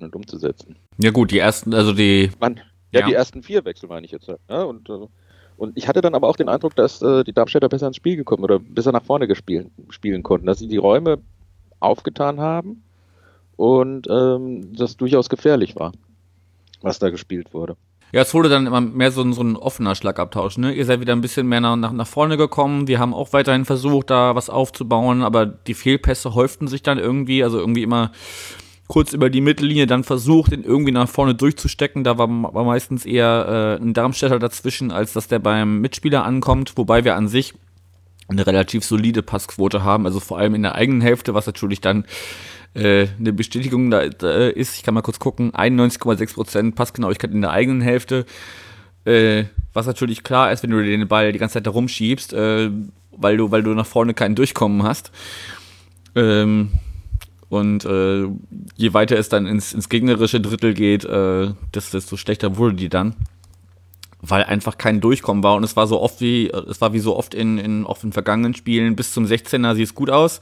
und 0.00 0.14
umzusetzen. 0.14 0.76
Ja 0.98 1.10
gut, 1.10 1.30
die 1.30 1.38
ersten, 1.38 1.72
also 1.74 1.92
die... 1.92 2.30
Man, 2.40 2.56
ja, 2.90 3.00
ja, 3.00 3.06
die 3.06 3.14
ersten 3.14 3.42
vier 3.42 3.64
Wechsel 3.64 3.88
meine 3.88 4.04
ich 4.04 4.12
jetzt. 4.12 4.28
Ja, 4.28 4.62
und, 4.62 4.88
äh, 4.88 5.06
und 5.56 5.76
ich 5.76 5.88
hatte 5.88 6.00
dann 6.00 6.14
aber 6.14 6.28
auch 6.28 6.36
den 6.36 6.48
Eindruck, 6.48 6.74
dass 6.76 7.00
äh, 7.02 7.24
die 7.24 7.32
Darmstädter 7.32 7.68
besser 7.68 7.86
ins 7.86 7.96
Spiel 7.96 8.16
gekommen 8.16 8.44
oder 8.44 8.58
besser 8.58 8.92
nach 8.92 9.04
vorne 9.04 9.26
gespielt, 9.26 9.68
spielen 9.90 10.22
konnten, 10.22 10.46
dass 10.46 10.58
sie 10.58 10.68
die 10.68 10.76
Räume 10.76 11.18
aufgetan 11.80 12.40
haben 12.40 12.82
und 13.56 14.06
ähm, 14.10 14.74
das 14.76 14.96
durchaus 14.96 15.28
gefährlich 15.28 15.76
war, 15.76 15.92
was 16.82 16.98
da 16.98 17.10
gespielt 17.10 17.54
wurde. 17.54 17.76
Ja, 18.12 18.22
es 18.22 18.32
wurde 18.32 18.48
dann 18.48 18.68
immer 18.68 18.80
mehr 18.80 19.10
so, 19.10 19.22
ein, 19.22 19.32
so 19.32 19.42
ein 19.42 19.56
offener 19.56 19.96
Schlagabtausch. 19.96 20.56
Ne? 20.56 20.72
Ihr 20.72 20.84
seid 20.84 21.00
wieder 21.00 21.14
ein 21.14 21.20
bisschen 21.20 21.48
mehr 21.48 21.60
nach, 21.60 21.90
nach 21.90 22.06
vorne 22.06 22.36
gekommen. 22.36 22.86
Wir 22.86 23.00
haben 23.00 23.12
auch 23.12 23.32
weiterhin 23.32 23.64
versucht, 23.64 24.10
da 24.10 24.36
was 24.36 24.48
aufzubauen, 24.48 25.22
aber 25.22 25.46
die 25.46 25.74
Fehlpässe 25.74 26.32
häuften 26.36 26.68
sich 26.68 26.84
dann 26.84 26.98
irgendwie. 26.98 27.42
Also 27.42 27.58
irgendwie 27.58 27.82
immer 27.82 28.12
kurz 28.88 29.12
über 29.12 29.30
die 29.30 29.40
Mittellinie, 29.40 29.86
dann 29.86 30.04
versucht, 30.04 30.52
ihn 30.52 30.62
irgendwie 30.62 30.92
nach 30.92 31.08
vorne 31.08 31.34
durchzustecken. 31.34 32.04
Da 32.04 32.18
war, 32.18 32.28
war 32.28 32.64
meistens 32.64 33.06
eher 33.06 33.78
äh, 33.80 33.82
ein 33.82 33.94
Darmstädter 33.94 34.38
dazwischen, 34.38 34.90
als 34.90 35.12
dass 35.12 35.28
der 35.28 35.38
beim 35.38 35.80
Mitspieler 35.80 36.24
ankommt, 36.24 36.72
wobei 36.76 37.04
wir 37.04 37.16
an 37.16 37.28
sich 37.28 37.54
eine 38.28 38.46
relativ 38.46 38.84
solide 38.84 39.22
Passquote 39.22 39.84
haben, 39.84 40.06
also 40.06 40.20
vor 40.20 40.38
allem 40.38 40.54
in 40.54 40.62
der 40.62 40.74
eigenen 40.74 41.00
Hälfte, 41.00 41.34
was 41.34 41.46
natürlich 41.46 41.80
dann 41.80 42.04
äh, 42.74 43.06
eine 43.18 43.32
Bestätigung 43.32 43.90
da, 43.90 44.00
ist. 44.00 44.76
Ich 44.76 44.82
kann 44.82 44.94
mal 44.94 45.02
kurz 45.02 45.18
gucken, 45.18 45.52
91,6% 45.52 46.74
Passgenauigkeit 46.74 47.30
in 47.30 47.42
der 47.42 47.50
eigenen 47.50 47.80
Hälfte. 47.80 48.24
Äh, 49.04 49.44
was 49.72 49.86
natürlich 49.86 50.22
klar 50.22 50.52
ist, 50.52 50.62
wenn 50.62 50.70
du 50.70 50.82
den 50.82 51.06
Ball 51.06 51.32
die 51.32 51.38
ganze 51.38 51.54
Zeit 51.54 51.66
da 51.66 51.70
rumschiebst, 51.70 52.32
äh, 52.32 52.70
weil, 53.12 53.36
du, 53.36 53.50
weil 53.50 53.62
du 53.62 53.74
nach 53.74 53.86
vorne 53.86 54.14
kein 54.14 54.34
Durchkommen 54.34 54.82
hast. 54.82 55.10
Ähm, 56.14 56.70
und 57.48 57.84
äh, 57.84 58.26
je 58.76 58.94
weiter 58.94 59.18
es 59.18 59.28
dann 59.28 59.46
ins, 59.46 59.72
ins 59.72 59.88
gegnerische 59.88 60.40
Drittel 60.40 60.74
geht, 60.74 61.04
äh, 61.04 61.52
desto 61.74 62.16
schlechter 62.16 62.56
wurde 62.56 62.76
die 62.76 62.88
dann. 62.88 63.14
Weil 64.20 64.44
einfach 64.44 64.78
kein 64.78 65.00
Durchkommen 65.00 65.42
war. 65.42 65.56
Und 65.56 65.64
es 65.64 65.76
war 65.76 65.86
so 65.86 66.00
oft 66.00 66.20
wie, 66.20 66.48
es 66.48 66.80
war 66.80 66.94
wie 66.94 66.98
so 66.98 67.16
oft 67.16 67.34
in, 67.34 67.58
in, 67.58 67.86
auch 67.86 68.02
in 68.02 68.12
vergangenen 68.12 68.54
Spielen, 68.54 68.96
bis 68.96 69.12
zum 69.12 69.26
16er 69.26 69.74
sieht 69.74 69.86
es 69.86 69.94
gut 69.94 70.08
aus. 70.08 70.40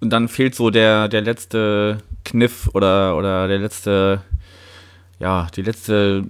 Und 0.00 0.10
dann 0.10 0.28
fehlt 0.28 0.54
so 0.54 0.70
der, 0.70 1.08
der 1.08 1.22
letzte 1.22 1.98
Kniff 2.24 2.68
oder, 2.74 3.16
oder 3.16 3.48
der 3.48 3.58
letzte, 3.58 4.22
ja, 5.18 5.46
die 5.56 5.62
letzte 5.62 6.24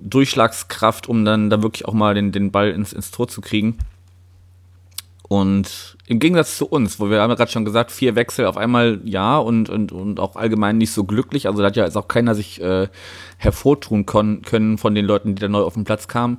Durchschlagskraft, 0.00 1.08
um 1.08 1.24
dann 1.24 1.50
da 1.50 1.62
wirklich 1.62 1.86
auch 1.86 1.94
mal 1.94 2.14
den, 2.14 2.32
den 2.32 2.50
Ball 2.50 2.70
ins, 2.70 2.92
ins 2.92 3.10
Tor 3.10 3.28
zu 3.28 3.40
kriegen. 3.40 3.78
Und 5.28 5.96
im 6.06 6.20
Gegensatz 6.20 6.56
zu 6.56 6.66
uns, 6.66 7.00
wo 7.00 7.10
wir 7.10 7.20
haben 7.20 7.30
ja 7.30 7.36
gerade 7.36 7.50
schon 7.50 7.64
gesagt, 7.64 7.90
vier 7.90 8.14
Wechsel 8.14 8.46
auf 8.46 8.56
einmal 8.56 9.00
ja 9.04 9.38
und, 9.38 9.68
und, 9.68 9.90
und 9.90 10.20
auch 10.20 10.36
allgemein 10.36 10.78
nicht 10.78 10.92
so 10.92 11.02
glücklich. 11.02 11.48
Also 11.48 11.60
da 11.60 11.66
hat 11.66 11.76
ja 11.76 11.84
jetzt 11.84 11.96
auch 11.96 12.06
keiner 12.06 12.36
sich 12.36 12.60
äh, 12.62 12.88
hervortun 13.36 14.06
können 14.06 14.78
von 14.78 14.94
den 14.94 15.04
Leuten, 15.04 15.34
die 15.34 15.40
da 15.40 15.48
neu 15.48 15.62
auf 15.62 15.74
den 15.74 15.84
Platz 15.84 16.06
kamen. 16.06 16.38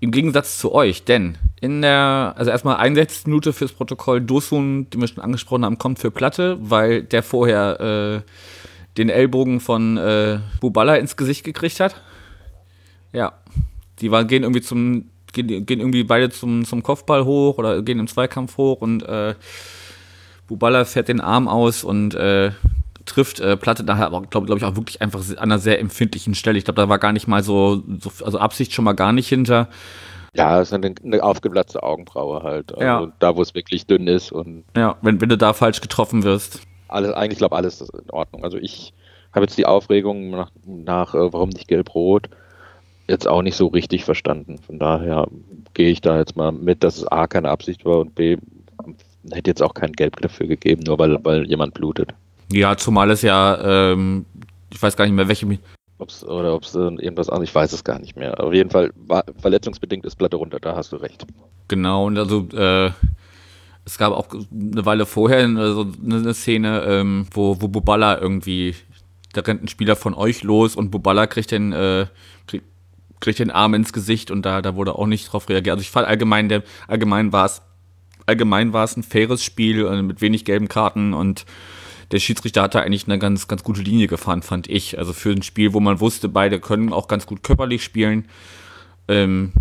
Im 0.00 0.12
Gegensatz 0.12 0.58
zu 0.58 0.72
euch, 0.72 1.04
denn 1.04 1.36
in 1.60 1.82
der, 1.82 2.34
also 2.36 2.50
erstmal 2.50 2.76
61 2.76 3.26
Minute 3.26 3.52
fürs 3.52 3.72
Protokoll, 3.72 4.20
Dosun, 4.20 4.88
den 4.90 5.00
wir 5.00 5.08
schon 5.08 5.22
angesprochen 5.22 5.64
haben, 5.64 5.78
kommt 5.78 5.98
für 5.98 6.10
Platte, 6.10 6.58
weil 6.60 7.02
der 7.02 7.22
vorher 7.22 7.80
äh, 7.80 8.30
den 8.96 9.08
Ellbogen 9.08 9.60
von 9.60 9.96
äh, 9.96 10.40
Bubala 10.60 10.96
ins 10.96 11.16
Gesicht 11.16 11.44
gekriegt 11.44 11.80
hat. 11.80 12.00
Ja, 13.12 13.32
die 14.00 14.10
waren, 14.10 14.26
gehen 14.26 14.42
irgendwie 14.42 14.60
zum 14.62 15.10
gehen, 15.36 15.66
gehen 15.66 15.80
irgendwie 15.80 16.04
beide 16.04 16.30
zum, 16.30 16.64
zum 16.64 16.82
Kopfball 16.82 17.24
hoch 17.24 17.58
oder 17.58 17.82
gehen 17.82 17.98
im 17.98 18.08
Zweikampf 18.08 18.56
hoch 18.56 18.80
und 18.80 19.02
äh, 19.02 19.34
Bubala 20.48 20.84
fährt 20.84 21.08
den 21.08 21.20
Arm 21.20 21.48
aus 21.48 21.84
und 21.84 22.14
äh, 22.14 22.52
trifft 23.04 23.40
äh, 23.40 23.56
Platte 23.56 23.84
daher 23.84 24.06
aber, 24.06 24.22
glaube 24.22 24.46
glaub 24.46 24.58
ich, 24.58 24.64
auch 24.64 24.76
wirklich 24.76 25.02
einfach 25.02 25.20
an 25.30 25.38
einer 25.38 25.58
sehr 25.58 25.80
empfindlichen 25.80 26.34
Stelle. 26.34 26.58
Ich 26.58 26.64
glaube, 26.64 26.80
da 26.80 26.88
war 26.88 26.98
gar 26.98 27.12
nicht 27.12 27.28
mal 27.28 27.42
so, 27.42 27.82
so, 28.00 28.10
also 28.24 28.38
Absicht 28.38 28.72
schon 28.72 28.84
mal 28.84 28.94
gar 28.94 29.12
nicht 29.12 29.28
hinter. 29.28 29.68
Ja, 30.34 30.60
es 30.60 30.68
ist 30.68 30.74
eine, 30.74 30.94
eine 31.02 31.22
aufgeplatzte 31.22 31.82
Augenbraue 31.82 32.42
halt. 32.42 32.72
Also 32.72 32.84
ja. 32.84 33.12
Da, 33.18 33.36
wo 33.36 33.42
es 33.42 33.54
wirklich 33.54 33.86
dünn 33.86 34.06
ist. 34.06 34.32
Und 34.32 34.64
ja, 34.76 34.96
wenn, 35.02 35.20
wenn 35.20 35.28
du 35.28 35.38
da 35.38 35.52
falsch 35.52 35.80
getroffen 35.80 36.24
wirst. 36.24 36.60
Alles, 36.88 37.12
eigentlich 37.12 37.38
glaube 37.38 37.56
alles 37.56 37.80
ist 37.80 37.94
in 37.94 38.10
Ordnung. 38.10 38.44
Also 38.44 38.58
ich 38.58 38.92
habe 39.32 39.44
jetzt 39.44 39.58
die 39.58 39.66
Aufregung 39.66 40.30
nach, 40.30 40.50
nach 40.64 41.14
äh, 41.14 41.32
warum 41.32 41.50
nicht 41.50 41.68
gelb-rot, 41.68 42.28
jetzt 43.08 43.28
auch 43.28 43.42
nicht 43.42 43.56
so 43.56 43.68
richtig 43.68 44.04
verstanden. 44.04 44.58
Von 44.58 44.78
daher 44.78 45.28
gehe 45.74 45.90
ich 45.90 46.00
da 46.00 46.18
jetzt 46.18 46.36
mal 46.36 46.52
mit, 46.52 46.82
dass 46.82 46.98
es 46.98 47.06
A 47.06 47.26
keine 47.26 47.50
Absicht 47.50 47.84
war 47.84 48.00
und 48.00 48.14
B 48.14 48.36
hätte 49.32 49.50
jetzt 49.50 49.62
auch 49.62 49.74
kein 49.74 49.92
Gelb 49.92 50.20
dafür 50.20 50.46
gegeben, 50.46 50.82
nur 50.86 50.98
weil, 50.98 51.18
weil 51.24 51.46
jemand 51.46 51.74
blutet. 51.74 52.14
Ja, 52.52 52.76
zumal 52.76 53.10
es 53.10 53.22
ja, 53.22 53.92
ähm, 53.92 54.24
ich 54.72 54.80
weiß 54.80 54.96
gar 54.96 55.04
nicht 55.04 55.14
mehr, 55.14 55.28
welche. 55.28 55.46
Ob's, 55.98 56.24
oder 56.24 56.54
ob 56.54 56.62
es 56.62 56.74
äh, 56.74 56.78
irgendwas 56.78 57.28
anderes, 57.28 57.48
ich 57.48 57.54
weiß 57.54 57.72
es 57.72 57.82
gar 57.82 57.98
nicht 57.98 58.16
mehr. 58.16 58.38
Auf 58.38 58.52
jeden 58.52 58.70
Fall, 58.70 58.92
war, 59.06 59.24
verletzungsbedingt 59.38 60.04
ist 60.04 60.16
Platte 60.16 60.36
runter, 60.36 60.60
da 60.60 60.76
hast 60.76 60.92
du 60.92 60.96
recht. 60.96 61.26
Genau, 61.68 62.06
und 62.06 62.18
also, 62.18 62.46
äh, 62.52 62.90
es 63.84 63.98
gab 63.98 64.12
auch 64.12 64.28
eine 64.32 64.84
Weile 64.84 65.06
vorher 65.06 65.46
also 65.46 65.86
eine 66.04 66.34
Szene, 66.34 66.82
ähm, 66.86 67.26
wo, 67.30 67.60
wo 67.60 67.68
Bubala 67.68 68.20
irgendwie, 68.20 68.74
da 69.32 69.40
rennt 69.40 69.62
ein 69.62 69.68
Spieler 69.68 69.96
von 69.96 70.12
euch 70.12 70.42
los 70.42 70.76
und 70.76 70.90
Bubala 70.90 71.26
kriegt 71.26 71.52
den, 71.52 71.72
äh, 71.72 72.06
kriegt, 72.46 72.66
kriegt 73.20 73.38
den 73.38 73.50
Arm 73.50 73.74
ins 73.74 73.92
Gesicht 73.92 74.30
und 74.30 74.42
da, 74.42 74.62
da 74.62 74.74
wurde 74.74 74.94
auch 74.94 75.06
nicht 75.06 75.32
drauf 75.32 75.48
reagiert. 75.48 75.74
Also 75.74 75.82
ich 75.82 75.90
fand 75.90 76.06
allgemein, 76.06 76.48
der, 76.48 76.62
allgemein 76.88 77.32
war 77.32 77.46
es, 77.46 77.62
allgemein 78.26 78.72
war 78.72 78.84
es 78.84 78.96
ein 78.96 79.02
faires 79.02 79.42
Spiel 79.42 79.86
äh, 79.86 80.02
mit 80.02 80.20
wenig 80.20 80.44
gelben 80.44 80.68
Karten 80.68 81.14
und 81.14 81.46
der 82.12 82.20
Schiedsrichter 82.20 82.62
hatte 82.62 82.82
eigentlich 82.82 83.06
eine 83.06 83.18
ganz, 83.18 83.48
ganz 83.48 83.64
gute 83.64 83.82
Linie 83.82 84.06
gefahren, 84.06 84.42
fand 84.42 84.68
ich. 84.68 84.98
Also 84.98 85.12
für 85.12 85.30
ein 85.30 85.42
Spiel, 85.42 85.72
wo 85.72 85.80
man 85.80 86.00
wusste, 86.00 86.28
beide 86.28 86.60
können 86.60 86.92
auch 86.92 87.08
ganz 87.08 87.26
gut 87.26 87.42
körperlich 87.42 87.82
spielen, 87.82 88.26
ähm, 89.08 89.52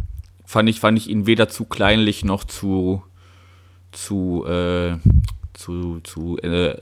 fand 0.46 0.70
ich, 0.70 0.80
fand 0.80 0.98
ich 0.98 1.10
ihn 1.10 1.26
weder 1.26 1.50
zu 1.50 1.66
kleinlich 1.66 2.24
noch 2.24 2.44
zu, 2.44 3.04
zu, 3.92 4.46
äh, 4.46 4.98
zu, 5.54 6.02
zu, 6.02 6.38
äh, 6.38 6.76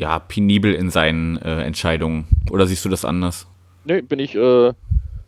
ja, 0.00 0.18
penibel 0.18 0.74
in 0.74 0.90
seinen 0.90 1.36
äh, 1.36 1.62
Entscheidungen. 1.62 2.26
Oder 2.50 2.66
siehst 2.66 2.84
du 2.84 2.88
das 2.88 3.04
anders? 3.04 3.46
Nee, 3.84 4.02
bin 4.02 4.18
ich, 4.18 4.34
äh, 4.34 4.72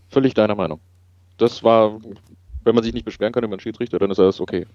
völlig 0.08 0.34
deiner 0.34 0.54
Meinung. 0.54 0.80
Das 1.38 1.62
war, 1.62 1.98
wenn 2.64 2.74
man 2.74 2.84
sich 2.84 2.94
nicht 2.94 3.04
beschweren 3.04 3.32
kann 3.32 3.44
über 3.44 3.56
den 3.56 3.60
Schiedsrichter, 3.60 3.98
dann 3.98 4.10
ist 4.10 4.18
das 4.18 4.40
okay. 4.40 4.66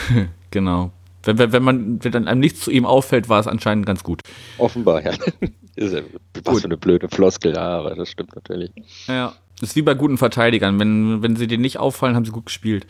genau. 0.50 0.90
Wenn, 1.22 1.38
wenn, 1.38 1.52
wenn, 1.52 1.62
man, 1.62 2.04
wenn 2.04 2.12
dann 2.12 2.28
einem 2.28 2.40
nichts 2.40 2.60
zu 2.60 2.70
ihm 2.70 2.86
auffällt, 2.86 3.28
war 3.28 3.40
es 3.40 3.46
anscheinend 3.46 3.84
ganz 3.84 4.04
gut. 4.04 4.22
Offenbar, 4.58 5.04
ja. 5.04 5.12
ist 5.76 5.92
ja 5.92 6.00
was 6.34 6.44
gut. 6.44 6.60
für 6.60 6.64
eine 6.66 6.76
blöde 6.76 7.08
Floskel, 7.08 7.54
ja, 7.54 7.78
aber 7.78 7.94
das 7.94 8.08
stimmt 8.10 8.34
natürlich. 8.34 8.70
Ja, 9.08 9.34
das 9.60 9.70
ist 9.70 9.76
wie 9.76 9.82
bei 9.82 9.94
guten 9.94 10.18
Verteidigern. 10.18 10.78
Wenn, 10.78 11.22
wenn 11.22 11.36
sie 11.36 11.46
dir 11.46 11.58
nicht 11.58 11.78
auffallen, 11.78 12.14
haben 12.14 12.24
sie 12.24 12.30
gut 12.30 12.46
gespielt. 12.46 12.86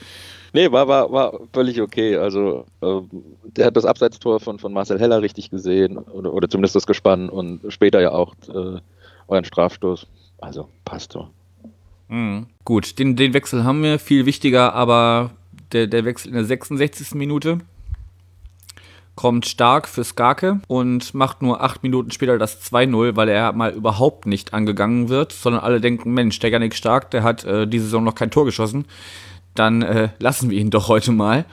Nee, 0.53 0.71
war, 0.73 0.89
war, 0.89 1.13
war 1.13 1.41
völlig 1.53 1.81
okay. 1.81 2.17
Also, 2.17 2.67
äh, 2.81 3.01
der 3.45 3.67
hat 3.67 3.77
das 3.77 3.85
Abseitstor 3.85 4.41
von, 4.41 4.59
von 4.59 4.73
Marcel 4.73 4.99
Heller 4.99 5.23
richtig 5.23 5.51
gesehen, 5.51 5.99
oder, 5.99 6.33
oder 6.33 6.49
zumindest 6.49 6.77
das 6.77 6.87
Gespann 6.87 7.29
und 7.29 7.61
später 7.73 8.01
ja 8.01 8.13
auch 8.13 8.35
äh, 8.49 8.81
euren 9.29 9.45
Strafstoß. 9.45 10.07
Also, 10.39 10.69
passt 10.85 11.13
so. 11.13 11.29
Mhm. 12.09 12.47
Gut, 12.65 12.99
den, 12.99 13.17
den 13.17 13.35
Wechsel 13.35 13.65
haben 13.65 13.83
wir. 13.83 13.99
Viel 13.99 14.27
wichtiger, 14.27 14.75
aber 14.75 15.31
der, 15.73 15.87
der 15.87 16.05
Wechsel 16.05 16.29
in 16.29 16.35
der 16.35 16.45
66. 16.45 17.15
Minute 17.15 17.59
kommt 19.15 19.47
stark 19.47 19.89
für 19.89 20.05
Skarke 20.05 20.61
und 20.69 21.15
macht 21.15 21.41
nur 21.41 21.63
acht 21.63 21.83
Minuten 21.83 22.11
später 22.11 22.39
das 22.39 22.63
2-0, 22.71 23.17
weil 23.17 23.31
er 23.31 23.53
mal 23.53 23.73
überhaupt 23.73 24.27
nicht 24.27 24.53
angegangen 24.53 25.09
wird, 25.09 25.33
sondern 25.33 25.63
alle 25.63 25.81
denken, 25.81 26.13
Mensch, 26.13 26.39
der 26.39 26.51
Janik 26.51 26.75
Stark, 26.75 27.11
der 27.11 27.23
hat 27.23 27.45
äh, 27.45 27.67
diese 27.67 27.85
Saison 27.87 28.05
noch 28.05 28.15
kein 28.15 28.31
Tor 28.31 28.45
geschossen. 28.45 28.85
Dann 29.55 29.81
äh, 29.83 30.11
lassen 30.19 30.51
wir 30.51 30.59
ihn 30.59 30.71
doch 30.71 30.89
heute 30.89 31.13
mal. 31.13 31.47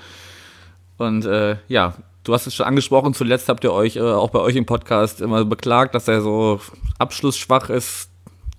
Und 0.98 1.26
äh, 1.26 1.56
ja, 1.70 1.96
du 2.26 2.34
hast 2.34 2.48
es 2.48 2.54
schon 2.54 2.66
angesprochen, 2.66 3.14
zuletzt 3.14 3.48
habt 3.48 3.64
ihr 3.64 3.72
euch 3.72 3.96
äh, 3.96 4.02
auch 4.02 4.30
bei 4.30 4.40
euch 4.40 4.58
im 4.58 4.66
Podcast 4.66 5.22
immer 5.22 5.46
beklagt, 5.46 5.96
dass 5.96 6.08
er 6.10 6.22
so 6.22 6.60
abschlussschwach 7.00 7.70
ist. 7.70 8.10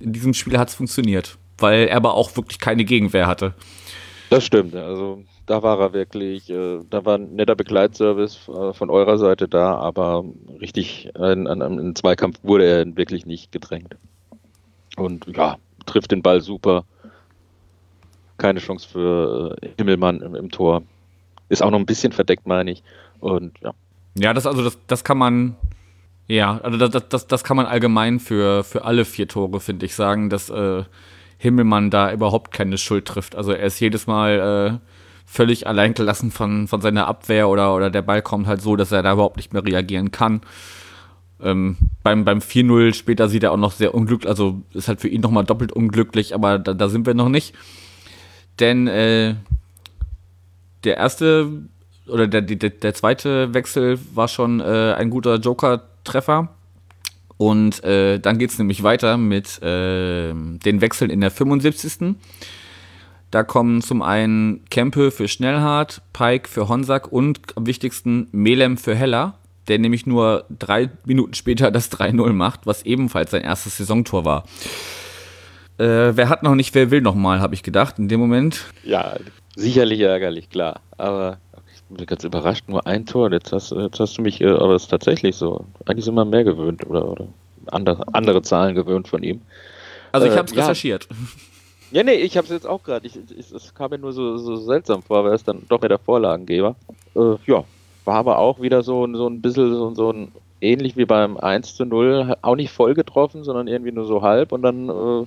In 0.00 0.12
diesem 0.12 0.34
Spiel 0.34 0.58
hat 0.58 0.70
es 0.70 0.74
funktioniert 0.74 1.36
weil 1.58 1.88
er 1.88 1.96
aber 1.96 2.14
auch 2.14 2.36
wirklich 2.36 2.58
keine 2.58 2.84
Gegenwehr 2.84 3.26
hatte. 3.26 3.54
Das 4.30 4.44
stimmt, 4.44 4.74
also 4.74 5.22
da 5.46 5.62
war 5.62 5.78
er 5.80 5.92
wirklich, 5.92 6.48
äh, 6.50 6.80
da 6.88 7.04
war 7.04 7.18
ein 7.18 7.34
netter 7.34 7.54
Begleitservice 7.54 8.48
äh, 8.48 8.72
von 8.72 8.90
eurer 8.90 9.18
Seite 9.18 9.48
da, 9.48 9.76
aber 9.76 10.24
richtig 10.60 11.10
in, 11.14 11.46
in, 11.46 11.60
in 11.60 11.94
Zweikampf 11.94 12.38
wurde 12.42 12.64
er 12.64 12.96
wirklich 12.96 13.26
nicht 13.26 13.52
gedrängt. 13.52 13.96
Und 14.96 15.26
ja, 15.36 15.56
trifft 15.86 16.12
den 16.12 16.22
Ball 16.22 16.40
super. 16.40 16.84
Keine 18.38 18.60
Chance 18.60 18.88
für 18.88 19.56
äh, 19.60 19.68
Himmelmann 19.76 20.20
im, 20.20 20.34
im 20.34 20.50
Tor. 20.50 20.82
Ist 21.48 21.62
auch 21.62 21.70
noch 21.70 21.78
ein 21.78 21.86
bisschen 21.86 22.12
verdeckt, 22.12 22.46
meine 22.46 22.70
ich. 22.70 22.82
Und 23.20 23.58
ja. 23.60 23.72
Ja, 24.16 24.32
das 24.32 24.46
also 24.46 24.62
das, 24.62 24.78
das 24.86 25.04
kann 25.04 25.18
man 25.18 25.56
ja, 26.26 26.58
also 26.62 26.78
das, 26.78 27.08
das, 27.08 27.26
das 27.26 27.44
kann 27.44 27.56
man 27.56 27.66
allgemein 27.66 28.18
für, 28.18 28.64
für 28.64 28.84
alle 28.84 29.04
vier 29.04 29.28
Tore, 29.28 29.60
finde 29.60 29.84
ich, 29.84 29.94
sagen, 29.94 30.30
dass 30.30 30.48
äh, 30.48 30.84
Himmelmann 31.44 31.90
da 31.90 32.12
überhaupt 32.12 32.52
keine 32.52 32.78
Schuld 32.78 33.04
trifft. 33.04 33.36
Also 33.36 33.52
er 33.52 33.66
ist 33.66 33.78
jedes 33.78 34.06
Mal 34.06 34.80
äh, 34.80 34.88
völlig 35.26 35.66
alleingelassen 35.66 36.30
von, 36.30 36.66
von 36.68 36.80
seiner 36.80 37.06
Abwehr 37.06 37.48
oder, 37.48 37.74
oder 37.74 37.90
der 37.90 38.02
Ball 38.02 38.22
kommt 38.22 38.46
halt 38.46 38.62
so, 38.62 38.76
dass 38.76 38.92
er 38.92 39.02
da 39.02 39.12
überhaupt 39.12 39.36
nicht 39.36 39.52
mehr 39.52 39.64
reagieren 39.64 40.10
kann. 40.10 40.40
Ähm, 41.42 41.76
beim 42.02 42.24
beim 42.24 42.38
4-0 42.38 42.94
später 42.94 43.28
sieht 43.28 43.42
er 43.42 43.52
auch 43.52 43.58
noch 43.58 43.72
sehr 43.72 43.94
unglücklich, 43.94 44.28
also 44.28 44.62
ist 44.72 44.88
halt 44.88 45.00
für 45.00 45.08
ihn 45.08 45.20
nochmal 45.20 45.44
doppelt 45.44 45.72
unglücklich, 45.72 46.34
aber 46.34 46.58
da, 46.58 46.72
da 46.72 46.88
sind 46.88 47.06
wir 47.06 47.14
noch 47.14 47.28
nicht. 47.28 47.54
Denn 48.60 48.86
äh, 48.86 49.34
der 50.84 50.96
erste 50.96 51.50
oder 52.06 52.26
der, 52.26 52.42
der, 52.42 52.70
der 52.70 52.94
zweite 52.94 53.52
Wechsel 53.52 53.98
war 54.14 54.28
schon 54.28 54.60
äh, 54.60 54.94
ein 54.96 55.10
guter 55.10 55.36
Joker-Treffer. 55.36 56.53
Und 57.44 57.84
äh, 57.84 58.18
dann 58.20 58.38
geht 58.38 58.52
es 58.52 58.58
nämlich 58.58 58.82
weiter 58.82 59.18
mit 59.18 59.62
äh, 59.62 60.32
den 60.32 60.80
Wechseln 60.80 61.10
in 61.10 61.20
der 61.20 61.30
75. 61.30 62.16
Da 63.30 63.42
kommen 63.42 63.82
zum 63.82 64.00
einen 64.00 64.64
Kempe 64.70 65.10
für 65.10 65.28
Schnellhardt, 65.28 66.00
Pike 66.14 66.48
für 66.48 66.70
Honsack 66.70 67.12
und 67.12 67.38
am 67.54 67.66
wichtigsten 67.66 68.28
Melem 68.32 68.78
für 68.78 68.94
Heller. 68.94 69.34
der 69.68 69.78
nämlich 69.78 70.06
nur 70.06 70.46
drei 70.58 70.88
Minuten 71.04 71.34
später 71.34 71.70
das 71.70 71.92
3-0 71.92 72.32
macht, 72.32 72.66
was 72.66 72.82
ebenfalls 72.84 73.30
sein 73.32 73.42
erstes 73.42 73.76
Saisontor 73.76 74.24
war. 74.24 74.44
Äh, 75.76 76.16
wer 76.16 76.30
hat 76.30 76.42
noch 76.42 76.54
nicht, 76.54 76.74
wer 76.74 76.90
will 76.90 77.02
noch 77.02 77.14
mal, 77.14 77.40
habe 77.40 77.54
ich 77.54 77.62
gedacht 77.62 77.98
in 77.98 78.08
dem 78.08 78.20
Moment. 78.20 78.64
Ja, 78.84 79.16
sicherlich 79.54 80.00
ärgerlich, 80.00 80.48
klar. 80.48 80.80
Aber 80.96 81.40
bin 81.94 82.06
ganz 82.06 82.24
überrascht, 82.24 82.68
nur 82.68 82.86
ein 82.86 83.06
Tor. 83.06 83.30
Jetzt 83.32 83.52
hast, 83.52 83.72
jetzt 83.72 84.00
hast 84.00 84.18
du 84.18 84.22
mich, 84.22 84.40
äh, 84.40 84.48
aber 84.48 84.74
es 84.74 84.84
ist 84.84 84.88
tatsächlich 84.88 85.36
so. 85.36 85.64
Eigentlich 85.86 86.04
sind 86.04 86.14
wir 86.14 86.24
mehr 86.24 86.44
gewöhnt 86.44 86.86
oder, 86.86 87.08
oder 87.08 87.26
andere, 87.66 88.04
andere 88.12 88.42
Zahlen 88.42 88.74
gewöhnt 88.74 89.08
von 89.08 89.22
ihm. 89.22 89.40
Also 90.12 90.26
ich 90.26 90.36
habe 90.36 90.46
es 90.46 90.52
äh, 90.52 90.56
ja. 90.56 90.62
recherchiert. 90.62 91.08
Ja, 91.90 92.02
nee, 92.02 92.14
ich 92.14 92.36
habe 92.36 92.44
es 92.44 92.50
jetzt 92.50 92.66
auch 92.66 92.82
gerade. 92.82 93.06
Es 93.06 93.74
kam 93.74 93.90
mir 93.90 93.98
nur 93.98 94.12
so, 94.12 94.36
so 94.36 94.56
seltsam 94.56 95.02
vor, 95.02 95.24
weil 95.24 95.34
es 95.34 95.44
dann 95.44 95.62
doch 95.68 95.80
mehr 95.80 95.88
der 95.88 95.98
Vorlagengeber. 95.98 96.74
Äh, 97.14 97.36
ja, 97.46 97.64
war 98.04 98.16
aber 98.16 98.38
auch 98.38 98.60
wieder 98.60 98.82
so, 98.82 99.06
so 99.14 99.28
ein 99.28 99.40
bisschen 99.40 99.72
so, 99.72 99.94
so 99.94 100.12
ein 100.12 100.32
ähnlich 100.60 100.96
wie 100.96 101.04
beim 101.04 101.36
1 101.36 101.76
zu 101.76 101.84
0, 101.84 102.36
auch 102.42 102.56
nicht 102.56 102.72
voll 102.72 102.94
getroffen, 102.94 103.44
sondern 103.44 103.68
irgendwie 103.68 103.92
nur 103.92 104.06
so 104.06 104.22
halb 104.22 104.52
und 104.52 104.62
dann 104.62 104.88
äh, 104.88 105.26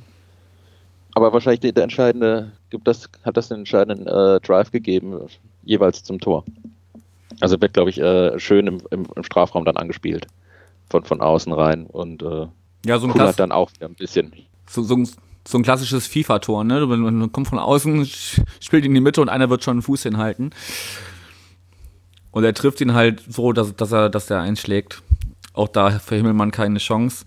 aber 1.17 1.33
wahrscheinlich 1.33 1.61
der, 1.61 1.71
der 1.71 1.83
entscheidende, 1.83 2.51
gibt 2.69 2.87
das, 2.87 3.09
hat 3.23 3.37
das 3.37 3.47
den 3.47 3.59
entscheidenden 3.59 4.05
äh, 4.05 4.39
Drive 4.39 4.69
gegeben, 4.69 5.19
jeweils 5.63 6.03
zum 6.03 6.19
Tor. 6.19 6.45
Also 7.39 7.59
wird, 7.59 7.73
glaube 7.73 7.89
ich, 7.89 7.99
äh, 7.99 8.37
schön 8.39 8.67
im, 8.67 8.81
im, 8.91 9.07
im, 9.15 9.23
Strafraum 9.23 9.65
dann 9.65 9.77
angespielt. 9.77 10.27
Von, 10.91 11.03
von 11.03 11.19
außen 11.19 11.51
rein 11.51 11.87
und 11.87 12.21
äh, 12.21 12.47
ja, 12.85 12.99
so 12.99 13.07
ein 13.07 13.33
dann 13.35 13.51
auch 13.51 13.73
wieder 13.73 13.87
ein 13.87 13.95
bisschen. 13.95 14.31
So, 14.69 14.83
so, 14.83 15.03
so 15.45 15.57
ein 15.57 15.63
klassisches 15.63 16.05
FIFA-Tor, 16.05 16.63
ne? 16.63 16.85
Man 16.85 17.31
kommt 17.31 17.47
von 17.47 17.57
außen, 17.57 18.05
spielt 18.61 18.85
in 18.85 18.93
die 18.93 19.01
Mitte 19.01 19.19
und 19.19 19.29
einer 19.29 19.49
wird 19.49 19.63
schon 19.63 19.73
einen 19.73 19.81
Fuß 19.81 20.03
hinhalten. 20.03 20.51
Und 22.29 22.43
er 22.43 22.53
trifft 22.53 22.79
ihn 22.79 22.93
halt 22.93 23.23
so, 23.27 23.53
dass, 23.53 23.75
dass 23.75 23.91
er, 23.91 24.09
dass 24.09 24.29
er 24.29 24.41
einschlägt. 24.41 25.01
Auch 25.53 25.67
da 25.67 25.89
verhimmelt 25.89 26.35
man 26.35 26.51
keine 26.51 26.77
Chance. 26.77 27.25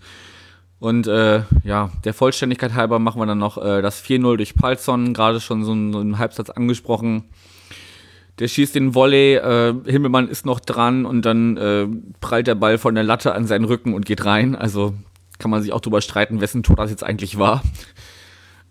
Und 0.81 1.05
äh, 1.05 1.43
ja, 1.63 1.91
der 2.05 2.15
Vollständigkeit 2.15 2.73
halber 2.73 2.97
machen 2.97 3.21
wir 3.21 3.27
dann 3.27 3.37
noch 3.37 3.63
äh, 3.63 3.83
das 3.83 4.03
4-0 4.03 4.37
durch 4.37 4.55
Palzon, 4.55 5.13
gerade 5.13 5.39
schon 5.39 5.63
so 5.63 5.73
ein, 5.73 5.93
so 5.93 5.99
ein 5.99 6.17
Halbsatz 6.17 6.49
angesprochen. 6.49 7.25
Der 8.39 8.47
schießt 8.47 8.73
den 8.73 8.95
Volley, 8.95 9.35
äh, 9.35 9.75
Himmelmann 9.85 10.27
ist 10.27 10.43
noch 10.43 10.59
dran 10.59 11.05
und 11.05 11.23
dann 11.23 11.55
äh, 11.55 11.87
prallt 12.19 12.47
der 12.47 12.55
Ball 12.55 12.79
von 12.79 12.95
der 12.95 13.03
Latte 13.03 13.35
an 13.35 13.45
seinen 13.45 13.65
Rücken 13.65 13.93
und 13.93 14.07
geht 14.07 14.25
rein. 14.25 14.55
Also 14.55 14.95
kann 15.37 15.51
man 15.51 15.61
sich 15.61 15.71
auch 15.71 15.81
drüber 15.81 16.01
streiten, 16.01 16.41
wessen 16.41 16.63
Tor 16.63 16.77
das 16.77 16.89
jetzt 16.89 17.03
eigentlich 17.03 17.37
war. 17.37 17.61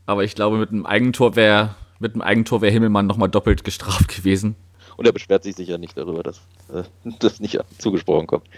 Aber 0.04 0.24
ich 0.24 0.34
glaube, 0.34 0.58
mit 0.58 0.70
einem 0.70 0.86
Eigentor 0.86 1.36
wäre 1.36 1.76
mit 2.00 2.14
einem 2.14 2.22
Eigentor 2.22 2.60
wäre 2.60 2.72
Himmelmann 2.72 3.06
nochmal 3.06 3.28
doppelt 3.28 3.62
gestraft 3.62 4.08
gewesen. 4.08 4.56
Und 4.96 5.06
er 5.06 5.12
beschwert 5.12 5.44
sich 5.44 5.54
sicher 5.54 5.78
nicht 5.78 5.96
darüber, 5.96 6.24
dass 6.24 6.40
äh, 6.72 6.82
das 7.20 7.38
nicht 7.38 7.56
zugesprochen 7.78 8.26
kommt. 8.26 8.48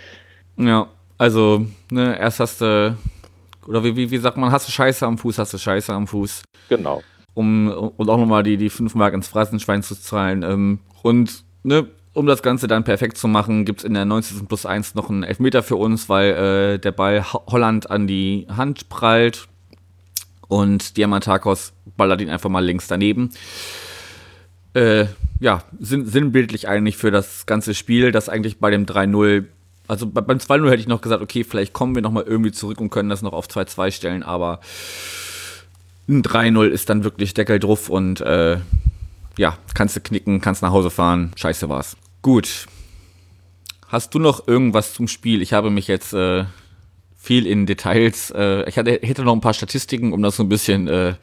Ja, 0.56 0.88
also, 1.18 1.66
ne, 1.90 2.18
erst 2.18 2.40
hast 2.40 2.62
du 2.62 2.96
oder 3.66 3.85
wie, 3.85 3.96
wie, 3.96 4.11
wie 4.11 4.18
sagt 4.18 4.37
man, 4.37 4.53
hast 4.53 4.68
du 4.68 4.72
Scheiße 4.72 5.07
am 5.07 5.18
Fuß, 5.18 5.38
hast 5.38 5.55
du 5.55 5.59
Scheiße 5.59 5.92
am 5.92 6.07
Fuß. 6.07 6.42
Genau. 6.68 7.03
Um, 7.35 7.68
und 7.68 8.11
auch 8.11 8.18
nochmal 8.18 8.42
die, 8.42 8.57
die 8.57 8.68
5 8.68 8.94
Mark 8.94 9.14
ins 9.14 9.29
Phrasenschwein 9.29 9.83
zu 9.83 9.94
zahlen. 9.94 10.42
Ähm, 10.42 10.81
und 11.03 11.44
ne, 11.62 11.87
um 12.12 12.27
das 12.27 12.42
Ganze 12.42 12.66
dann 12.66 12.85
perfekt 12.85 13.16
zu 13.16 13.27
machen, 13.29 13.64
gibt 13.64 13.81
es 13.81 13.85
in 13.85 13.94
der 13.94 14.05
90. 14.05 14.46
plus 14.46 14.66
1 14.66 14.94
noch 14.94 15.09
einen 15.09 15.22
Elfmeter 15.22 15.62
für 15.62 15.77
uns, 15.77 16.09
weil 16.09 16.33
äh, 16.33 16.79
der 16.79 16.92
Ball 16.92 17.25
Holland 17.33 17.90
an 17.90 18.07
die 18.07 18.46
Hand 18.55 18.88
prallt 18.90 19.48
und 20.48 20.96
Diamantakos 20.98 21.72
ballert 21.96 22.20
ihn 22.20 22.29
einfach 22.29 22.51
mal 22.51 22.64
links 22.64 22.87
daneben. 22.87 23.31
Äh, 24.75 25.07
ja, 25.40 25.64
sinn, 25.81 26.07
sinnbildlich 26.07 26.68
eigentlich 26.68 26.96
für 26.96 27.11
das 27.11 27.46
ganze 27.46 27.75
Spiel, 27.75 28.12
das 28.12 28.29
eigentlich 28.29 28.59
bei 28.59 28.70
dem 28.70 28.85
3-0 28.85 29.46
also 29.88 30.07
beim 30.07 30.38
2-0 30.38 30.71
hätte 30.71 30.81
ich 30.81 30.87
noch 30.87 31.01
gesagt, 31.01 31.23
okay, 31.23 31.45
vielleicht 31.45 31.73
kommen 31.73 31.95
wir 31.95 32.03
nochmal 32.03 32.25
irgendwie 32.25 32.53
zurück 32.53 32.81
und 32.81 32.90
können 32.90 33.09
das 33.09 33.23
noch 33.23 33.33
auf 33.33 33.47
2-2 33.47 33.90
stellen, 33.90 34.23
aber 34.23 34.61
ein 36.09 36.23
3-0 36.23 36.66
ist 36.68 36.88
dann 36.88 37.05
wirklich 37.05 37.35
Deckel 37.35 37.59
drauf 37.59 37.88
und 37.88 38.21
äh, 38.21 38.59
ja, 39.38 39.59
kannst 39.75 39.97
du 39.97 40.01
knicken, 40.01 40.40
kannst 40.40 40.62
nach 40.62 40.73
Hause 40.73 40.90
fahren, 40.90 41.33
scheiße 41.37 41.68
war's. 41.68 41.97
Gut. 42.23 42.66
Hast 43.88 44.14
du 44.14 44.18
noch 44.18 44.47
irgendwas 44.47 44.95
zum 44.95 45.09
Spiel? 45.09 45.42
Ich 45.42 45.53
habe 45.53 45.71
mich 45.71 45.87
jetzt 45.87 46.14
äh, 46.14 46.45
viel 47.16 47.47
in 47.47 47.66
Details, 47.66 48.31
äh, 48.31 48.68
ich 48.68 48.79
hatte, 48.79 48.99
hätte 49.03 49.23
noch 49.23 49.35
ein 49.35 49.40
paar 49.40 49.55
Statistiken, 49.55 50.12
um 50.12 50.23
das 50.23 50.37
so 50.37 50.42
ein 50.42 50.49
bisschen 50.49 50.88
äh, 50.88 51.14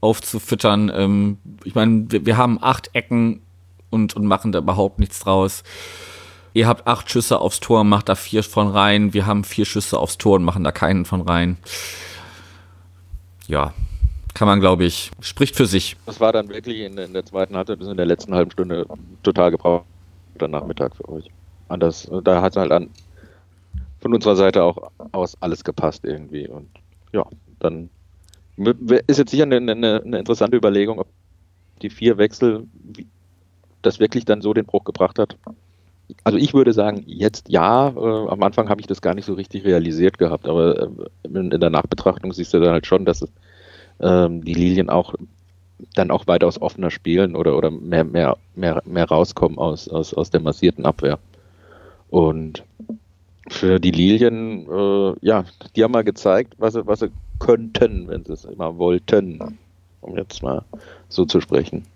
aufzufüttern. 0.00 0.90
Ähm, 0.94 1.38
ich 1.64 1.74
meine, 1.74 2.06
wir, 2.10 2.26
wir 2.26 2.36
haben 2.36 2.58
acht 2.60 2.90
Ecken 2.94 3.42
und, 3.90 4.16
und 4.16 4.26
machen 4.26 4.52
da 4.52 4.60
überhaupt 4.60 4.98
nichts 4.98 5.20
draus. 5.20 5.62
Ihr 6.52 6.66
habt 6.66 6.86
acht 6.86 7.10
Schüsse 7.10 7.40
aufs 7.40 7.60
Tor, 7.60 7.84
macht 7.84 8.08
da 8.08 8.14
vier 8.14 8.42
von 8.42 8.68
rein. 8.68 9.14
Wir 9.14 9.26
haben 9.26 9.44
vier 9.44 9.64
Schüsse 9.64 9.98
aufs 9.98 10.18
Tor 10.18 10.36
und 10.36 10.44
machen 10.44 10.64
da 10.64 10.72
keinen 10.72 11.04
von 11.04 11.20
rein. 11.20 11.58
Ja, 13.46 13.72
kann 14.34 14.48
man, 14.48 14.60
glaube 14.60 14.84
ich, 14.84 15.10
spricht 15.20 15.54
für 15.54 15.66
sich. 15.66 15.96
Das 16.06 16.20
war 16.20 16.32
dann 16.32 16.48
wirklich 16.48 16.80
in, 16.80 16.98
in 16.98 17.12
der 17.12 17.24
zweiten 17.24 17.56
Halbzeit 17.56 17.78
bis 17.78 17.88
in 17.88 17.96
der 17.96 18.06
letzten 18.06 18.34
halben 18.34 18.50
Stunde 18.50 18.86
total 19.22 19.50
gebraucht. 19.50 19.84
Der 20.40 20.48
Nachmittag 20.48 20.96
für 20.96 21.08
euch. 21.08 21.30
Anders, 21.68 22.10
da 22.24 22.42
hat 22.42 22.56
halt 22.56 22.72
an 22.72 22.88
von 24.00 24.14
unserer 24.14 24.36
Seite 24.36 24.62
auch 24.62 24.90
aus 25.12 25.36
alles 25.40 25.62
gepasst 25.62 26.04
irgendwie. 26.04 26.48
Und 26.48 26.68
ja, 27.12 27.26
dann 27.58 27.90
ist 29.06 29.18
jetzt 29.18 29.30
sicher 29.30 29.42
eine, 29.44 29.56
eine, 29.56 30.02
eine 30.02 30.18
interessante 30.18 30.56
Überlegung, 30.56 30.98
ob 30.98 31.08
die 31.82 31.90
vier 31.90 32.16
Wechsel 32.18 32.66
das 33.82 34.00
wirklich 34.00 34.24
dann 34.24 34.40
so 34.40 34.54
den 34.54 34.66
Bruch 34.66 34.84
gebracht 34.84 35.18
hat 35.18 35.36
also 36.24 36.38
ich 36.38 36.54
würde 36.54 36.72
sagen, 36.72 37.02
jetzt 37.06 37.48
ja. 37.48 37.88
Äh, 37.88 38.28
am 38.28 38.42
Anfang 38.42 38.68
habe 38.68 38.80
ich 38.80 38.86
das 38.86 39.02
gar 39.02 39.14
nicht 39.14 39.24
so 39.24 39.34
richtig 39.34 39.64
realisiert 39.64 40.18
gehabt, 40.18 40.48
aber 40.48 40.82
äh, 40.82 40.88
in, 41.24 41.50
in, 41.50 41.60
der 41.60 41.70
Nachbetrachtung 41.70 42.32
siehst 42.32 42.54
du 42.54 42.60
dann 42.60 42.72
halt 42.72 42.86
schon, 42.86 43.04
dass 43.04 43.26
ähm, 44.00 44.44
die 44.44 44.54
Lilien 44.54 44.90
auch 44.90 45.14
dann 45.94 46.10
auch 46.10 46.26
weitaus 46.26 46.60
offener 46.60 46.90
spielen 46.90 47.34
oder, 47.34 47.56
oder 47.56 47.70
mehr, 47.70 48.04
mehr, 48.04 48.36
mehr, 48.54 48.82
mehr 48.84 49.04
rauskommen 49.06 49.58
aus, 49.58 49.88
aus, 49.88 50.12
aus 50.14 50.30
der 50.30 50.40
massierten 50.40 50.84
Abwehr. 50.84 51.18
Und 52.10 52.64
für 53.48 53.80
die 53.80 53.90
Lilien, 53.90 54.66
äh, 54.70 55.14
ja, 55.22 55.44
die 55.74 55.82
haben 55.82 55.92
mal 55.92 56.04
gezeigt, 56.04 56.54
was 56.58 56.74
sie, 56.74 56.86
was 56.86 57.00
sie 57.00 57.10
könnten, 57.38 58.08
wenn 58.08 58.24
sie 58.24 58.32
es 58.32 58.44
immer 58.44 58.78
wollten, 58.78 59.58
um 60.00 60.16
jetzt 60.16 60.42
mal 60.42 60.64
so 61.08 61.24
zu 61.24 61.40
sprechen. 61.40 61.86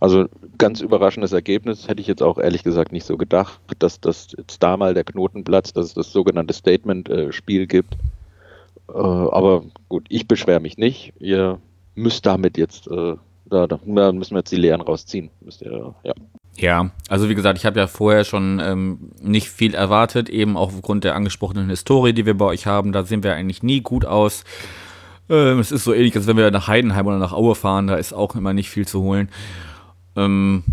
Also 0.00 0.26
ganz 0.58 0.80
überraschendes 0.80 1.32
Ergebnis, 1.32 1.88
hätte 1.88 2.00
ich 2.00 2.06
jetzt 2.06 2.22
auch 2.22 2.38
ehrlich 2.38 2.62
gesagt 2.62 2.92
nicht 2.92 3.04
so 3.04 3.16
gedacht, 3.16 3.60
dass 3.80 4.00
das 4.00 4.28
jetzt 4.36 4.62
da 4.62 4.76
mal 4.76 4.94
der 4.94 5.04
Knoten 5.04 5.42
platzt, 5.42 5.76
dass 5.76 5.86
es 5.86 5.94
das 5.94 6.12
sogenannte 6.12 6.54
Statement-Spiel 6.54 7.66
gibt. 7.66 7.94
Äh, 8.88 8.92
aber 8.92 9.64
gut, 9.88 10.06
ich 10.08 10.28
beschwere 10.28 10.60
mich 10.60 10.78
nicht. 10.78 11.12
Ihr 11.18 11.58
müsst 11.94 12.26
damit 12.26 12.56
jetzt, 12.58 12.86
äh, 12.88 13.16
da, 13.46 13.66
da, 13.66 13.80
müssen 13.84 14.34
wir 14.34 14.38
jetzt 14.38 14.52
die 14.52 14.56
Lehren 14.56 14.80
rausziehen. 14.80 15.30
Müsst 15.40 15.62
ihr, 15.62 15.94
ja. 16.04 16.14
Ja, 16.56 16.90
also 17.08 17.28
wie 17.28 17.36
gesagt, 17.36 17.56
ich 17.56 17.66
habe 17.66 17.78
ja 17.78 17.86
vorher 17.86 18.24
schon 18.24 18.60
ähm, 18.60 19.12
nicht 19.22 19.48
viel 19.48 19.74
erwartet, 19.74 20.28
eben 20.28 20.56
auch 20.56 20.74
aufgrund 20.74 21.04
der 21.04 21.14
angesprochenen 21.14 21.70
Historie, 21.70 22.12
die 22.12 22.26
wir 22.26 22.36
bei 22.36 22.46
euch 22.46 22.66
haben. 22.66 22.90
Da 22.90 23.04
sehen 23.04 23.22
wir 23.22 23.34
eigentlich 23.34 23.62
nie 23.62 23.80
gut 23.80 24.04
aus. 24.04 24.42
Ähm, 25.30 25.60
es 25.60 25.70
ist 25.70 25.84
so 25.84 25.92
ähnlich, 25.94 26.16
als 26.16 26.26
wenn 26.26 26.36
wir 26.36 26.50
nach 26.50 26.66
Heidenheim 26.66 27.06
oder 27.06 27.18
nach 27.18 27.32
Aue 27.32 27.54
fahren, 27.54 27.86
da 27.86 27.94
ist 27.94 28.12
auch 28.12 28.34
immer 28.34 28.54
nicht 28.54 28.70
viel 28.70 28.88
zu 28.88 29.02
holen. 29.02 29.28
Ähm, 30.18 30.64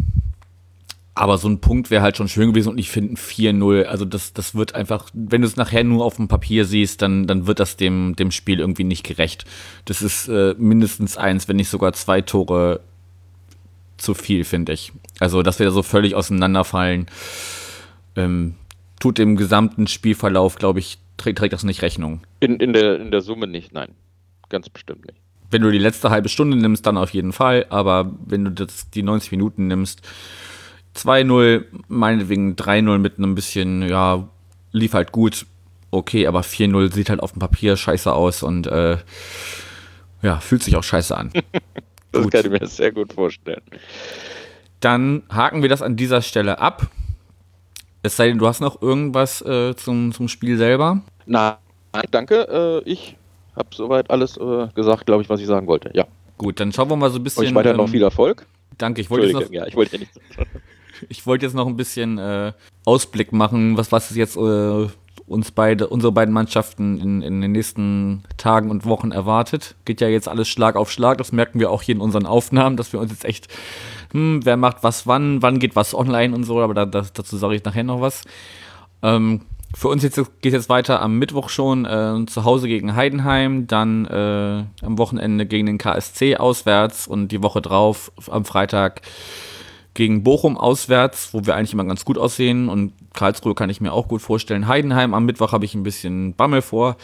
aber 1.14 1.38
so 1.38 1.48
ein 1.48 1.62
Punkt 1.62 1.92
wäre 1.92 2.04
halt 2.04 2.18
schon 2.18 2.28
schön 2.28 2.50
gewesen 2.50 2.70
und 2.70 2.78
ich 2.78 2.90
finde 2.90 3.14
ein 3.14 3.18
4-0, 3.18 3.84
also 3.84 4.04
das, 4.04 4.34
das 4.34 4.54
wird 4.54 4.76
einfach, 4.76 5.10
wenn 5.14 5.42
du 5.42 5.48
es 5.48 5.56
nachher 5.56 5.86
nur 5.86 6.04
auf 6.04 6.18
dem 6.18 6.28
Papier 6.28 6.66
siehst, 6.66 7.02
dann, 7.02 7.26
dann 7.26 7.48
wird 7.48 7.62
das 7.62 7.78
dem, 7.78 8.18
dem 8.18 8.32
Spiel 8.32 8.60
irgendwie 8.60 8.84
nicht 8.84 9.06
gerecht. 9.06 9.46
Das 9.86 10.02
ist 10.02 10.28
äh, 10.28 10.56
mindestens 10.58 11.16
eins, 11.16 11.48
wenn 11.48 11.56
nicht 11.56 11.70
sogar 11.70 11.94
zwei 11.94 12.20
Tore 12.20 12.82
zu 13.98 14.14
viel, 14.14 14.44
finde 14.44 14.74
ich. 14.74 14.92
Also, 15.20 15.42
dass 15.42 15.58
wir 15.60 15.66
da 15.66 15.72
so 15.72 15.84
völlig 15.84 16.16
auseinanderfallen, 16.16 17.06
ähm, 18.18 18.56
tut 19.00 19.18
dem 19.18 19.38
gesamten 19.38 19.88
Spielverlauf, 19.88 20.56
glaube 20.58 20.80
ich, 20.80 20.98
trägt, 21.16 21.38
trägt 21.38 21.54
das 21.54 21.64
nicht 21.64 21.82
Rechnung. 21.82 22.22
In, 22.42 22.58
in, 22.58 22.74
der, 22.74 23.00
in 23.00 23.12
der 23.12 23.22
Summe 23.22 23.48
nicht, 23.48 23.72
nein. 23.72 23.94
Ganz 24.50 24.70
bestimmt 24.70 25.06
nicht 25.06 25.25
wenn 25.56 25.62
du 25.62 25.72
die 25.72 25.78
letzte 25.78 26.10
halbe 26.10 26.28
Stunde 26.28 26.58
nimmst, 26.58 26.86
dann 26.86 26.98
auf 26.98 27.12
jeden 27.12 27.32
Fall. 27.32 27.66
Aber 27.70 28.12
wenn 28.26 28.44
du 28.44 28.52
das, 28.52 28.90
die 28.90 29.04
90 29.04 29.32
Minuten 29.32 29.68
nimmst, 29.68 30.02
2-0, 30.98 31.64
meinetwegen 31.88 32.56
3-0 32.56 32.98
mit 32.98 33.18
einem 33.18 33.36
bisschen, 33.36 33.88
ja, 33.88 34.28
lief 34.74 34.94
halt 34.94 35.14
gut. 35.14 35.46
Okay, 35.92 36.28
aber 36.28 36.42
4-0 36.42 36.94
sieht 36.94 37.10
halt 37.10 37.22
auf 37.22 37.32
dem 37.32 37.40
Papier 37.40 37.78
scheiße 37.78 38.12
aus 38.12 38.44
und 38.44 38.68
äh, 38.68 38.98
ja, 40.22 40.42
fühlt 40.42 40.62
sich 40.62 40.76
auch 40.76 40.84
scheiße 40.84 41.16
an. 41.16 41.32
das 42.12 42.24
gut. 42.24 42.34
kann 42.34 42.44
ich 42.44 42.52
mir 42.52 42.68
sehr 42.68 42.92
gut 42.92 43.14
vorstellen. 43.14 43.62
Dann 44.82 45.24
haken 45.30 45.62
wir 45.62 45.70
das 45.70 45.82
an 45.82 45.96
dieser 45.96 46.22
Stelle 46.22 46.60
ab. 46.60 46.88
Es 48.04 48.18
sei 48.18 48.28
denn, 48.28 48.40
du 48.40 48.48
hast 48.48 48.60
noch 48.60 48.82
irgendwas 48.82 49.42
äh, 49.42 49.74
zum, 49.78 50.12
zum 50.12 50.28
Spiel 50.28 50.58
selber? 50.58 51.02
Nein, 51.26 51.56
danke. 52.12 52.84
Äh, 52.86 52.90
ich 52.90 53.16
habe 53.56 53.70
soweit 53.74 54.10
alles 54.10 54.38
äh, 54.38 54.68
gesagt, 54.74 55.06
glaube 55.06 55.24
ich, 55.24 55.30
was 55.30 55.40
ich 55.40 55.48
sagen 55.48 55.68
wollte. 55.68 55.92
Ja. 55.94 56.06
Gut, 56.38 56.60
dann 56.60 56.72
schauen 56.72 56.90
wir 56.90 56.96
mal 56.96 57.10
so 57.10 57.18
ein 57.18 57.24
bisschen. 57.24 57.46
Euch 57.46 57.56
weiter 57.56 57.72
ähm, 57.72 57.78
noch 57.78 57.90
viel 57.90 58.04
Erfolg. 58.04 58.46
Danke, 58.78 59.02
ich 59.02 59.10
wollte 59.10 59.32
noch, 59.32 59.50
ja, 59.52 59.66
ich 59.66 59.76
wollte 59.76 59.94
ja 59.94 60.00
nicht. 60.00 60.12
ich 61.10 61.26
wollte 61.26 61.46
jetzt 61.46 61.56
noch 61.56 61.68
ein 61.68 61.78
bisschen 61.78 62.18
äh, 62.18 62.52
Ausblick 62.84 63.32
machen, 63.32 63.78
was, 63.78 63.92
was 63.92 64.12
ist 64.12 64.18
jetzt 64.18 64.36
äh, 64.36 64.88
uns 65.28 65.52
beide, 65.52 65.88
unsere 65.88 66.12
beiden 66.12 66.34
Mannschaften 66.34 67.00
in, 67.00 67.22
in 67.22 67.42
den 67.42 67.52
nächsten 67.52 68.24
Tagen 68.38 68.70
und 68.70 68.86
Wochen 68.86 69.12
erwartet. 69.12 69.76
Geht 69.86 70.02
ja 70.02 70.08
jetzt 70.08 70.28
alles 70.28 70.48
Schlag 70.48 70.76
auf 70.76 70.92
Schlag. 70.92 71.18
Das 71.18 71.32
merken 71.32 71.60
wir 71.60 71.72
auch 71.72 71.82
hier 71.82 71.96
in 71.96 72.02
unseren 72.02 72.26
Aufnahmen, 72.26 72.78
dass 72.78 72.94
wir 72.94 73.00
uns 73.00 73.12
jetzt 73.12 73.26
echt, 73.26 73.48
hm, 74.12 74.42
wer 74.44 74.58
macht 74.58 74.84
was 74.84 75.08
wann, 75.08 75.42
wann 75.42 75.60
geht 75.60 75.76
was 75.76 75.96
online 75.96 76.36
und 76.36 76.44
so, 76.44 76.62
aber 76.62 76.74
da, 76.74 76.86
das, 76.86 77.14
dazu 77.14 77.38
sage 77.38 77.56
ich 77.56 77.64
nachher 77.64 77.84
noch 77.84 78.02
was. 78.02 78.24
Ähm, 79.02 79.42
für 79.76 79.90
uns 79.90 80.04
jetzt, 80.04 80.20
geht 80.42 80.54
jetzt 80.54 80.70
weiter 80.70 81.02
am 81.02 81.20
Mittwoch 81.20 81.50
schon 81.50 81.86
äh, 81.86 82.26
zu 82.28 82.46
Hause 82.46 82.68
gegen 82.68 82.96
Heidenheim, 82.96 83.68
dann 83.68 84.06
äh, 84.06 84.64
am 84.86 84.98
Wochenende 84.98 85.46
gegen 85.46 85.66
den 85.66 85.78
KSC 85.78 86.38
auswärts 86.38 87.08
und 87.08 87.28
die 87.28 87.44
Woche 87.44 87.62
drauf 87.62 88.12
am 88.30 88.46
Freitag 88.46 89.02
gegen 89.94 90.24
Bochum 90.24 90.58
auswärts, 90.58 91.34
wo 91.34 91.46
wir 91.46 91.56
eigentlich 91.56 91.74
immer 91.74 91.84
ganz 91.84 92.06
gut 92.06 92.18
aussehen 92.18 92.70
und 92.70 92.94
Karlsruhe 93.14 93.54
kann 93.54 93.70
ich 93.70 93.82
mir 93.82 93.92
auch 93.92 94.08
gut 94.08 94.22
vorstellen. 94.22 94.68
Heidenheim 94.68 95.14
am 95.14 95.26
Mittwoch 95.26 95.52
habe 95.52 95.66
ich 95.66 95.76
ein 95.76 95.84
bisschen 95.84 96.34
Bammel 96.36 96.62
vor. 96.62 96.96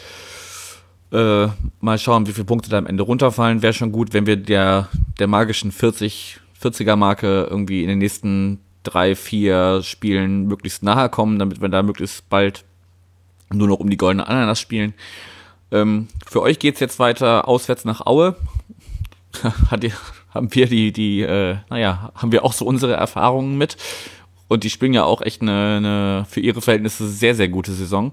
Äh, 1.12 1.48
mal 1.80 1.98
schauen, 1.98 2.26
wie 2.26 2.32
viele 2.32 2.46
Punkte 2.46 2.70
da 2.70 2.78
am 2.78 2.86
Ende 2.86 3.02
runterfallen. 3.02 3.60
Wäre 3.60 3.74
schon 3.74 3.92
gut, 3.92 4.14
wenn 4.14 4.26
wir 4.26 4.36
der, 4.36 4.88
der 5.18 5.26
magischen 5.26 5.72
40, 5.72 6.40
40er 6.62 6.96
Marke 6.96 7.46
irgendwie 7.50 7.82
in 7.82 7.88
den 7.88 7.98
nächsten 7.98 8.60
drei, 8.82 9.14
vier 9.14 9.82
Spielen 9.82 10.46
möglichst 10.46 10.82
nahe 10.82 11.08
kommen, 11.08 11.38
damit 11.38 11.60
wir 11.60 11.68
da 11.68 11.82
möglichst 11.82 12.28
bald 12.28 12.64
nur 13.52 13.68
noch 13.68 13.80
um 13.80 13.90
die 13.90 13.96
goldene 13.96 14.26
Ananas 14.26 14.60
spielen. 14.60 14.94
Ähm, 15.70 16.08
für 16.26 16.42
euch 16.42 16.58
geht 16.58 16.74
es 16.74 16.80
jetzt 16.80 16.98
weiter 16.98 17.48
auswärts 17.48 17.84
nach 17.84 18.04
Aue. 18.06 18.36
Hat 19.70 19.84
ihr, 19.84 19.92
haben 20.30 20.54
wir 20.54 20.66
die, 20.66 20.92
die, 20.92 21.20
äh, 21.22 21.56
naja, 21.70 22.12
haben 22.14 22.32
wir 22.32 22.44
auch 22.44 22.52
so 22.52 22.64
unsere 22.64 22.94
Erfahrungen 22.94 23.56
mit. 23.56 23.76
Und 24.48 24.64
die 24.64 24.70
spielen 24.70 24.92
ja 24.92 25.04
auch 25.04 25.22
echt 25.22 25.40
eine, 25.40 25.76
eine 25.76 26.26
für 26.28 26.40
ihre 26.40 26.60
Verhältnisse 26.60 27.08
sehr, 27.08 27.34
sehr 27.34 27.48
gute 27.48 27.72
Saison. 27.72 28.12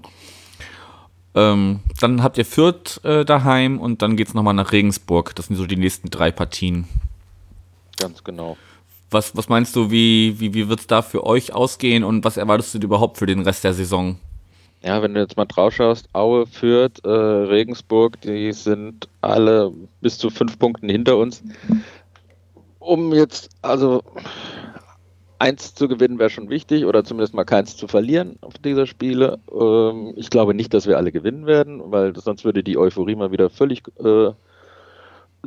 Ähm, 1.34 1.80
dann 2.00 2.22
habt 2.22 2.38
ihr 2.38 2.44
Fürth 2.44 3.04
äh, 3.04 3.24
daheim 3.24 3.78
und 3.78 4.02
dann 4.02 4.16
geht 4.16 4.28
es 4.28 4.34
nochmal 4.34 4.54
nach 4.54 4.72
Regensburg. 4.72 5.34
Das 5.36 5.46
sind 5.46 5.56
so 5.56 5.66
die 5.66 5.76
nächsten 5.76 6.10
drei 6.10 6.30
Partien. 6.30 6.88
Ganz 7.98 8.24
genau. 8.24 8.56
Was, 9.10 9.36
was 9.36 9.48
meinst 9.48 9.74
du, 9.74 9.90
wie, 9.90 10.38
wie, 10.38 10.54
wie 10.54 10.68
wird 10.68 10.80
es 10.80 10.86
da 10.86 11.02
für 11.02 11.24
euch 11.26 11.52
ausgehen 11.52 12.04
und 12.04 12.24
was 12.24 12.36
erwartest 12.36 12.74
du 12.74 12.78
überhaupt 12.78 13.18
für 13.18 13.26
den 13.26 13.40
Rest 13.40 13.64
der 13.64 13.74
Saison? 13.74 14.18
Ja, 14.82 15.02
wenn 15.02 15.14
du 15.14 15.20
jetzt 15.20 15.36
mal 15.36 15.44
drauf 15.44 15.74
schaust, 15.74 16.08
Aue, 16.14 16.46
Fürth, 16.46 17.04
äh, 17.04 17.08
Regensburg, 17.08 18.20
die 18.22 18.52
sind 18.52 19.08
alle 19.20 19.72
bis 20.00 20.16
zu 20.16 20.30
fünf 20.30 20.58
Punkten 20.58 20.88
hinter 20.88 21.18
uns 21.18 21.42
um 22.80 23.12
jetzt, 23.12 23.50
also 23.62 24.02
eins 25.38 25.74
zu 25.74 25.86
gewinnen 25.86 26.18
wäre 26.18 26.30
schon 26.30 26.50
wichtig 26.50 26.84
oder 26.84 27.04
zumindest 27.04 27.34
mal 27.34 27.44
keins 27.44 27.76
zu 27.76 27.86
verlieren 27.86 28.36
auf 28.40 28.58
dieser 28.58 28.86
Spiele. 28.86 29.38
Ähm, 29.52 30.14
ich 30.16 30.30
glaube 30.30 30.54
nicht, 30.54 30.74
dass 30.74 30.86
wir 30.86 30.96
alle 30.96 31.12
gewinnen 31.12 31.46
werden, 31.46 31.80
weil 31.92 32.16
sonst 32.16 32.44
würde 32.44 32.64
die 32.64 32.76
Euphorie 32.76 33.14
mal 33.14 33.30
wieder 33.30 33.48
völlig 33.48 33.82
äh, 34.02 34.32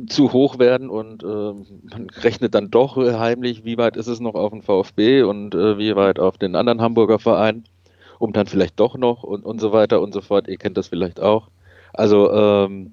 zu 0.08 0.32
hoch 0.32 0.58
werden 0.58 0.90
und 0.90 1.22
äh, 1.22 1.26
man 1.26 2.10
rechnet 2.22 2.54
dann 2.54 2.70
doch 2.70 2.96
heimlich, 2.96 3.64
wie 3.64 3.78
weit 3.78 3.96
ist 3.96 4.08
es 4.08 4.20
noch 4.20 4.34
auf 4.34 4.50
den 4.50 4.62
VfB 4.62 5.22
und 5.22 5.54
äh, 5.54 5.78
wie 5.78 5.94
weit 5.94 6.18
auf 6.18 6.36
den 6.36 6.56
anderen 6.56 6.80
Hamburger 6.80 7.18
Verein, 7.18 7.64
um 8.18 8.32
dann 8.32 8.46
vielleicht 8.46 8.80
doch 8.80 8.96
noch 8.96 9.22
und, 9.22 9.44
und 9.44 9.60
so 9.60 9.72
weiter 9.72 10.00
und 10.00 10.12
so 10.12 10.20
fort. 10.20 10.48
Ihr 10.48 10.56
kennt 10.56 10.76
das 10.76 10.88
vielleicht 10.88 11.20
auch. 11.20 11.48
Also 11.92 12.32
ähm, 12.32 12.92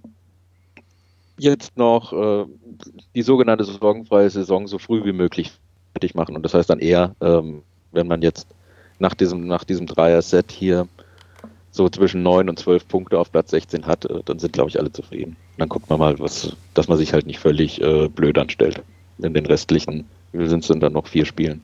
jetzt 1.39 1.75
noch 1.75 2.13
äh, 2.13 2.45
die 3.15 3.23
sogenannte 3.23 3.63
sorgenfreie 3.63 4.29
Saison 4.29 4.67
so 4.67 4.77
früh 4.77 5.03
wie 5.03 5.11
möglich 5.11 5.51
fertig 5.93 6.13
machen. 6.13 6.35
Und 6.35 6.43
das 6.43 6.53
heißt 6.53 6.69
dann 6.69 6.79
eher, 6.79 7.15
ähm, 7.19 7.63
wenn 7.91 8.07
man 8.07 8.21
jetzt 8.21 8.47
nach 8.99 9.15
diesem, 9.15 9.47
nach 9.47 9.63
diesem 9.63 9.87
Dreier-Set 9.87 10.51
hier 10.51 10.87
so 11.71 11.89
zwischen 11.89 12.21
9 12.21 12.49
und 12.49 12.59
12 12.59 12.87
Punkte 12.87 13.17
auf 13.17 13.31
Platz 13.31 13.51
16 13.51 13.87
hat, 13.87 14.05
äh, 14.05 14.21
dann 14.25 14.39
sind, 14.39 14.53
glaube 14.53 14.69
ich, 14.69 14.79
alle 14.79 14.91
zufrieden. 14.91 15.37
Dann 15.57 15.69
guckt 15.69 15.89
man 15.89 15.99
mal, 15.99 16.19
was, 16.19 16.55
dass 16.73 16.87
man 16.87 16.97
sich 16.97 17.13
halt 17.13 17.25
nicht 17.25 17.39
völlig 17.39 17.81
äh, 17.81 18.07
blöd 18.09 18.37
anstellt. 18.37 18.81
In 19.19 19.33
den 19.33 19.45
restlichen, 19.45 20.05
wie 20.33 20.47
sind 20.47 20.61
es 20.61 20.67
denn 20.67 20.79
dann 20.79 20.93
noch 20.93 21.07
vier 21.07 21.25
Spielen? 21.25 21.63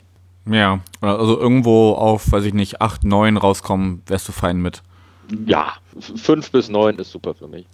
Ja, 0.50 0.80
also 1.02 1.38
irgendwo 1.38 1.94
auf, 1.94 2.32
weiß 2.32 2.46
ich 2.46 2.54
nicht, 2.54 2.82
8, 2.82 3.04
9 3.04 3.38
rauskommen, 3.38 4.02
wärst 4.08 4.28
du 4.28 4.32
fein 4.32 4.62
mit. 4.62 4.82
Ja, 5.46 5.74
5 6.00 6.52
bis 6.52 6.70
9 6.70 6.98
ist 7.00 7.12
super 7.12 7.34
für 7.34 7.48
mich. 7.48 7.66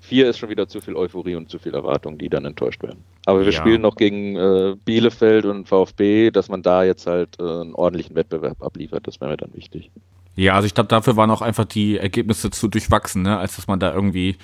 Vier 0.00 0.28
ist 0.28 0.38
schon 0.38 0.48
wieder 0.48 0.68
zu 0.68 0.80
viel 0.80 0.96
Euphorie 0.96 1.34
und 1.34 1.50
zu 1.50 1.58
viel 1.58 1.74
Erwartung, 1.74 2.18
die 2.18 2.28
dann 2.28 2.44
enttäuscht 2.44 2.82
werden. 2.82 3.04
Aber 3.26 3.40
wir 3.40 3.52
ja. 3.52 3.52
spielen 3.52 3.82
noch 3.82 3.96
gegen 3.96 4.36
äh, 4.36 4.74
Bielefeld 4.84 5.44
und 5.44 5.68
VfB, 5.68 6.30
dass 6.30 6.48
man 6.48 6.62
da 6.62 6.82
jetzt 6.84 7.06
halt 7.06 7.38
äh, 7.38 7.42
einen 7.42 7.74
ordentlichen 7.74 8.14
Wettbewerb 8.16 8.62
abliefert. 8.62 9.06
Das 9.06 9.20
wäre 9.20 9.30
mir 9.30 9.36
dann 9.36 9.52
wichtig. 9.54 9.90
Ja, 10.38 10.54
also 10.54 10.66
ich 10.66 10.74
glaube, 10.74 10.86
dafür 10.86 11.16
waren 11.16 11.32
auch 11.32 11.42
einfach 11.42 11.64
die 11.64 11.98
Ergebnisse 11.98 12.50
zu 12.50 12.68
durchwachsen, 12.68 13.22
ne? 13.22 13.38
als 13.38 13.56
dass 13.56 13.66
man 13.66 13.80
da 13.80 13.92
irgendwie 13.92 14.36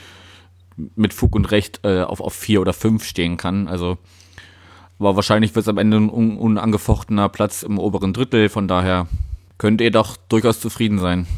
mit 0.96 1.14
Fug 1.14 1.36
und 1.36 1.52
Recht 1.52 1.80
äh, 1.84 2.02
auf, 2.02 2.20
auf 2.20 2.34
vier 2.34 2.60
oder 2.60 2.72
fünf 2.72 3.04
stehen 3.04 3.36
kann. 3.36 3.68
Also 3.68 3.98
aber 4.98 5.14
wahrscheinlich 5.14 5.54
wird 5.54 5.62
es 5.62 5.68
am 5.68 5.78
Ende 5.78 5.98
ein 5.98 6.10
un 6.10 6.36
unangefochtener 6.36 7.28
Platz 7.28 7.62
im 7.62 7.78
oberen 7.78 8.12
Drittel. 8.12 8.48
Von 8.48 8.66
daher 8.66 9.06
könnt 9.56 9.80
ihr 9.80 9.92
doch 9.92 10.16
durchaus 10.16 10.60
zufrieden 10.60 10.98
sein. 10.98 11.28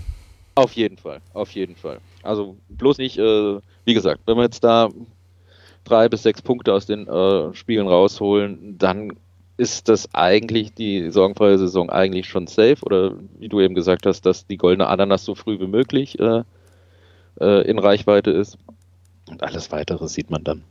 Auf 0.55 0.73
jeden 0.73 0.97
Fall, 0.97 1.21
auf 1.35 1.51
jeden 1.51 1.77
Fall. 1.77 1.99
Also 2.23 2.57
bloß 2.71 2.97
nicht, 2.97 3.19
äh, 3.19 3.61
wie 3.85 3.95
gesagt, 3.95 4.23
wenn 4.25 4.39
wir 4.39 4.45
jetzt 4.45 4.65
da 4.65 4.89
drei 5.85 6.09
bis 6.09 6.23
sechs 6.23 6.41
Punkte 6.41 6.73
aus 6.73 6.87
den 6.87 7.07
äh, 7.07 7.53
Spielen 7.53 7.89
rausholen, 7.89 8.79
dann 8.79 9.13
ist 9.57 9.89
das 9.89 10.15
eigentlich 10.15 10.75
die 10.75 11.11
sorgenfreie 11.11 11.59
Saison 11.59 11.89
eigentlich 11.89 12.29
schon 12.29 12.47
safe 12.47 12.79
oder 12.83 13.15
wie 13.39 13.49
du 13.49 13.61
eben 13.61 13.75
gesagt 13.75 14.07
hast, 14.07 14.27
dass 14.27 14.47
die 14.47 14.59
goldene 14.59 14.89
Ananas 14.89 15.25
so 15.25 15.35
früh 15.35 15.59
wie 15.59 15.67
möglich 15.67 16.19
äh, 16.19 16.43
äh, 17.41 17.69
in 17.69 17.79
Reichweite 17.79 18.31
ist. 18.31 18.59
Und 19.29 19.43
alles 19.43 19.73
weitere 19.73 20.09
sieht 20.09 20.31
man 20.31 20.45
dann. 20.45 20.63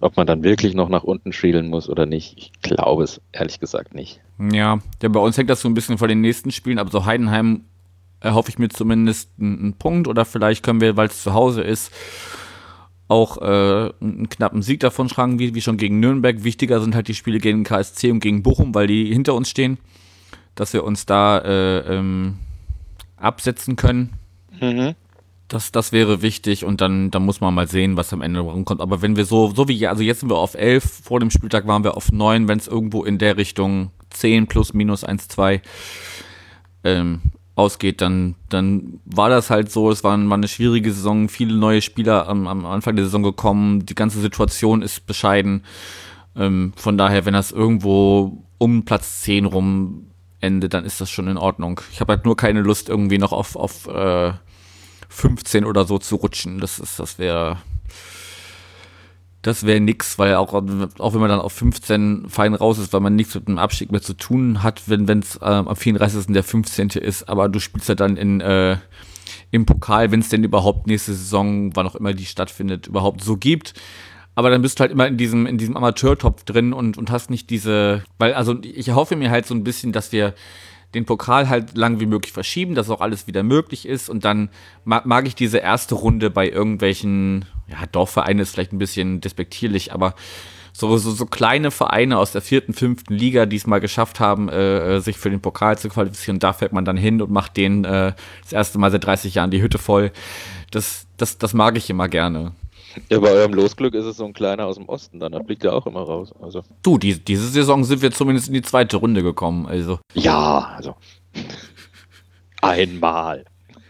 Ob 0.00 0.16
man 0.16 0.26
dann 0.26 0.42
wirklich 0.42 0.74
noch 0.74 0.88
nach 0.88 1.02
unten 1.02 1.32
schielen 1.32 1.68
muss 1.68 1.88
oder 1.88 2.06
nicht, 2.06 2.34
ich 2.36 2.52
glaube 2.62 3.04
es 3.04 3.20
ehrlich 3.32 3.60
gesagt 3.60 3.94
nicht. 3.94 4.20
Ja, 4.38 4.78
ja, 5.02 5.08
bei 5.08 5.20
uns 5.20 5.36
hängt 5.36 5.50
das 5.50 5.60
so 5.60 5.68
ein 5.68 5.74
bisschen 5.74 5.98
von 5.98 6.08
den 6.08 6.20
nächsten 6.20 6.50
Spielen, 6.52 6.78
aber 6.78 6.90
so 6.90 7.04
Heidenheim 7.04 7.64
erhoffe 8.20 8.50
ich 8.50 8.58
mir 8.58 8.68
zumindest 8.68 9.30
einen 9.38 9.74
Punkt 9.74 10.08
oder 10.08 10.24
vielleicht 10.24 10.62
können 10.62 10.80
wir, 10.80 10.96
weil 10.96 11.08
es 11.08 11.22
zu 11.22 11.34
Hause 11.34 11.62
ist, 11.62 11.90
auch 13.10 13.38
äh, 13.38 13.92
einen 14.00 14.28
knappen 14.28 14.62
Sieg 14.62 14.80
davon 14.80 15.08
schlagen, 15.08 15.40
wie, 15.40 15.54
wie 15.54 15.60
schon 15.60 15.76
gegen 15.76 15.98
Nürnberg. 15.98 16.44
Wichtiger 16.44 16.80
sind 16.80 16.94
halt 16.94 17.08
die 17.08 17.14
Spiele 17.14 17.38
gegen 17.38 17.64
KSC 17.64 18.12
und 18.12 18.20
gegen 18.20 18.44
Bochum, 18.44 18.72
weil 18.72 18.86
die 18.86 19.12
hinter 19.12 19.34
uns 19.34 19.50
stehen, 19.50 19.78
dass 20.54 20.72
wir 20.72 20.84
uns 20.84 21.06
da 21.06 21.38
äh, 21.38 21.96
ähm, 21.96 22.36
absetzen 23.16 23.74
können. 23.74 24.12
Mhm. 24.60 24.94
Das, 25.48 25.72
das 25.72 25.90
wäre 25.90 26.22
wichtig 26.22 26.64
und 26.64 26.80
dann, 26.80 27.10
dann 27.10 27.24
muss 27.24 27.40
man 27.40 27.52
mal 27.52 27.66
sehen, 27.66 27.96
was 27.96 28.12
am 28.12 28.22
Ende 28.22 28.38
rumkommt. 28.38 28.80
Aber 28.80 29.02
wenn 29.02 29.16
wir 29.16 29.24
so, 29.24 29.52
so 29.52 29.66
wie, 29.66 29.88
also 29.88 30.04
jetzt 30.04 30.20
sind 30.20 30.30
wir 30.30 30.38
auf 30.38 30.54
11, 30.54 31.00
vor 31.02 31.18
dem 31.18 31.30
Spieltag 31.30 31.66
waren 31.66 31.82
wir 31.82 31.96
auf 31.96 32.12
9, 32.12 32.46
wenn 32.46 32.58
es 32.58 32.68
irgendwo 32.68 33.02
in 33.02 33.18
der 33.18 33.36
Richtung 33.36 33.90
10 34.10 34.46
plus 34.46 34.72
minus 34.72 35.02
1, 35.02 35.26
2 35.26 35.60
ähm, 36.84 37.22
ausgeht, 37.54 38.00
dann, 38.00 38.36
dann 38.48 39.00
war 39.04 39.28
das 39.28 39.50
halt 39.50 39.70
so, 39.70 39.90
es 39.90 40.02
war, 40.04 40.16
war 40.28 40.36
eine 40.36 40.48
schwierige 40.48 40.92
Saison, 40.92 41.28
viele 41.28 41.54
neue 41.54 41.82
Spieler 41.82 42.28
am, 42.28 42.46
am, 42.46 42.64
Anfang 42.64 42.96
der 42.96 43.04
Saison 43.04 43.22
gekommen, 43.22 43.84
die 43.86 43.94
ganze 43.94 44.20
Situation 44.20 44.82
ist 44.82 45.06
bescheiden. 45.06 45.64
Ähm, 46.36 46.72
von 46.76 46.96
daher, 46.96 47.26
wenn 47.26 47.34
das 47.34 47.52
irgendwo 47.52 48.44
um 48.58 48.84
Platz 48.84 49.22
10 49.22 49.46
rum 49.46 50.06
endet, 50.40 50.74
dann 50.74 50.84
ist 50.84 51.00
das 51.00 51.10
schon 51.10 51.28
in 51.28 51.36
Ordnung. 51.36 51.80
Ich 51.92 52.00
habe 52.00 52.14
halt 52.14 52.24
nur 52.24 52.36
keine 52.36 52.62
Lust, 52.62 52.88
irgendwie 52.88 53.18
noch 53.18 53.32
auf, 53.32 53.56
auf 53.56 53.86
äh, 53.88 54.32
15 55.08 55.64
oder 55.64 55.84
so 55.84 55.98
zu 55.98 56.16
rutschen. 56.16 56.60
Das 56.60 56.76
das 56.76 57.18
wäre 57.18 57.58
das 59.42 59.64
wäre 59.64 59.80
nix, 59.80 60.18
weil 60.18 60.34
auch, 60.34 60.52
auch 60.52 61.14
wenn 61.14 61.20
man 61.20 61.30
dann 61.30 61.40
auf 61.40 61.52
15 61.54 62.26
fein 62.28 62.54
raus 62.54 62.78
ist, 62.78 62.92
weil 62.92 63.00
man 63.00 63.16
nichts 63.16 63.34
mit 63.34 63.48
dem 63.48 63.58
Abstieg 63.58 63.90
mehr 63.90 64.02
zu 64.02 64.14
tun 64.14 64.62
hat, 64.62 64.82
wenn 64.86 65.08
es 65.18 65.36
äh, 65.36 65.44
am 65.44 65.74
34. 65.74 66.26
der 66.26 66.42
15. 66.44 66.90
ist, 66.90 67.28
aber 67.28 67.48
du 67.48 67.58
spielst 67.58 67.88
ja 67.88 67.94
dann 67.94 68.16
in, 68.16 68.40
äh, 68.40 68.76
im 69.50 69.64
Pokal, 69.64 70.10
wenn 70.10 70.20
es 70.20 70.28
denn 70.28 70.44
überhaupt 70.44 70.86
nächste 70.86 71.14
Saison, 71.14 71.74
wann 71.74 71.86
auch 71.86 71.94
immer 71.94 72.12
die 72.12 72.26
stattfindet, 72.26 72.86
überhaupt 72.86 73.22
so 73.22 73.36
gibt. 73.36 73.74
Aber 74.34 74.50
dann 74.50 74.62
bist 74.62 74.78
du 74.78 74.82
halt 74.82 74.92
immer 74.92 75.06
in 75.06 75.16
diesem, 75.16 75.46
in 75.46 75.58
diesem 75.58 75.76
Amateurtopf 75.76 76.44
drin 76.44 76.72
und, 76.72 76.98
und 76.98 77.10
hast 77.10 77.30
nicht 77.30 77.50
diese, 77.50 78.04
weil, 78.18 78.34
also 78.34 78.56
ich 78.62 78.90
hoffe 78.90 79.16
mir 79.16 79.30
halt 79.30 79.46
so 79.46 79.54
ein 79.54 79.64
bisschen, 79.64 79.92
dass 79.92 80.12
wir 80.12 80.34
den 80.94 81.04
Pokal 81.04 81.48
halt 81.48 81.76
lang 81.76 82.00
wie 82.00 82.06
möglich 82.06 82.32
verschieben, 82.32 82.74
dass 82.74 82.90
auch 82.90 83.00
alles 83.00 83.26
wieder 83.26 83.42
möglich 83.42 83.86
ist. 83.86 84.08
Und 84.08 84.24
dann 84.24 84.50
mag, 84.84 85.06
mag 85.06 85.26
ich 85.26 85.34
diese 85.34 85.58
erste 85.58 85.94
Runde 85.94 86.30
bei 86.30 86.48
irgendwelchen, 86.48 87.44
ja, 87.70 87.86
Dorfvereinen 87.90 88.40
ist 88.40 88.52
vielleicht 88.52 88.72
ein 88.72 88.78
bisschen 88.78 89.20
despektierlich, 89.20 89.92
aber 89.92 90.14
so, 90.72 90.96
so, 90.96 91.10
so 91.10 91.26
kleine 91.26 91.70
Vereine 91.70 92.18
aus 92.18 92.32
der 92.32 92.42
vierten, 92.42 92.72
fünften 92.72 93.14
Liga, 93.14 93.46
die 93.46 93.56
es 93.56 93.66
mal 93.66 93.80
geschafft 93.80 94.20
haben, 94.20 94.48
äh, 94.48 94.96
äh 94.96 95.00
sich 95.00 95.18
für 95.18 95.30
den 95.30 95.40
Pokal 95.40 95.78
zu 95.78 95.88
qualifizieren, 95.88 96.38
da 96.38 96.52
fährt 96.52 96.72
man 96.72 96.84
dann 96.84 96.96
hin 96.96 97.20
und 97.20 97.30
macht 97.30 97.56
denen 97.56 97.84
äh, 97.84 98.12
das 98.42 98.52
erste 98.52 98.78
Mal 98.78 98.90
seit 98.90 99.04
30 99.04 99.34
Jahren 99.34 99.50
die 99.50 99.62
Hütte 99.62 99.78
voll. 99.78 100.12
Das, 100.70 101.06
das, 101.16 101.38
das 101.38 101.54
mag 101.54 101.76
ich 101.76 101.90
immer 101.90 102.08
gerne. 102.08 102.52
Ja, 103.08 103.20
bei 103.20 103.30
eurem 103.30 103.54
Losglück 103.54 103.94
ist 103.94 104.04
es 104.04 104.16
so 104.16 104.24
ein 104.24 104.32
kleiner 104.32 104.66
aus 104.66 104.76
dem 104.76 104.88
Osten, 104.88 105.20
dann 105.20 105.32
da 105.32 105.42
fliegt 105.42 105.64
er 105.64 105.74
auch 105.74 105.86
immer 105.86 106.00
raus. 106.00 106.32
Also. 106.40 106.62
Du, 106.82 106.98
die, 106.98 107.18
diese 107.18 107.46
Saison 107.48 107.84
sind 107.84 108.02
wir 108.02 108.10
zumindest 108.10 108.48
in 108.48 108.54
die 108.54 108.62
zweite 108.62 108.96
Runde 108.96 109.22
gekommen. 109.22 109.66
Also. 109.66 110.00
Ja, 110.14 110.74
also. 110.76 110.96
Einmal. 112.62 113.44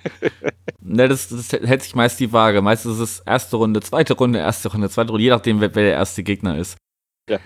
ne, 0.81 1.09
das, 1.09 1.29
das, 1.29 1.53
hält 1.53 1.83
sich 1.83 1.95
meist 1.95 2.21
die 2.21 2.33
Waage. 2.33 2.63
Meistens 2.63 2.95
ist 2.95 3.01
es 3.01 3.21
erste 3.21 3.57
Runde, 3.57 3.81
zweite 3.81 4.15
Runde, 4.15 4.39
erste 4.39 4.71
Runde, 4.71 4.89
zweite 4.89 5.11
Runde, 5.11 5.25
je 5.25 5.31
nachdem, 5.31 5.61
wer, 5.61 5.75
wer 5.75 5.83
der 5.85 5.95
erste 5.95 6.23
Gegner 6.23 6.59
ist. 6.59 6.77
Ja. 7.29 7.39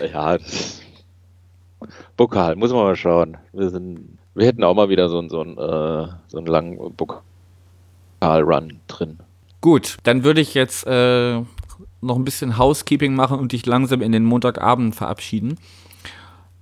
Ja, 0.00 0.38
das 0.38 0.80
Pokal, 2.16 2.56
muss 2.56 2.72
man 2.72 2.84
mal 2.84 2.96
schauen. 2.96 3.36
Wir, 3.52 3.70
sind, 3.70 4.18
wir 4.34 4.46
hätten 4.46 4.62
auch 4.64 4.74
mal 4.74 4.88
wieder 4.88 5.08
so, 5.08 5.26
so, 5.28 5.40
einen, 5.40 5.56
äh, 5.56 6.08
so 6.28 6.38
einen 6.38 6.46
langen 6.46 6.94
Pokal-Run 6.96 8.80
drin. 8.86 9.18
Gut, 9.60 9.96
dann 10.04 10.24
würde 10.24 10.40
ich 10.40 10.54
jetzt 10.54 10.86
äh, 10.86 11.40
noch 12.00 12.16
ein 12.16 12.24
bisschen 12.24 12.58
Housekeeping 12.58 13.14
machen 13.14 13.38
und 13.38 13.52
dich 13.52 13.66
langsam 13.66 14.02
in 14.02 14.12
den 14.12 14.24
Montagabend 14.24 14.94
verabschieden. 14.94 15.58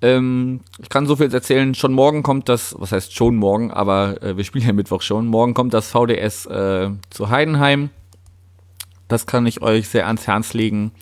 Ähm, 0.01 0.61
ich 0.81 0.89
kann 0.89 1.07
so 1.07 1.17
viel 1.17 1.33
erzählen. 1.33 1.75
Schon 1.75 1.93
morgen 1.93 2.23
kommt 2.23 2.49
das, 2.49 2.75
was 2.79 2.93
heißt 2.93 3.15
schon 3.15 3.37
morgen, 3.37 3.71
aber 3.71 4.23
äh, 4.23 4.37
wir 4.37 4.45
spielen 4.45 4.67
ja 4.67 4.73
Mittwoch 4.73 5.03
schon. 5.03 5.27
Morgen 5.27 5.55
kommt 5.55 5.75
das 5.75 5.91
VDS 5.91 6.47
äh, 6.47 6.91
zu 7.11 7.31
Heidenheim. 7.31 7.91
Das 9.09 9.27
kann 9.27 9.47
ich 9.47 9.63
euch 9.63 9.89
sehr 9.89 10.07
ans 10.07 10.27
Herz 10.27 10.53
legen. 10.53 10.93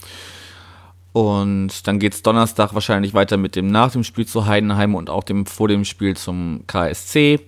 Und 1.12 1.86
dann 1.86 1.99
geht 1.99 2.14
es 2.14 2.22
Donnerstag 2.22 2.74
wahrscheinlich 2.74 3.14
weiter 3.14 3.36
mit 3.36 3.57
dem 3.57 3.68
nach 3.68 3.90
dem 3.90 4.05
Spiel 4.05 4.26
zu 4.26 4.47
Heidenheim 4.47 4.94
und 4.94 5.09
auch 5.09 5.24
dem 5.24 5.47
vor 5.47 5.66
dem 5.66 5.84
Spiel 5.84 6.16
zum 6.16 6.64
KSC. 6.66 7.40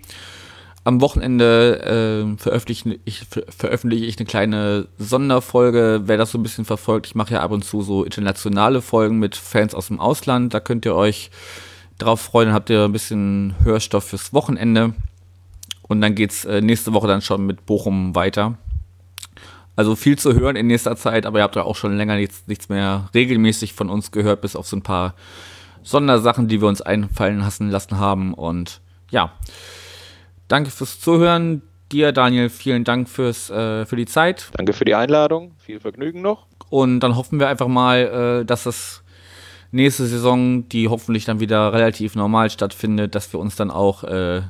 Am 0.89 1.03
Wochenende 1.03 2.33
äh, 2.33 2.39
veröffentliche, 2.39 2.99
ich, 3.05 3.27
veröffentliche 3.51 4.07
ich 4.07 4.17
eine 4.17 4.25
kleine 4.25 4.89
Sonderfolge. 4.97 6.01
Wer 6.07 6.17
das 6.17 6.31
so 6.31 6.39
ein 6.39 6.43
bisschen 6.43 6.65
verfolgt, 6.65 7.09
ich 7.09 7.15
mache 7.15 7.35
ja 7.35 7.43
ab 7.43 7.51
und 7.51 7.63
zu 7.63 7.83
so 7.83 8.05
internationale 8.05 8.81
Folgen 8.81 9.19
mit 9.19 9.37
Fans 9.37 9.75
aus 9.75 9.89
dem 9.89 10.01
Ausland. 10.01 10.55
Da 10.55 10.61
könnt 10.61 10.87
ihr 10.87 10.95
euch 10.95 11.31
drauf 11.99 12.23
freuen. 12.23 12.47
Dann 12.47 12.55
habt 12.55 12.71
ihr 12.71 12.87
ein 12.87 12.93
bisschen 12.93 13.55
Hörstoff 13.65 14.05
fürs 14.05 14.33
Wochenende. 14.33 14.95
Und 15.83 16.01
dann 16.01 16.15
geht 16.15 16.31
es 16.31 16.47
äh, 16.47 16.63
nächste 16.63 16.95
Woche 16.95 17.07
dann 17.07 17.21
schon 17.21 17.45
mit 17.45 17.67
Bochum 17.67 18.15
weiter. 18.15 18.57
Also 19.77 19.95
viel 19.95 20.19
zu 20.19 20.33
hören 20.33 20.57
in 20.57 20.69
nächster 20.69 20.97
Zeit, 20.97 21.27
aber 21.27 21.41
ihr 21.41 21.43
habt 21.43 21.57
ja 21.57 21.65
auch 21.65 21.77
schon 21.77 21.99
länger 21.99 22.17
nichts, 22.17 22.45
nichts 22.47 22.71
mehr 22.71 23.11
regelmäßig 23.13 23.75
von 23.75 23.91
uns 23.91 24.11
gehört, 24.11 24.41
bis 24.41 24.57
auf 24.57 24.67
so 24.67 24.77
ein 24.79 24.83
paar 24.83 25.13
Sondersachen, 25.83 26.49
die 26.49 26.63
wir 26.63 26.69
uns 26.69 26.81
einfallen 26.81 27.45
lassen 27.71 27.99
haben. 27.99 28.33
Und 28.33 28.81
ja, 29.11 29.35
danke 30.49 30.71
fürs 30.71 31.01
Zuhören. 31.01 31.63
Dir, 31.93 32.13
Daniel, 32.13 32.51
vielen 32.51 32.85
Dank 32.85 33.09
fürs, 33.09 33.49
äh, 33.49 33.87
für 33.87 33.97
die 33.97 34.05
Zeit. 34.05 34.51
Danke 34.53 34.75
für 34.75 34.85
die 34.85 34.95
Einladung. 34.95 35.53
Viel 35.59 35.81
Vergnügen 35.81 36.21
noch. 36.21 36.47
Und 36.69 37.01
dann 37.01 37.17
hoffen 37.17 37.41
wir 37.41 37.49
einfach 37.49 37.69
mal, 37.69 38.43
äh, 38.43 38.45
dass 38.45 38.67
es 38.67 39.03
nächste 39.71 40.07
Saison, 40.07 40.69
die 40.69 40.89
hoffentlich 40.89 41.25
dann 41.25 41.41
wieder 41.41 41.73
relativ 41.73 42.15
normal 42.15 42.51
stattfindet, 42.51 43.15
dass 43.15 43.33
wir 43.33 43.41
uns 43.41 43.57
dann 43.57 43.71
auch 43.71 44.05
äh, 44.05 44.43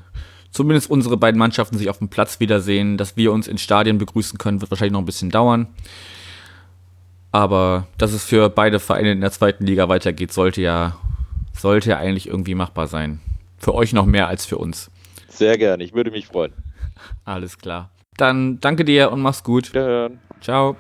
zumindest 0.51 0.91
unsere 0.91 1.17
beiden 1.17 1.39
Mannschaften 1.39 1.79
sich 1.79 1.89
auf 1.89 1.99
dem 1.99 2.09
Platz 2.09 2.41
wiedersehen. 2.41 2.97
Dass 2.97 3.17
wir 3.17 3.33
uns 3.33 3.47
in 3.47 3.59
Stadien 3.59 3.99
begrüßen 3.99 4.39
können, 4.39 4.61
wird 4.61 4.71
wahrscheinlich 4.71 4.93
noch 4.93 5.03
ein 5.03 5.07
bisschen 5.07 5.31
dauern. 5.31 5.69
Aber 7.31 7.87
dass 7.99 8.13
es 8.13 8.25
für 8.25 8.49
beide 8.49 8.81
Vereine 8.81 9.13
in 9.13 9.21
der 9.21 9.31
zweiten 9.31 9.65
Liga 9.67 9.89
weitergeht, 9.89 10.33
sollte 10.33 10.63
ja, 10.63 10.97
sollte 11.53 11.91
ja 11.91 11.99
eigentlich 11.99 12.27
irgendwie 12.27 12.55
machbar 12.55 12.89
sein. 12.89 13.21
Für 13.59 13.75
euch 13.75 13.93
noch 13.93 14.07
mehr 14.07 14.29
als 14.29 14.47
für 14.47 14.59
uns. 14.59 14.91
Sehr 15.39 15.57
gerne, 15.57 15.85
ich 15.85 15.95
würde 15.95 16.11
mich 16.11 16.27
freuen. 16.27 16.53
Alles 17.25 17.59
klar. 17.59 17.93
Dann 18.17 18.59
danke 18.59 18.85
dir 18.85 19.13
und 19.13 19.21
mach's 19.23 19.45
gut. 19.45 19.71
Wiederhören. 19.71 20.19
Ciao. 20.41 20.77